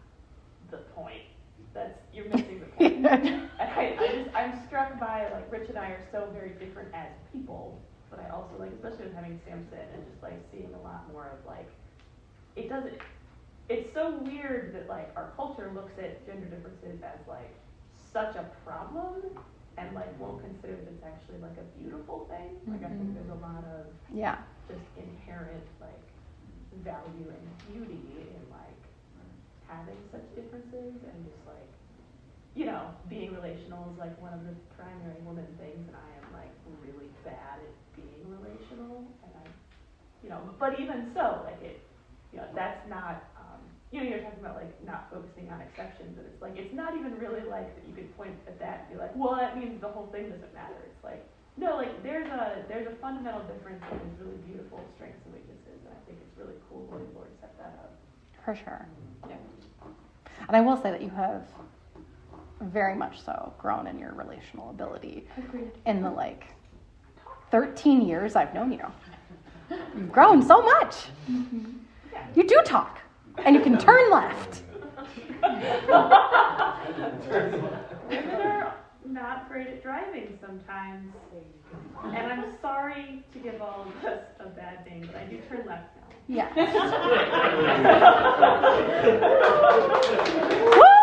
the 0.70 0.78
point. 0.96 1.24
That's 1.74 1.98
you're 2.14 2.30
missing 2.30 2.60
the 2.60 2.66
point. 2.68 2.94
and 3.06 3.08
I, 3.08 3.96
I 4.00 4.08
just 4.14 4.36
I'm 4.36 4.66
struck 4.68 5.00
by 5.00 5.32
like 5.32 5.52
Rich 5.52 5.70
and 5.70 5.78
I 5.78 5.88
are 5.88 6.08
so 6.12 6.30
very 6.32 6.52
different 6.52 6.94
as 6.94 7.08
people, 7.32 7.82
but 8.12 8.20
I 8.20 8.30
also 8.30 8.52
like, 8.60 8.72
especially 8.74 9.06
with 9.06 9.16
having 9.16 9.40
Samson 9.46 9.80
and 9.94 10.06
just 10.06 10.22
like 10.22 10.40
seeing 10.52 10.72
a 10.76 10.82
lot 10.84 11.12
more 11.12 11.32
of 11.40 11.46
like, 11.48 11.70
it 12.56 12.70
doesn't. 12.70 12.94
It's 13.70 13.94
so 13.94 14.20
weird 14.24 14.74
that 14.76 14.88
like 14.90 15.12
our 15.16 15.32
culture 15.36 15.72
looks 15.74 15.94
at 15.98 16.26
gender 16.26 16.46
differences 16.48 17.02
as 17.02 17.20
like 17.28 17.54
such 18.12 18.36
a 18.36 18.46
problem 18.66 19.24
and 19.78 19.96
like 19.96 20.20
won't 20.20 20.42
consider 20.42 20.76
that 20.76 20.88
it's 20.92 21.04
actually 21.04 21.40
like 21.42 21.58
a 21.58 21.80
beautiful 21.80 22.28
thing. 22.30 22.60
Like 22.68 22.84
I 22.84 22.90
think 22.90 23.10
Mhm. 23.10 23.14
there's 23.16 23.30
a 23.30 23.42
lot 23.42 23.64
of 23.66 23.88
Yeah. 24.14 24.38
just 24.68 24.84
inherent 24.98 25.64
like 25.82 26.04
value 26.84 27.30
and 27.30 27.44
beauty 27.68 28.30
in 28.36 28.42
like 28.52 28.82
having 29.68 29.98
such 30.12 30.26
differences 30.36 31.02
and 31.04 31.26
just 31.26 31.46
like 31.48 31.70
you 32.56 32.66
know 32.66 32.94
being 33.10 33.34
relational 33.34 33.90
is 33.92 33.98
like 33.98 34.20
one 34.22 34.34
of 34.34 34.44
the 34.46 34.54
primary 34.76 35.20
woman 35.24 35.46
things 35.58 35.88
and 35.88 35.96
I 35.96 36.10
am 36.22 36.34
like 36.34 36.52
really 36.84 37.10
bad 37.24 37.60
at 37.62 37.96
being 37.96 38.22
relational 38.30 39.06
and 39.24 39.32
I 39.36 39.48
you 40.24 40.30
know 40.30 40.40
but 40.60 40.80
even 40.80 41.12
so 41.14 41.42
like 41.46 41.62
it 41.64 41.82
you 42.32 42.40
know 42.40 42.48
that's 42.54 42.88
not 42.90 43.24
you 43.94 44.02
know 44.02 44.10
you're 44.10 44.26
talking 44.26 44.42
about 44.42 44.58
like 44.58 44.74
not 44.82 45.06
focusing 45.14 45.54
on 45.54 45.62
exceptions 45.62 46.18
and 46.18 46.26
it's 46.26 46.42
like 46.42 46.58
it's 46.58 46.74
not 46.74 46.98
even 46.98 47.14
really 47.22 47.46
like 47.46 47.70
that 47.78 47.86
you 47.86 47.94
could 47.94 48.10
point 48.18 48.34
at 48.50 48.58
that 48.58 48.90
and 48.90 48.98
be 48.98 48.98
like 48.98 49.14
well 49.14 49.38
that 49.38 49.54
means 49.54 49.80
the 49.80 49.88
whole 49.88 50.10
thing 50.10 50.34
doesn't 50.34 50.54
matter 50.58 50.74
it's 50.90 51.04
like 51.06 51.22
no, 51.58 51.76
like 51.76 52.02
there's 52.02 52.28
a 52.28 52.64
there's 52.68 52.88
a 52.88 52.96
fundamental 52.96 53.42
difference 53.42 53.84
that 53.92 53.98
is 53.98 54.20
really 54.20 54.38
beautiful 54.48 54.84
strengths 54.96 55.20
and 55.26 55.34
weaknesses, 55.36 55.86
and 55.86 55.94
I 55.94 56.06
think 56.06 56.18
it's 56.26 56.38
really 56.38 56.56
cool 56.70 56.88
the 56.88 56.98
Lord 57.16 57.30
set 57.40 57.56
that 57.58 57.80
up. 57.84 57.94
For 58.44 58.56
sure. 58.56 58.88
Yeah. 59.30 59.36
And 60.48 60.58
I 60.58 60.62
will 60.62 60.78
say 60.78 60.90
that 60.90 61.02
you 61.02 61.10
have 61.10 61.46
very 62.62 62.96
much 62.96 63.22
so 63.22 63.54
grown 63.60 63.88
in 63.88 64.00
your 64.00 64.14
relational 64.14 64.70
ability 64.70 65.28
Agreed. 65.38 65.72
in 65.86 66.02
the 66.02 66.10
like 66.10 66.46
13 67.52 68.02
years 68.02 68.36
I've 68.36 68.54
known 68.54 68.72
you. 68.72 68.86
You've 69.96 70.12
grown 70.12 70.42
so 70.42 70.62
much. 70.62 70.96
Mm-hmm. 71.30 71.72
You 72.36 72.48
do 72.48 72.62
talk, 72.66 73.00
and 73.38 73.56
you 73.56 73.62
can 73.62 73.78
turn 73.78 74.12
left. 74.12 74.62
Women 78.10 78.42
are 78.42 78.76
not 79.06 79.50
great 79.50 79.68
at 79.68 79.84
driving 79.84 80.38
sometimes, 80.42 81.14
and 82.04 82.28
I'm 82.34 82.46
sorry 82.62 83.24
to 83.34 83.40
give 83.40 83.62
all 83.62 83.88
of 83.88 84.06
us 84.06 84.24
a 84.40 84.50
bad 84.50 84.86
name, 84.86 85.08
but 85.12 85.22
I 85.22 85.26
do 85.26 85.38
turn 85.50 85.66
left 85.68 85.96
now. 85.96 86.04
Yeah. 86.28 86.48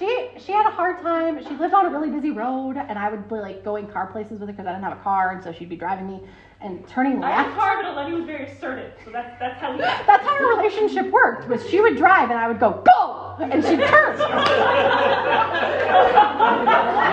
She 0.00 0.28
she 0.38 0.52
had 0.52 0.66
a 0.66 0.70
hard 0.70 1.02
time. 1.02 1.44
She 1.46 1.54
lived 1.56 1.74
on 1.74 1.84
a 1.84 1.90
really 1.90 2.08
busy 2.08 2.30
road, 2.30 2.78
and 2.78 2.98
I 2.98 3.10
would 3.10 3.28
be 3.28 3.34
like 3.34 3.62
going 3.62 3.86
car 3.86 4.06
places 4.06 4.40
with 4.40 4.48
her 4.48 4.54
because 4.54 4.66
I 4.66 4.72
didn't 4.72 4.84
have 4.84 4.98
a 4.98 5.02
car, 5.02 5.32
and 5.32 5.44
so 5.44 5.52
she'd 5.52 5.68
be 5.68 5.76
driving 5.76 6.06
me 6.06 6.22
and 6.62 6.88
turning 6.88 7.20
left. 7.20 7.34
I 7.34 7.42
had 7.42 7.52
a 7.52 7.54
car, 7.54 7.82
but 7.82 7.84
Eleni 7.84 8.14
was 8.14 8.24
very 8.24 8.46
assertive, 8.46 8.92
so 9.04 9.10
that's 9.10 9.38
that's 9.38 9.60
how 9.60 9.72
we. 9.72 9.80
That's 10.06 10.26
how 10.26 10.36
our 10.36 10.56
relationship 10.56 11.10
worked. 11.12 11.46
Was 11.50 11.68
she 11.68 11.82
would 11.82 11.98
drive, 11.98 12.30
and 12.30 12.38
I 12.38 12.48
would 12.48 12.58
go 12.58 12.82
go, 12.82 13.36
and 13.44 13.62
she'd 13.62 13.80
turn. 13.80 14.16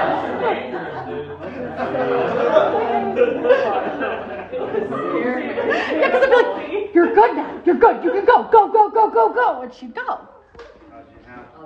Yeah, 5.27 6.07
because 6.07 6.23
I'd 6.23 6.29
be 6.29 6.35
like, 6.35 6.93
"You're 6.93 7.13
good 7.13 7.35
now. 7.35 7.61
You're 7.65 7.75
good. 7.75 8.03
You 8.03 8.11
can 8.11 8.25
go. 8.25 8.43
Go 8.43 8.71
go 8.71 8.89
go 8.89 9.09
go 9.09 9.33
go," 9.33 9.61
and 9.61 9.73
she'd 9.73 9.93
go. 9.93 10.27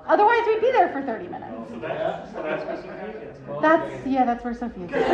Otherwise, 0.08 0.42
we'd 0.48 0.62
be 0.62 0.72
there 0.72 0.90
for 0.90 1.02
30 1.02 1.28
minutes. 1.28 1.52
So 1.70 1.80
that's, 1.80 2.32
so 2.34 2.44
that's 2.44 2.66
where 2.66 2.78
Sophia 2.82 3.14
gets 3.14 3.38
it. 3.40 3.62
That's 3.62 4.08
yeah, 4.08 4.26
that's 4.26 4.44
where 4.44 4.54
Sophia 4.54 4.88
gets 4.88 5.02
it. 5.04 5.10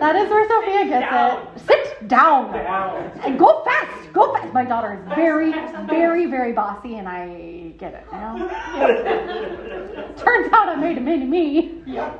that 0.00 0.16
is 0.16 0.28
where 0.30 0.48
Sophia 0.48 0.84
gets 0.86 1.06
it. 1.10 1.66
Sit 1.66 2.08
down 2.08 2.54
and 2.54 3.38
go 3.38 3.62
fast. 3.64 4.12
Go 4.12 4.32
fast. 4.34 4.52
My 4.52 4.64
daughter 4.64 4.94
is 4.94 5.14
very, 5.14 5.52
very, 5.86 6.26
very 6.26 6.52
bossy, 6.52 6.96
and 6.96 7.08
I 7.08 7.72
get 7.78 7.94
it. 7.94 8.04
You 8.12 8.18
know. 8.18 8.36
Turns 10.16 10.52
out 10.52 10.68
I 10.68 10.76
made 10.76 10.98
a 10.98 11.00
mini 11.00 11.26
me. 11.26 11.82
Yeah. 11.86 12.12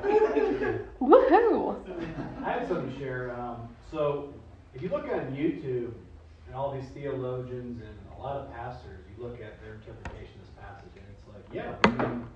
Woohoo! 1.01 1.77
I 2.45 2.53
have 2.53 2.68
something 2.68 2.93
to 2.93 2.99
share. 2.99 3.35
Um, 3.39 3.68
so, 3.91 4.33
if 4.75 4.83
you 4.83 4.89
look 4.89 5.05
on 5.05 5.35
YouTube 5.35 5.93
and 6.47 6.55
all 6.55 6.73
these 6.73 6.89
theologians 6.91 7.83
and 7.83 7.95
a 8.16 8.23
lot 8.23 8.37
of 8.37 8.53
pastors, 8.53 9.01
you 9.16 9.23
look 9.23 9.41
at 9.41 9.61
their 9.62 9.75
interpretation 9.75 10.35
of 10.41 10.47
this 10.47 10.55
passage, 10.61 10.93
and 10.97 11.05
it's 11.11 11.27
like, 11.29 11.39
yeah, 11.53 11.74
are 11.84 12.26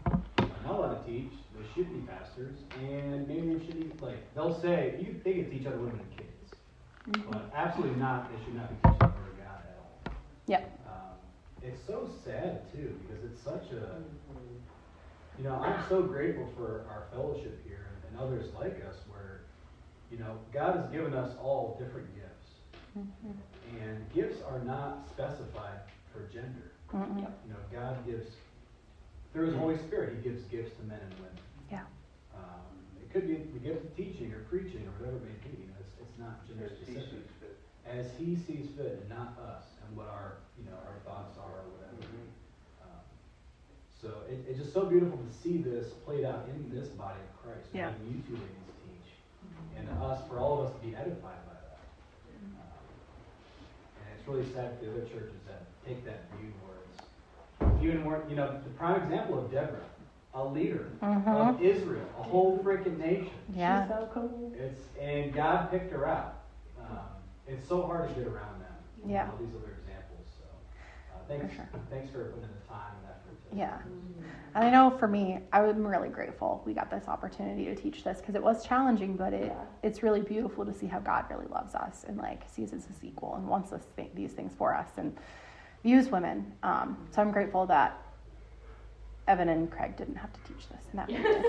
not 0.64 0.74
allowed 0.78 1.06
to 1.06 1.10
teach. 1.10 1.32
They 1.56 1.66
should 1.74 1.92
be 1.92 2.06
pastors, 2.10 2.58
and 2.80 3.28
maybe 3.28 3.54
they 3.54 3.64
should 3.64 3.80
be 3.80 4.04
like 4.04 4.34
they'll 4.34 4.58
say 4.60 4.96
you 5.00 5.20
they 5.24 5.34
can 5.34 5.50
teach 5.50 5.66
other 5.66 5.78
women 5.78 6.00
and 6.00 6.16
kids, 6.16 7.24
but 7.30 7.50
absolutely 7.54 7.98
not. 7.98 8.30
They 8.30 8.44
should 8.44 8.54
not 8.54 8.68
be 8.70 8.76
teaching 8.88 8.98
the 8.98 9.06
word 9.06 9.30
of 9.32 9.38
God 9.38 9.62
at 9.68 9.78
all. 9.80 10.14
Yep. 10.46 10.80
Um, 10.86 11.16
it's 11.62 11.80
so 11.86 12.10
sad 12.24 12.72
too 12.72 12.98
because 13.06 13.24
it's 13.24 13.42
such 13.42 13.72
a 13.72 14.02
you 15.38 15.44
know, 15.44 15.54
I'm 15.54 15.82
so 15.88 16.02
grateful 16.02 16.48
for 16.56 16.86
our 16.88 17.06
fellowship 17.12 17.60
here 17.66 17.88
and, 17.90 18.12
and 18.12 18.22
others 18.22 18.52
like 18.54 18.80
us 18.88 18.96
where, 19.08 19.42
you 20.10 20.18
know, 20.18 20.38
God 20.52 20.76
has 20.76 20.86
given 20.90 21.14
us 21.14 21.34
all 21.42 21.76
different 21.80 22.06
gifts. 22.14 23.04
And 23.80 24.12
gifts 24.14 24.40
are 24.48 24.60
not 24.60 25.08
specified 25.08 25.80
for 26.12 26.28
gender. 26.32 26.70
Mm-mm. 26.92 27.18
You 27.18 27.50
know, 27.50 27.58
God 27.72 28.06
gives, 28.06 28.28
through 29.34 29.50
His 29.50 29.56
Holy 29.56 29.76
Spirit, 29.76 30.14
He 30.16 30.30
gives 30.30 30.46
gifts 30.46 30.78
to 30.78 30.82
men 30.86 31.02
and 31.02 31.12
women. 31.18 31.38
Yeah. 31.66 31.82
Um, 32.38 32.70
it 33.02 33.12
could 33.12 33.26
be 33.26 33.34
the 33.34 33.58
gift 33.58 33.84
of 33.84 33.90
teaching 33.98 34.30
or 34.32 34.46
preaching 34.46 34.86
or 34.86 34.94
whatever 35.02 35.18
it 35.18 35.26
may 35.26 35.38
be. 35.42 35.66
You 35.66 35.68
know, 35.74 35.82
it's, 35.82 35.90
it's 35.98 36.16
not 36.22 36.46
gender 36.46 36.70
specific. 36.70 37.26
As 37.82 38.06
He 38.16 38.38
sees 38.38 38.70
fit, 38.78 39.02
and 39.02 39.10
not 39.10 39.34
us, 39.42 39.74
and 39.82 39.98
what 39.98 40.06
our, 40.06 40.38
you 40.56 40.64
know, 40.70 40.78
our 40.86 40.96
thoughts 41.02 41.36
are 41.36 41.66
or 41.66 41.68
whatever. 41.74 41.98
Um, 42.86 43.02
so 44.00 44.22
it, 44.30 44.46
it's 44.48 44.62
just 44.62 44.72
so 44.72 44.86
beautiful 44.86 45.18
to 45.18 45.30
see 45.42 45.58
this 45.58 45.90
played 46.06 46.24
out 46.24 46.46
in 46.48 46.70
this 46.70 46.88
body 46.94 47.18
of 47.18 47.30
Christ. 47.42 47.66
Yeah. 47.74 47.90
Having 47.90 48.06
you 48.06 48.18
two 48.22 48.38
ladies 48.38 48.70
teach, 48.86 49.10
and 49.76 49.90
us, 49.98 50.22
for 50.30 50.38
all 50.38 50.62
of 50.62 50.70
us 50.70 50.72
to 50.78 50.80
be 50.86 50.94
edified 50.94 51.42
by 51.42 51.58
that. 51.58 51.82
Um, 52.54 52.86
and 53.98 54.06
it's 54.14 54.24
really 54.30 54.46
sad 54.54 54.78
for 54.78 54.86
the 54.86 54.90
other 54.94 55.06
churches 55.10 55.42
that 55.50 55.66
take 55.84 56.06
that 56.06 56.30
view 56.38 56.54
where 56.64 56.73
it's 57.84 57.92
viewing 57.92 58.04
more, 58.04 58.24
you 58.28 58.36
know, 58.36 58.60
the 58.64 58.70
prime 58.70 59.00
example 59.02 59.38
of 59.38 59.50
Deborah, 59.50 59.78
a 60.34 60.44
leader 60.44 60.90
Mhm. 61.02 61.26
of 61.26 61.62
Israel, 61.62 62.06
a 62.18 62.22
whole 62.22 62.58
freaking 62.58 62.98
nation. 62.98 63.30
Yeah. 63.52 63.82
She's 63.86 63.94
so 63.94 64.08
cool. 64.12 64.52
It's 64.56 64.80
and 65.00 65.32
God 65.32 65.70
picked 65.70 65.92
her 65.92 66.06
out. 66.06 66.34
Um, 66.80 66.98
it's 67.46 67.66
so 67.66 67.82
hard 67.82 68.08
to 68.08 68.14
get 68.14 68.26
around 68.26 68.60
that. 68.60 68.80
Yeah. 69.06 69.30
All 69.30 69.36
these 69.38 69.54
other 69.54 69.72
examples. 69.78 70.26
So 70.38 70.44
uh, 71.14 71.18
thanks, 71.28 71.54
sure. 71.54 71.68
thanks 71.90 72.10
for 72.10 72.24
putting 72.24 72.44
in 72.44 72.48
the 72.48 72.68
time 72.68 72.92
and 73.02 73.10
effort. 73.10 73.50
To, 73.50 73.56
Yeah. 73.56 73.78
And 74.56 74.64
I 74.64 74.70
know 74.70 74.90
for 74.98 75.08
me, 75.08 75.40
I'm 75.52 75.84
really 75.86 76.08
grateful 76.08 76.62
we 76.64 76.74
got 76.74 76.88
this 76.90 77.06
opportunity 77.08 77.64
to 77.66 77.74
teach 77.74 78.02
this 78.04 78.18
because 78.20 78.34
it 78.34 78.42
was 78.42 78.64
challenging, 78.64 79.16
but 79.16 79.32
it 79.34 79.52
it's 79.82 80.02
really 80.02 80.22
beautiful 80.22 80.64
to 80.64 80.72
see 80.72 80.86
how 80.86 81.00
God 81.00 81.26
really 81.30 81.46
loves 81.48 81.74
us 81.74 82.04
and 82.08 82.16
like 82.16 82.48
sees 82.48 82.72
us 82.72 82.86
as 82.88 83.04
equal 83.04 83.34
and 83.34 83.46
wants 83.46 83.72
us 83.72 83.86
th- 83.96 84.10
these 84.14 84.32
things 84.32 84.54
for 84.54 84.74
us 84.74 84.88
and 84.96 85.16
views 85.84 86.08
women. 86.08 86.50
Um, 86.64 86.96
so 87.12 87.22
I'm 87.22 87.30
grateful 87.30 87.66
that 87.66 88.00
Evan 89.28 89.48
and 89.48 89.70
Craig 89.70 89.96
didn't 89.96 90.16
have 90.16 90.32
to 90.32 90.40
teach 90.52 90.68
this, 90.68 90.80
and 90.90 90.98
that 90.98 91.08
made 91.08 91.20
it. 91.20 91.44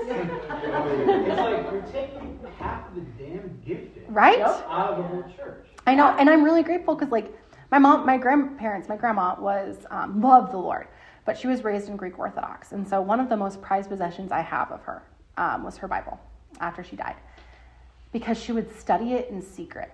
it's 1.27 1.39
like 1.39 1.71
you're 1.71 1.81
taking 1.91 2.39
half 2.59 2.87
of 2.89 2.95
the 2.95 3.01
damn 3.23 3.59
gifting 3.65 4.03
Right? 4.07 4.39
out 4.39 4.91
of 4.91 4.97
the 4.97 5.03
whole 5.03 5.23
church. 5.35 5.65
I 5.87 5.95
know, 5.95 6.15
and 6.19 6.29
I'm 6.29 6.43
really 6.43 6.63
grateful 6.63 6.95
because 6.95 7.11
like 7.11 7.33
my 7.71 7.79
mom, 7.79 8.05
my 8.05 8.17
grandparents, 8.17 8.87
my 8.87 8.95
grandma 8.95 9.35
was 9.39 9.85
um, 9.89 10.21
loved 10.21 10.51
the 10.53 10.57
Lord, 10.57 10.87
but 11.25 11.37
she 11.37 11.47
was 11.47 11.63
raised 11.63 11.89
in 11.89 11.97
Greek 11.97 12.19
Orthodox, 12.19 12.71
and 12.71 12.87
so 12.87 13.01
one 13.01 13.19
of 13.19 13.29
the 13.29 13.37
most 13.37 13.61
prized 13.61 13.89
possessions 13.89 14.31
I 14.31 14.41
have 14.41 14.71
of 14.71 14.81
her 14.83 15.01
um, 15.37 15.63
was 15.63 15.77
her 15.77 15.87
Bible 15.87 16.19
after 16.61 16.83
she 16.83 16.95
died, 16.95 17.15
because 18.13 18.37
she 18.41 18.51
would 18.53 18.73
study 18.79 19.13
it 19.13 19.29
in 19.29 19.41
secret 19.41 19.91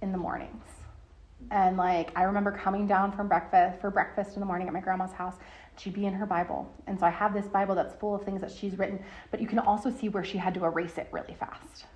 in 0.00 0.12
the 0.12 0.18
mornings. 0.18 0.62
And 1.50 1.76
like 1.76 2.12
I 2.16 2.24
remember 2.24 2.52
coming 2.52 2.86
down 2.86 3.12
from 3.12 3.28
breakfast 3.28 3.80
for 3.80 3.90
breakfast 3.90 4.34
in 4.34 4.40
the 4.40 4.46
morning 4.46 4.66
at 4.66 4.72
my 4.72 4.80
grandma's 4.80 5.12
house. 5.12 5.36
She'd 5.78 5.92
be 5.92 6.06
in 6.06 6.14
her 6.14 6.26
Bible. 6.26 6.72
And 6.86 6.98
so 6.98 7.06
I 7.06 7.10
have 7.10 7.34
this 7.34 7.46
Bible 7.46 7.74
that's 7.74 7.94
full 7.94 8.14
of 8.14 8.24
things 8.24 8.40
that 8.40 8.50
she's 8.50 8.78
written, 8.78 8.98
but 9.30 9.40
you 9.40 9.46
can 9.46 9.58
also 9.58 9.90
see 9.90 10.08
where 10.08 10.24
she 10.24 10.38
had 10.38 10.54
to 10.54 10.64
erase 10.64 10.98
it 10.98 11.08
really 11.12 11.36
fast. 11.38 11.86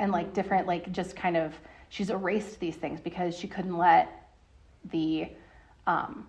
And 0.00 0.10
like 0.10 0.34
different, 0.34 0.66
like 0.66 0.90
just 0.90 1.14
kind 1.14 1.36
of, 1.36 1.54
she's 1.88 2.10
erased 2.10 2.58
these 2.58 2.74
things 2.74 3.00
because 3.00 3.36
she 3.36 3.46
couldn't 3.46 3.78
let 3.78 4.28
the 4.90 5.28
um, 5.86 6.26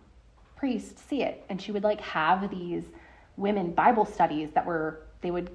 priest 0.55 0.99
see 1.09 1.23
it. 1.23 1.43
And 1.49 1.59
she 1.59 1.71
would 1.71 1.83
like 1.83 1.99
have 1.99 2.49
these 2.51 2.83
women 3.37 3.71
Bible 3.71 4.05
studies 4.05 4.51
that 4.51 4.65
were, 4.65 5.01
they 5.21 5.31
would, 5.31 5.49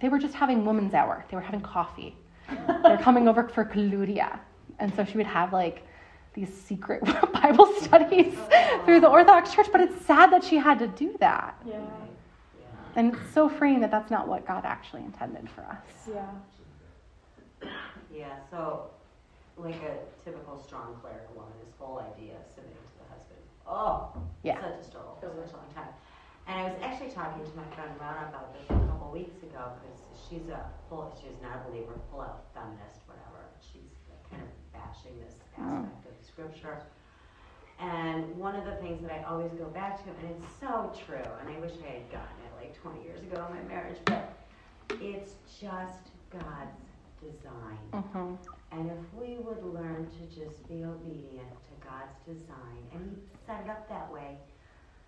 they 0.00 0.08
were 0.08 0.18
just 0.18 0.34
having 0.34 0.64
women's 0.64 0.94
hour. 0.94 1.24
They 1.30 1.36
were 1.36 1.42
having 1.42 1.60
coffee. 1.60 2.16
They're 2.82 2.98
coming 2.98 3.28
over 3.28 3.48
for 3.48 3.64
Kaludia. 3.64 4.40
And 4.80 4.94
so 4.94 5.04
she 5.04 5.16
would 5.16 5.26
have 5.26 5.52
like 5.52 5.86
these 6.34 6.52
secret 6.52 7.02
Bible 7.32 7.72
studies 7.80 8.34
through 8.84 9.00
the 9.00 9.08
Orthodox 9.08 9.52
Church, 9.54 9.68
but 9.72 9.80
it's 9.80 10.04
sad 10.04 10.32
that 10.32 10.44
she 10.44 10.56
had 10.56 10.78
to 10.80 10.88
do 10.88 11.16
that. 11.20 11.60
Yeah. 11.66 11.80
And 12.96 13.12
it's 13.14 13.32
so 13.32 13.48
freeing 13.48 13.80
that 13.80 13.90
that's 13.90 14.10
not 14.10 14.28
what 14.28 14.46
God 14.46 14.64
actually 14.64 15.02
intended 15.02 15.48
for 15.50 15.62
us. 15.62 16.08
Yeah. 16.12 17.68
Yeah, 18.12 18.36
so 18.50 18.90
like 19.56 19.76
a 19.82 19.98
typical 20.24 20.58
strong 20.62 20.94
clerical 21.00 21.34
woman, 21.34 21.52
this 21.64 21.74
whole 21.78 21.98
idea 21.98 22.34
of 22.38 22.46
submitting 22.54 22.78
to 22.78 22.94
the 23.02 23.06
husband. 23.10 23.42
Oh, 23.66 24.10
Yeah. 24.42 24.60
such 24.60 24.78
a 24.80 24.84
struggle 24.84 25.16
for 25.20 25.30
such 25.46 25.54
a 25.54 25.56
long 25.56 25.70
time. 25.74 25.90
And 26.46 26.54
I 26.60 26.62
was 26.70 26.78
actually 26.82 27.10
talking 27.10 27.42
to 27.42 27.52
my 27.56 27.64
friend 27.74 27.90
Rana 27.98 28.28
about 28.28 28.52
this 28.54 28.66
a 28.68 28.78
couple 28.86 29.10
weeks 29.10 29.42
ago 29.42 29.72
because 29.80 29.98
she's 30.28 30.46
a 30.50 30.66
full, 30.90 31.10
she's 31.18 31.38
not 31.42 31.62
a 31.64 31.70
believer, 31.70 31.94
full 32.10 32.20
out 32.20 32.44
feminist, 32.54 33.00
whatever. 33.06 33.48
She's 33.58 33.93
kind 34.34 34.42
of 34.42 34.72
bashing 34.74 35.14
this 35.20 35.34
aspect 35.58 36.06
of 36.10 36.26
scripture. 36.26 36.82
And 37.80 38.36
one 38.36 38.54
of 38.54 38.64
the 38.64 38.76
things 38.76 39.02
that 39.02 39.10
I 39.12 39.22
always 39.24 39.50
go 39.52 39.66
back 39.66 40.02
to, 40.04 40.10
and 40.10 40.30
it's 40.30 40.46
so 40.60 40.92
true, 41.06 41.26
and 41.40 41.48
I 41.48 41.58
wish 41.60 41.72
I 41.82 41.98
had 42.02 42.10
gotten 42.10 42.38
it 42.46 42.52
like 42.56 42.74
20 42.80 43.02
years 43.02 43.20
ago 43.20 43.44
in 43.50 43.56
my 43.56 43.62
marriage, 43.68 43.98
but 44.04 44.32
it's 45.00 45.34
just 45.60 46.10
God's 46.30 46.78
design. 47.20 47.78
Mhm. 47.92 48.38
And 48.70 48.90
if 48.90 49.14
we 49.14 49.38
would 49.38 49.62
learn 49.64 50.06
to 50.06 50.26
just 50.26 50.66
be 50.68 50.84
obedient 50.84 51.50
to 51.50 51.86
God's 51.86 52.14
design, 52.26 52.82
and 52.92 53.10
He 53.10 53.36
set 53.46 53.64
it 53.64 53.70
up 53.70 53.88
that 53.88 54.10
way 54.12 54.38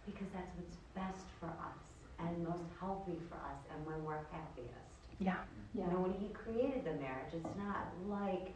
because 0.05 0.29
that's 0.35 0.51
what's 0.57 0.77
best 0.95 1.27
for 1.41 1.47
us 1.47 1.79
and 2.19 2.47
most 2.47 2.65
healthy 2.81 3.19
for 3.29 3.37
us 3.37 3.61
and 3.73 3.87
when 3.87 4.05
we're 4.05 4.25
happiest. 4.33 4.73
Yeah. 5.19 5.37
You 5.75 5.87
know, 5.87 6.01
when 6.01 6.15
He 6.15 6.29
created 6.31 6.85
the 6.85 6.95
marriage, 6.95 7.33
it's 7.33 7.57
not 7.57 7.87
like 8.09 8.55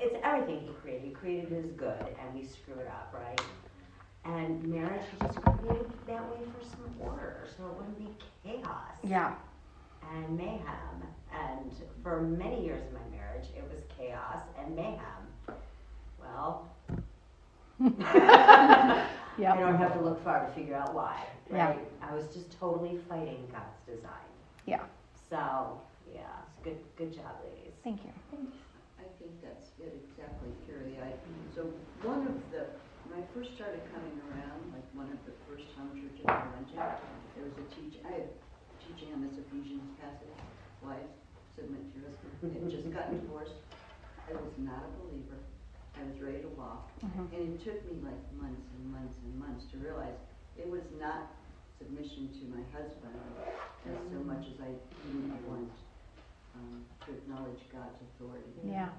it's 0.00 0.16
everything 0.22 0.60
He 0.66 0.72
created. 0.82 1.02
He 1.04 1.10
created 1.10 1.52
it 1.52 1.64
as 1.64 1.70
good, 1.72 2.06
and 2.20 2.34
we 2.34 2.44
screw 2.46 2.74
it 2.74 2.88
up, 2.88 3.14
right? 3.14 3.40
And 4.24 4.62
marriage, 4.64 5.02
He 5.12 5.26
just 5.26 5.40
created 5.42 5.90
that 6.06 6.22
way 6.30 6.38
for 6.58 6.64
some 6.64 6.94
order, 7.00 7.46
so 7.56 7.66
it 7.66 7.74
wouldn't 7.76 7.98
be 7.98 8.08
chaos 8.44 8.96
Yeah. 9.04 9.34
and 10.14 10.36
mayhem. 10.36 11.02
And 11.32 11.70
for 12.02 12.20
many 12.22 12.64
years 12.64 12.82
of 12.86 12.92
my 12.92 13.16
marriage, 13.16 13.46
it 13.56 13.64
was 13.70 13.82
chaos 13.96 14.40
and 14.58 14.74
mayhem. 14.74 15.00
Well, 16.18 16.68
Yep. 19.38 19.54
I 19.54 19.60
don't 19.60 19.76
have 19.76 19.92
to 19.92 20.00
look 20.00 20.24
far 20.24 20.46
to 20.46 20.52
figure 20.54 20.74
out 20.74 20.94
why. 20.94 21.22
Yeah. 21.52 21.68
Right? 21.68 21.78
I 22.00 22.14
was 22.14 22.26
just 22.34 22.58
totally 22.58 22.98
fighting 23.08 23.46
God's 23.52 23.78
design. 23.86 24.12
Yeah. 24.64 24.80
So, 25.28 25.78
yeah, 26.12 26.22
good, 26.64 26.78
good 26.96 27.12
job, 27.12 27.36
ladies. 27.44 27.74
Thank 27.84 28.02
you. 28.04 28.10
I 28.10 28.30
think 28.34 28.48
that's 28.50 28.62
it 29.80 29.92
exactly. 29.92 30.50
I, 30.96 31.12
so 31.54 31.68
one 32.02 32.24
of 32.24 32.36
the, 32.50 32.72
when 33.06 33.20
I 33.20 33.24
first 33.36 33.52
started 33.54 33.84
coming 33.92 34.16
around, 34.32 34.72
like 34.72 34.86
one 34.96 35.12
of 35.12 35.20
the 35.28 35.34
first 35.44 35.68
home 35.76 35.92
churches 35.92 36.24
I 36.24 36.48
went 36.56 36.68
to, 36.72 36.80
there 37.36 37.44
was 37.44 37.56
a 37.60 37.66
teach, 37.76 38.00
I 38.04 38.24
had 38.24 38.28
teaching 38.80 39.12
on 39.12 39.20
this 39.26 39.36
Ephesians 39.36 39.84
passage, 40.00 40.32
wives, 40.80 41.12
submit 41.58 41.84
to 41.92 41.92
your 42.00 42.08
husband. 42.08 42.32
Had 42.54 42.70
just 42.70 42.88
gotten 42.94 43.20
divorced. 43.20 43.56
I 44.28 44.34
was 44.34 44.54
not 44.58 44.82
a 44.86 44.90
believer. 45.00 45.38
I 45.96 46.02
was 46.08 46.18
ready 46.20 46.42
to 46.42 46.52
walk. 46.54 46.90
Mhm. 47.00 47.32
And 47.32 47.42
it 47.56 47.64
took 47.64 47.78
me 47.88 48.00
like 48.04 48.20
months 48.36 48.66
and 48.76 48.84
months 48.92 49.16
and 49.24 49.32
months 49.38 49.64
to 49.72 49.78
realize 49.78 50.16
it 50.56 50.68
was 50.68 50.84
not 50.98 51.32
submission 51.78 52.32
to 52.40 52.42
my 52.52 52.62
husband 52.72 53.16
as 53.84 53.96
so 54.12 54.18
much 54.24 54.44
as 54.48 54.56
I 54.60 54.72
didn't 55.04 55.46
want 55.46 55.70
um, 56.56 56.84
to 57.06 57.12
acknowledge 57.12 57.60
God's 57.72 58.00
authority. 58.02 58.50
Yeah. 58.64 58.90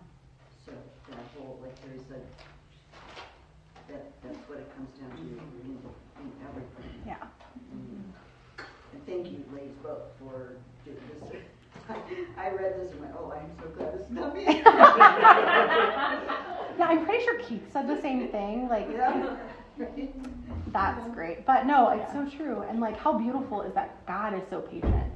So 0.67 0.73
that 1.11 1.19
whole, 1.37 1.59
like 1.61 1.81
Terry 1.81 1.99
said, 2.09 2.21
that, 3.87 4.11
that's 4.21 4.49
what 4.49 4.59
it 4.59 4.75
comes 4.75 4.89
down 4.99 5.11
to 5.11 5.23
in, 5.23 5.79
in 6.19 6.31
everything. 6.49 7.01
Yeah. 7.05 7.15
And 7.71 8.13
and 8.93 9.05
thank 9.05 9.27
you, 9.27 9.43
ladies, 9.53 9.75
both 9.81 10.03
for 10.19 10.57
doing 10.83 10.97
this. 11.13 11.41
I, 11.89 11.95
I 12.47 12.49
read 12.51 12.79
this 12.79 12.91
and 12.91 12.99
went, 12.99 13.13
oh, 13.17 13.31
I'm 13.31 13.49
so 13.61 13.69
glad 13.69 13.93
it's 13.95 14.11
not 14.11 14.35
me. 14.35 14.45
Yeah, 16.77 16.85
I'm 16.89 17.05
pretty 17.07 17.23
sure 17.23 17.39
Keith 17.39 17.73
said 17.73 17.87
the 17.87 17.99
same 18.03 18.27
thing. 18.27 18.69
Like, 18.69 18.87
Yeah. 18.91 19.35
that's 20.67 21.07
great. 21.11 21.43
But 21.43 21.65
no, 21.65 21.89
it's 21.89 22.11
so 22.13 22.29
true. 22.37 22.61
And 22.69 22.79
like, 22.79 22.95
how 22.99 23.17
beautiful 23.17 23.63
is 23.63 23.73
that 23.73 24.05
God 24.05 24.35
is 24.35 24.43
so 24.51 24.61
patient 24.61 25.11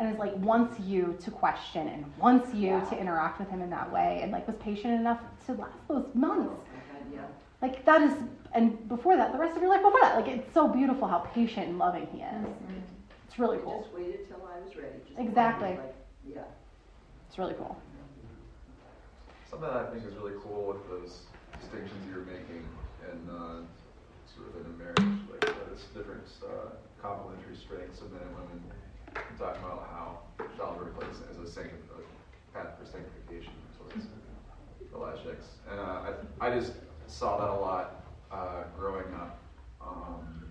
and 0.00 0.12
is 0.12 0.18
like 0.18 0.34
wants 0.36 0.80
you 0.80 1.16
to 1.22 1.30
question 1.30 1.86
and 1.88 2.04
wants 2.18 2.52
you 2.54 2.82
to 2.88 2.98
interact 2.98 3.38
with 3.38 3.50
Him 3.50 3.60
in 3.60 3.70
that 3.70 3.92
way, 3.92 4.20
and 4.22 4.32
like 4.32 4.46
was 4.46 4.56
patient 4.56 4.94
enough 4.94 5.20
to 5.46 5.52
last 5.52 5.76
those 5.88 6.06
months. 6.14 6.56
Yeah. 7.12 7.20
Like 7.60 7.84
that 7.84 8.00
is, 8.00 8.14
and 8.54 8.88
before 8.88 9.16
that, 9.16 9.32
the 9.32 9.38
rest 9.38 9.56
of 9.56 9.62
your 9.62 9.70
life 9.70 9.82
before 9.82 10.00
that. 10.00 10.16
Like 10.16 10.26
it's 10.28 10.52
so 10.54 10.66
beautiful 10.66 11.06
how 11.06 11.18
patient 11.18 11.68
and 11.68 11.78
loving 11.78 12.06
He 12.12 12.22
is. 12.22 12.46
It's 13.28 13.38
really 13.38 13.58
I 13.58 13.60
cool. 13.60 13.82
just 13.82 13.94
waited 13.94 14.26
till 14.26 14.40
I 14.42 14.58
was 14.64 14.74
ready. 14.74 14.96
Just 15.06 15.20
Exactly. 15.20 15.68
like, 15.70 15.94
Yeah. 16.26 16.42
It's 17.28 17.38
really 17.38 17.54
cool. 17.54 17.76
Something 19.50 19.68
that 19.68 19.76
I 19.76 19.90
think 19.90 20.06
is 20.06 20.14
really 20.14 20.34
cool 20.42 20.72
with 20.72 20.88
those 20.88 21.26
distinctions 21.60 22.00
you're 22.08 22.24
making 22.24 22.64
and 23.10 23.30
uh, 23.30 23.60
sort 24.34 24.48
of 24.48 24.64
in 24.64 24.66
a 24.66 24.74
marriage, 24.78 25.20
like 25.30 25.50
uh, 25.50 25.52
this 25.72 25.84
different 25.94 26.24
uh, 26.42 26.70
complementary 27.02 27.56
strengths 27.56 28.00
of 28.00 28.10
men 28.12 28.22
and 28.22 28.34
women. 28.34 28.62
Talking 29.38 29.64
about 29.64 29.88
how 29.90 30.18
childbirth 30.56 30.94
is, 31.10 31.18
is 31.36 31.56
a, 31.56 31.60
a 31.60 31.64
path 32.52 32.72
for 32.78 32.84
sanctification 32.84 33.52
towards 33.78 34.06
relationships. 34.92 35.46
And 35.70 35.80
uh, 35.80 36.12
I, 36.40 36.46
I 36.48 36.54
just 36.54 36.72
saw 37.06 37.38
that 37.38 37.48
a 37.50 37.54
lot 37.54 38.02
uh, 38.30 38.64
growing 38.76 39.12
up 39.14 39.38
um, 39.80 40.44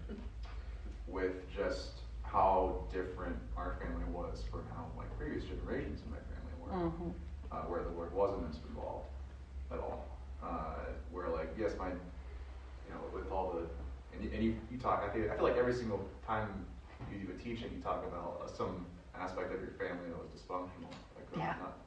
with 1.07 1.47
just 1.55 2.01
how 2.23 2.83
different 2.91 3.35
our 3.57 3.75
family 3.81 4.05
was 4.11 4.43
from 4.49 4.61
how 4.75 4.85
like 4.97 5.15
previous 5.17 5.43
generations 5.43 6.01
in 6.03 6.09
my 6.11 6.17
family 6.17 6.53
were 6.59 6.71
Mhm. 6.71 7.13
uh, 7.51 7.63
where 7.63 7.81
the 7.83 7.89
word 7.89 8.13
wasn't 8.13 8.55
involved 8.67 9.07
at 9.71 9.79
all. 9.79 10.05
Uh, 10.41 10.85
where 11.11 11.27
like 11.29 11.49
yes, 11.57 11.75
my 11.77 11.89
you 11.89 12.91
know 12.91 13.01
with 13.13 13.31
all 13.31 13.51
the 13.53 13.65
and 14.15 14.23
you, 14.23 14.31
and 14.33 14.43
you, 14.43 14.55
you 14.71 14.77
talk. 14.77 15.03
I 15.03 15.13
feel, 15.13 15.29
I 15.31 15.35
feel 15.35 15.43
like 15.43 15.57
every 15.57 15.73
single 15.73 16.01
time 16.25 16.65
you 17.11 17.25
do 17.25 17.33
a 17.33 17.37
teaching, 17.37 17.71
you 17.75 17.81
talk 17.81 18.05
about 18.05 18.41
uh, 18.43 18.47
some 18.47 18.85
aspect 19.15 19.53
of 19.53 19.59
your 19.61 19.71
family 19.77 20.09
that 20.09 20.17
was 20.19 20.29
dysfunctional, 20.35 20.91
like 21.15 21.29
growing 21.31 21.47
Yeah. 21.47 21.63
up, 21.63 21.79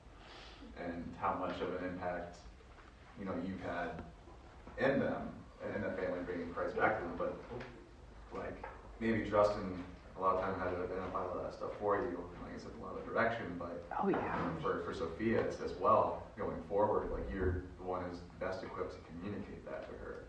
and 0.78 1.14
how 1.20 1.34
much 1.34 1.60
of 1.60 1.74
an 1.82 1.88
impact 1.88 2.36
you 3.18 3.24
know 3.24 3.34
you've 3.46 3.60
had 3.60 4.02
in 4.78 5.00
them 5.00 5.28
and 5.64 5.76
in 5.76 5.82
that 5.82 5.96
family, 5.98 6.20
bringing 6.24 6.52
Christ 6.52 6.76
back 6.76 6.98
to 6.98 7.04
them. 7.04 7.14
But 7.18 7.36
like 8.34 8.64
maybe 9.00 9.28
Justin 9.28 9.82
a 10.16 10.20
lot 10.20 10.36
of 10.36 10.42
time 10.44 10.58
had 10.60 10.70
to 10.76 10.82
identify 10.84 11.22
a 11.24 11.26
lot 11.26 11.36
of 11.36 11.42
that 11.44 11.54
stuff 11.54 11.70
for 11.80 11.96
you, 11.96 12.20
like 12.44 12.54
I 12.54 12.58
said, 12.58 12.70
a 12.78 12.84
lot 12.84 12.96
of 12.96 13.04
direction, 13.06 13.56
but 13.58 13.84
Oh, 14.02 14.08
yeah. 14.08 14.48
for, 14.60 14.82
for 14.84 14.92
Sophia 14.94 15.40
it's 15.40 15.60
as 15.60 15.72
well 15.80 16.22
going 16.36 16.60
forward, 16.68 17.10
like 17.12 17.24
you're 17.32 17.64
the 17.78 17.84
one 17.84 18.04
who's 18.08 18.20
best 18.38 18.62
equipped 18.62 18.92
to 18.92 19.00
communicate 19.10 19.64
that 19.64 19.88
to 19.88 19.94
her, 19.98 20.24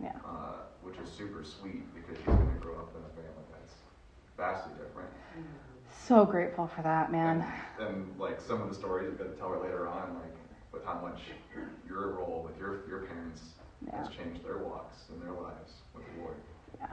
Yeah. 0.00 0.12
uh, 0.24 0.68
which 0.82 0.96
is 0.98 1.10
super 1.10 1.44
sweet 1.44 1.82
because 1.94 2.16
she's 2.18 2.26
going 2.26 2.52
to 2.52 2.60
grow 2.60 2.76
up 2.76 2.92
in 2.94 3.02
a 3.04 3.12
family 3.16 3.35
vastly 4.36 4.72
different. 4.74 5.10
So 6.06 6.24
grateful 6.24 6.66
for 6.68 6.82
that, 6.82 7.10
man. 7.10 7.44
And 7.80 8.14
like 8.18 8.40
some 8.40 8.62
of 8.62 8.68
the 8.68 8.74
stories 8.74 9.08
I'm 9.10 9.16
going 9.16 9.30
to 9.30 9.36
tell 9.36 9.48
her 9.50 9.58
later 9.58 9.88
on, 9.88 10.14
like 10.14 10.34
with 10.72 10.84
how 10.84 11.00
much 11.00 11.20
your 11.88 12.08
role 12.12 12.42
with 12.46 12.58
your 12.58 12.86
your 12.88 13.00
parents 13.06 13.42
has 13.92 14.08
changed 14.08 14.44
their 14.44 14.58
walks 14.58 14.96
and 15.10 15.20
their 15.22 15.32
lives 15.32 15.72
with 15.94 16.04
the 16.14 16.22
Lord. 16.22 16.36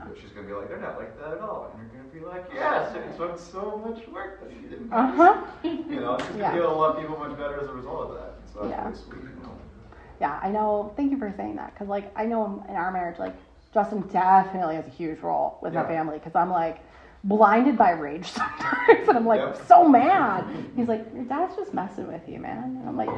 But 0.06 0.16
she's 0.20 0.30
going 0.30 0.46
to 0.46 0.52
be 0.52 0.58
like, 0.58 0.68
they're 0.68 0.80
not 0.80 0.98
like 0.98 1.18
that 1.20 1.34
at 1.34 1.40
all. 1.40 1.70
And 1.72 1.80
you're 1.92 2.00
going 2.00 2.10
to 2.10 2.16
be 2.16 2.24
like, 2.24 2.46
yes, 2.54 2.94
it 2.96 3.16
took 3.16 3.38
so 3.38 3.80
much 3.86 4.06
work 4.08 4.40
that 4.42 4.50
you 4.50 4.68
didn't. 4.68 4.92
Uh 4.92 5.06
huh. 5.06 5.44
You 5.62 6.00
know, 6.00 6.16
she's 6.18 6.26
going 6.28 6.32
to 6.34 6.38
Yeah. 6.38 6.52
be 6.52 6.58
able 6.58 6.70
to 6.70 6.74
love 6.76 6.98
people 6.98 7.18
much 7.18 7.36
better 7.38 7.60
as 7.60 7.68
a 7.68 7.72
result 7.72 8.10
of 8.10 8.14
that. 8.16 8.34
So 8.52 8.60
that's 8.60 8.70
Yeah. 8.70 8.84
really 8.84 8.96
sweet. 8.96 9.22
You 9.36 9.42
know? 9.42 9.52
Yeah, 10.20 10.40
I 10.42 10.50
know. 10.50 10.92
Thank 10.96 11.10
you 11.12 11.18
for 11.18 11.32
saying 11.36 11.56
that 11.56 11.74
because, 11.74 11.88
like, 11.88 12.10
I 12.18 12.24
know 12.24 12.64
in 12.68 12.74
our 12.76 12.90
marriage, 12.90 13.18
like, 13.18 13.34
Justin 13.72 14.00
definitely 14.12 14.76
has 14.76 14.86
a 14.86 14.90
huge 14.90 15.20
role 15.20 15.58
with 15.60 15.74
my 15.74 15.82
Yeah. 15.82 15.88
family 15.88 16.18
because 16.18 16.34
I'm 16.34 16.50
like 16.50 16.80
blinded 17.24 17.76
by 17.76 17.90
rage 17.90 18.26
sometimes, 18.32 19.08
and 19.08 19.16
I'm 19.16 19.26
like 19.26 19.40
Yep. 19.40 19.66
so 19.66 19.88
mad. 19.88 20.44
He's 20.76 20.88
like, 20.88 21.06
"Your 21.14 21.24
dad's 21.24 21.56
just 21.56 21.74
messing 21.74 22.06
with 22.06 22.28
you, 22.28 22.38
man," 22.38 22.78
and 22.80 22.88
I'm 22.88 22.96
like, 22.96 23.10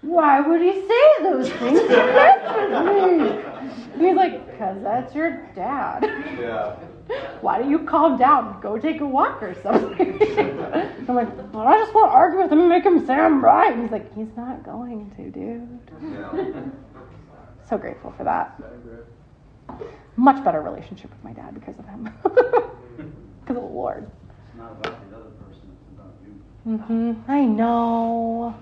Why 0.00 0.40
would 0.40 0.60
he 0.60 0.72
say 0.72 1.22
those 1.22 1.48
things 1.50 1.80
to 1.80 1.88
mess 1.88 2.56
with 2.56 3.98
me? 3.98 4.06
He's 4.08 4.16
like, 4.16 4.50
because 4.50 4.82
that's 4.82 5.14
your 5.14 5.46
dad. 5.54 6.02
Yeah. 6.40 6.74
Why 7.40 7.58
don't 7.58 7.70
you 7.70 7.80
calm 7.80 8.16
down? 8.18 8.60
Go 8.60 8.78
take 8.78 9.00
a 9.00 9.06
walk 9.06 9.42
or 9.42 9.54
something. 9.62 10.18
I'm 11.08 11.14
like, 11.14 11.28
well, 11.52 11.66
I 11.68 11.78
just 11.78 11.94
want 11.94 12.10
to 12.10 12.14
argue 12.14 12.40
with 12.40 12.50
him 12.50 12.60
and 12.60 12.68
make 12.68 12.84
him 12.84 13.04
say 13.06 13.14
I'm 13.14 13.44
right. 13.44 13.76
He's 13.78 13.90
like, 13.92 14.12
he's 14.14 14.34
not 14.36 14.64
going 14.64 15.10
to, 15.16 15.30
dude. 15.30 15.78
Yeah. 16.02 16.62
So 17.68 17.76
grateful 17.78 18.12
for 18.16 18.24
that. 18.24 18.60
Much 20.16 20.42
better 20.44 20.62
relationship 20.62 21.10
with 21.10 21.22
my 21.22 21.32
dad 21.32 21.54
because 21.54 21.78
of 21.78 21.86
him. 21.86 22.08
Because 22.96 23.10
of 23.48 23.54
the 23.54 23.60
Lord. 23.60 24.10
It's 24.48 24.56
not 24.56 24.72
about 24.72 25.10
the 25.10 25.16
other 25.16 25.30
person, 25.30 25.62
it's 25.72 25.88
about 25.94 26.14
you. 26.24 26.32
Mm-hmm. 26.66 27.30
I 27.30 27.44
know. 27.44 28.54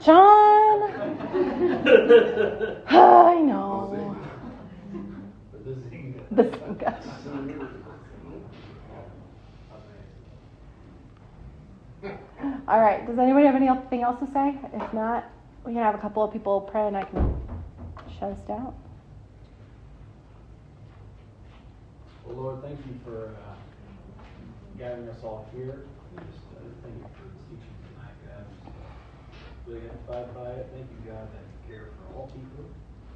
John. 0.00 0.82
I 2.88 3.40
know. 3.40 4.16
The 5.52 5.58
Zynga. 5.70 6.22
The 6.32 6.44
Zynga. 6.44 6.94
All 12.68 12.80
right. 12.80 13.06
Does 13.06 13.18
anybody 13.18 13.46
have 13.46 13.56
anything 13.56 14.02
else 14.02 14.18
to 14.20 14.26
say? 14.32 14.54
If 14.74 14.92
not, 14.92 15.24
we 15.64 15.72
can 15.72 15.82
have 15.82 15.94
a 15.94 15.98
couple 15.98 16.22
of 16.22 16.32
people 16.32 16.60
pray 16.60 16.86
and 16.86 16.96
I 16.96 17.04
can 17.04 17.40
shut 18.18 18.32
us 18.32 18.40
down. 18.46 18.74
Well, 22.28 22.60
Lord, 22.60 22.60
thank 22.60 22.76
you 22.84 22.92
for 23.08 23.32
uh, 23.40 23.56
gathering 24.76 25.08
us 25.08 25.24
all 25.24 25.48
here. 25.56 25.88
We 26.12 26.20
just 26.28 26.44
uh, 26.52 26.60
thank 26.84 27.00
you 27.00 27.08
for 27.16 27.24
this 27.32 27.40
teaching 27.48 27.72
tonight, 27.88 28.20
God. 28.20 28.44
Just, 28.52 28.68
uh, 28.68 28.92
really 29.64 29.88
edified 29.88 30.36
by 30.36 30.60
it. 30.60 30.68
Thank 30.76 30.92
you, 30.92 31.08
God, 31.08 31.24
that 31.32 31.40
you 31.48 31.56
care 31.64 31.96
for 31.96 32.04
all 32.12 32.28
people. 32.36 32.68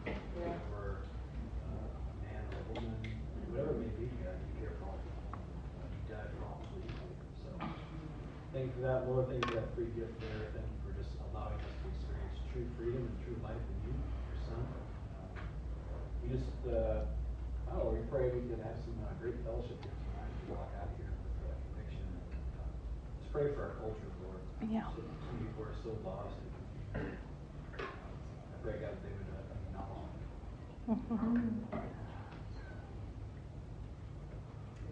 Care 0.08 0.56
for 0.72 1.12
uh, 1.60 1.92
a 1.92 2.14
man 2.24 2.40
or 2.56 2.64
a 2.64 2.66
woman, 2.72 2.96
whatever 3.52 3.76
it 3.76 3.84
may 3.84 3.92
be, 4.00 4.08
God, 4.16 4.32
you 4.48 4.64
care 4.64 4.80
for 4.80 4.88
all 4.88 4.96
people. 5.04 5.28
You 5.36 6.04
died 6.08 6.32
for 6.32 6.48
all 6.48 6.64
people. 6.72 7.12
So 7.44 7.52
thank 8.56 8.72
you 8.72 8.80
for 8.80 8.84
that, 8.88 9.04
Lord. 9.12 9.28
Thank 9.28 9.44
you 9.44 9.52
for 9.52 9.60
that 9.60 9.76
free 9.76 9.92
gift 9.92 10.24
there. 10.24 10.56
Thank 10.56 10.72
you 10.72 10.80
for 10.88 10.96
just 10.96 11.20
allowing 11.28 11.60
us 11.68 11.76
to 11.84 11.92
experience 11.92 12.40
true 12.48 12.64
freedom 12.80 13.04
and 13.12 13.16
true 13.28 13.36
life 13.44 13.60
in 13.60 13.92
you, 13.92 13.94
your 14.32 14.40
Son. 14.40 14.64
Uh, 14.64 15.36
we 16.24 16.32
just, 16.32 16.48
uh, 16.64 17.12
I 17.72 17.80
don't 17.80 17.96
we 17.96 18.04
pray 18.12 18.28
we 18.28 18.44
can 18.52 18.60
have 18.60 18.76
some 18.84 19.00
uh, 19.00 19.16
great 19.16 19.40
fellowship 19.48 19.80
here 19.80 19.96
tonight. 19.96 20.28
We 20.44 20.52
walk 20.52 20.68
out 20.76 20.92
of 20.92 20.96
here 21.00 21.08
with 21.08 21.40
uh, 21.40 21.56
conviction. 21.72 22.04
Uh, 22.60 22.68
just 23.16 23.32
pray 23.32 23.48
for 23.56 23.64
our 23.64 23.80
culture, 23.80 24.12
Lord. 24.28 24.44
Yeah. 24.68 24.84
So, 24.92 25.00
some 25.00 25.40
people 25.40 25.64
are 25.64 25.72
so 25.80 25.96
lost 26.04 26.36
and 26.36 26.52
confused. 26.52 27.16
I 27.80 28.56
pray, 28.60 28.76
God, 28.76 28.92
that 28.92 29.00
they 29.00 29.16
would 29.16 29.24
uh, 29.24 29.56
acknowledge 29.56 30.20
you. 30.20 31.00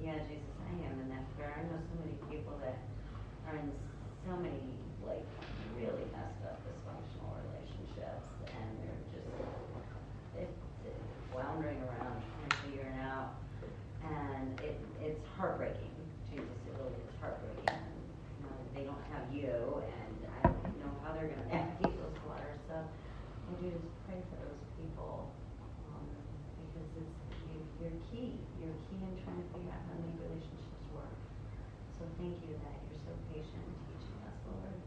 Yeah, 0.00 0.16
Jesus, 0.24 0.56
I 0.64 0.72
am 0.88 1.04
in 1.04 1.12
that 1.12 1.28
prayer. 1.36 1.52
I 1.52 1.68
know 1.68 1.76
so 1.84 2.00
many 2.00 2.16
people 2.32 2.56
that 2.64 2.80
are 3.44 3.60
in 3.60 3.68
so 4.24 4.40
many, 4.40 4.64
like, 5.04 5.28
really 5.76 6.08
messed 6.16 6.40
up 6.48 6.56
dysfunctional 6.64 7.36
relationships, 7.44 8.24
and 8.48 8.68
they're 8.80 9.04
just, 9.12 9.28
it, 10.40 10.48
it 10.88 10.96
floundering 11.32 11.78
around 11.84 12.16
trying 12.24 12.48
to 12.48 12.56
figure 12.64 12.88
it 12.88 12.98
out. 13.00 13.36
And 14.02 14.58
it, 14.60 14.80
it's 15.00 15.20
heartbreaking, 15.36 15.92
Jesus, 16.32 16.48
it 16.48 16.72
really 16.80 16.96
is 16.96 17.12
heartbreaking. 17.20 17.68
And, 17.68 17.92
you 18.40 18.44
know, 18.48 18.56
they 18.74 18.84
don't 18.88 19.04
have 19.12 19.28
you, 19.28 19.84
and 19.84 20.16
I 20.26 20.48
don't 20.48 20.80
know 20.80 20.92
how 21.04 21.12
they're 21.14 21.28
gonna 21.28 21.48
navigate 21.52 21.96
those 22.00 22.18
waters, 22.26 22.60
so 22.66 22.76
I 22.80 23.50
do 23.60 23.68
just 23.70 23.92
pray 24.08 24.18
for 24.32 24.36
those 24.42 24.64
people, 24.80 25.30
um, 25.92 26.08
because 26.72 26.88
it's, 26.98 27.16
you, 27.52 27.60
you're 27.78 27.98
key, 28.10 28.40
you're 28.58 28.76
key 28.88 29.00
in 29.00 29.14
trying 29.22 29.38
to 29.38 29.46
figure 29.54 29.70
out 29.70 29.84
how 29.86 29.94
to 29.96 30.02
make 30.02 30.18
relationships 30.24 30.84
work. 30.96 31.14
So 32.00 32.08
thank 32.18 32.40
you 32.42 32.56
that 32.58 32.76
you're 32.88 33.04
so 33.04 33.12
patient 33.30 33.60
in 33.60 33.76
teaching 33.86 34.18
us, 34.24 34.36
Lord. 34.48 34.80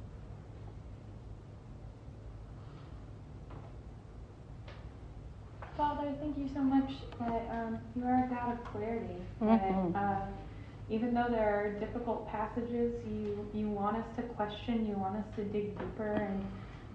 Father, 6.04 6.18
thank 6.20 6.38
you 6.38 6.50
so 6.54 6.60
much 6.60 6.92
that 7.20 7.48
um, 7.50 7.80
you 7.96 8.04
are 8.04 8.26
a 8.26 8.28
God 8.28 8.54
of 8.54 8.66
clarity. 8.66 9.22
That 9.40 9.62
Mhm. 9.64 9.96
uh, 9.96 10.26
even 10.90 11.14
though 11.14 11.28
there 11.30 11.48
are 11.50 11.80
difficult 11.80 12.28
passages, 12.28 12.94
you 13.08 13.48
you 13.54 13.70
want 13.70 13.96
us 13.98 14.06
to 14.18 14.24
question, 14.24 14.86
you 14.86 14.96
want 14.96 15.16
us 15.16 15.26
to 15.38 15.46
dig 15.46 15.80
deeper 15.80 16.12
and 16.12 16.44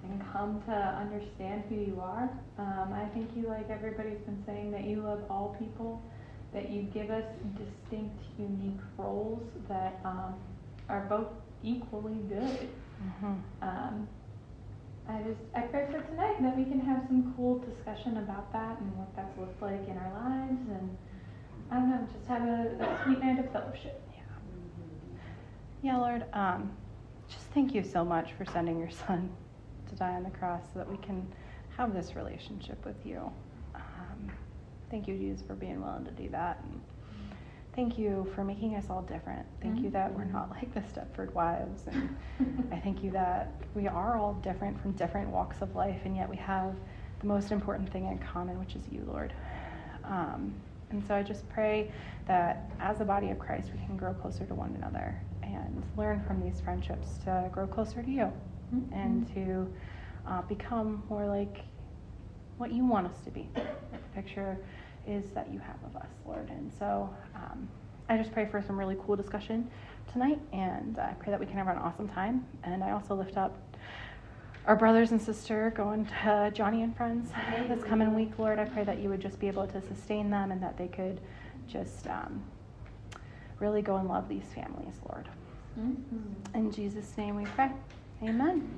and 0.04 0.22
come 0.32 0.60
to 0.66 0.72
understand 0.72 1.64
who 1.68 1.76
you 1.76 2.00
are. 2.00 2.28
Um, 2.58 2.92
I 2.92 3.06
think 3.14 3.34
you, 3.34 3.48
like 3.48 3.68
everybody's 3.70 4.20
been 4.20 4.42
saying, 4.46 4.70
that 4.72 4.84
you 4.84 5.00
love 5.02 5.22
all 5.30 5.56
people, 5.58 6.02
that 6.52 6.70
you 6.70 6.82
give 6.82 7.10
us 7.10 7.24
distinct, 7.56 8.20
unique 8.38 8.80
roles 8.98 9.42
that 9.68 10.00
um, 10.04 10.34
are 10.88 11.06
both 11.08 11.28
equally 11.62 12.20
good. 12.28 12.68
Mhm. 13.02 13.40
Um, 13.62 14.08
I 15.08 15.22
just 15.22 15.40
I 15.54 15.62
pray 15.62 15.86
for 15.90 16.00
tonight 16.02 16.42
that 16.42 16.56
we 16.56 16.64
can 16.64 16.80
have 16.80 17.02
some 17.06 17.34
cool 17.36 17.58
discussion 17.58 18.18
about 18.18 18.52
that 18.52 18.78
and 18.80 18.96
what 18.96 19.14
that's 19.16 19.36
looked 19.38 19.60
like 19.62 19.88
in 19.88 19.96
our 19.96 20.12
lives 20.12 20.68
and 20.68 20.96
I 21.70 21.76
don't 21.76 21.90
know, 21.90 22.08
just 22.12 22.26
have 22.28 22.42
a, 22.42 22.76
a 22.80 23.04
sweet 23.04 23.20
night 23.20 23.38
of 23.38 23.50
fellowship. 23.52 24.02
Yeah, 25.82 25.96
Lord, 25.96 26.24
um, 26.32 26.72
just 27.28 27.46
thank 27.54 27.74
you 27.74 27.84
so 27.84 28.04
much 28.04 28.32
for 28.32 28.44
sending 28.44 28.78
your 28.78 28.90
son 28.90 29.30
to 29.88 29.94
die 29.94 30.14
on 30.14 30.24
the 30.24 30.30
cross 30.30 30.62
so 30.72 30.80
that 30.80 30.90
we 30.90 30.96
can 30.98 31.26
have 31.76 31.94
this 31.94 32.16
relationship 32.16 32.84
with 32.84 32.96
you. 33.06 33.30
Um, 33.74 34.32
thank 34.90 35.06
you, 35.06 35.16
Jesus, 35.16 35.46
for 35.46 35.54
being 35.54 35.80
willing 35.80 36.04
to 36.04 36.10
do 36.10 36.28
that. 36.30 36.60
And 36.64 36.80
thank 37.78 37.96
you 37.96 38.26
for 38.34 38.42
making 38.42 38.74
us 38.74 38.86
all 38.90 39.02
different. 39.02 39.46
Thank 39.62 39.84
you 39.84 39.90
that 39.90 40.12
we're 40.12 40.24
not 40.24 40.50
like 40.50 40.74
the 40.74 40.80
Stepford 40.80 41.32
wives. 41.32 41.84
And 41.86 42.16
I 42.72 42.80
thank 42.80 43.04
you 43.04 43.12
that 43.12 43.52
we 43.72 43.86
are 43.86 44.16
all 44.16 44.34
different 44.42 44.82
from 44.82 44.90
different 44.92 45.28
walks 45.28 45.62
of 45.62 45.76
life, 45.76 46.00
and 46.04 46.16
yet 46.16 46.28
we 46.28 46.34
have 46.38 46.74
the 47.20 47.26
most 47.28 47.52
important 47.52 47.88
thing 47.92 48.06
in 48.06 48.18
common, 48.18 48.58
which 48.58 48.74
is 48.74 48.82
you, 48.90 49.04
Lord. 49.06 49.32
Um, 50.02 50.52
and 50.90 51.06
so 51.06 51.14
I 51.14 51.22
just 51.22 51.48
pray 51.50 51.92
that 52.26 52.68
as 52.80 53.00
a 53.00 53.04
body 53.04 53.30
of 53.30 53.38
Christ, 53.38 53.70
we 53.72 53.86
can 53.86 53.96
grow 53.96 54.12
closer 54.12 54.44
to 54.44 54.56
one 54.56 54.74
another 54.74 55.14
and 55.44 55.84
learn 55.96 56.20
from 56.26 56.42
these 56.42 56.60
friendships 56.60 57.18
to 57.26 57.48
grow 57.52 57.68
closer 57.68 58.02
to 58.02 58.10
you 58.10 58.32
and 58.90 59.32
to 59.34 59.72
uh, 60.26 60.42
become 60.42 61.04
more 61.08 61.28
like 61.28 61.60
what 62.56 62.72
you 62.72 62.84
want 62.84 63.06
us 63.06 63.20
to 63.20 63.30
be. 63.30 63.48
The 63.54 63.98
picture 64.16 64.58
is 65.08 65.30
that 65.30 65.52
you 65.52 65.58
have 65.58 65.76
of 65.84 65.96
us, 65.96 66.08
Lord. 66.26 66.48
And 66.50 66.70
so 66.78 67.08
um, 67.34 67.68
I 68.08 68.16
just 68.16 68.32
pray 68.32 68.46
for 68.46 68.62
some 68.62 68.78
really 68.78 68.96
cool 69.04 69.16
discussion 69.16 69.70
tonight, 70.12 70.38
and 70.52 70.98
I 70.98 71.14
pray 71.18 71.30
that 71.30 71.40
we 71.40 71.46
can 71.46 71.56
have 71.56 71.68
an 71.68 71.78
awesome 71.78 72.08
time. 72.08 72.46
And 72.64 72.84
I 72.84 72.90
also 72.90 73.14
lift 73.14 73.36
up 73.36 73.56
our 74.66 74.76
brothers 74.76 75.12
and 75.12 75.20
sister 75.20 75.72
going 75.74 76.04
to 76.06 76.52
Joni 76.54 76.84
and 76.84 76.94
Friends 76.96 77.30
this 77.68 77.82
coming 77.84 78.14
week, 78.14 78.38
Lord. 78.38 78.58
I 78.58 78.66
pray 78.66 78.84
that 78.84 78.98
you 78.98 79.08
would 79.08 79.20
just 79.20 79.40
be 79.40 79.48
able 79.48 79.66
to 79.66 79.80
sustain 79.80 80.28
them 80.30 80.52
and 80.52 80.62
that 80.62 80.76
they 80.76 80.88
could 80.88 81.20
just 81.66 82.06
um, 82.06 82.42
really 83.60 83.80
go 83.82 83.96
and 83.96 84.08
love 84.08 84.28
these 84.28 84.44
families, 84.54 84.94
Lord. 85.08 85.26
In 86.54 86.70
Jesus' 86.70 87.16
name 87.16 87.36
we 87.36 87.44
pray. 87.44 87.70
Amen. 88.22 88.68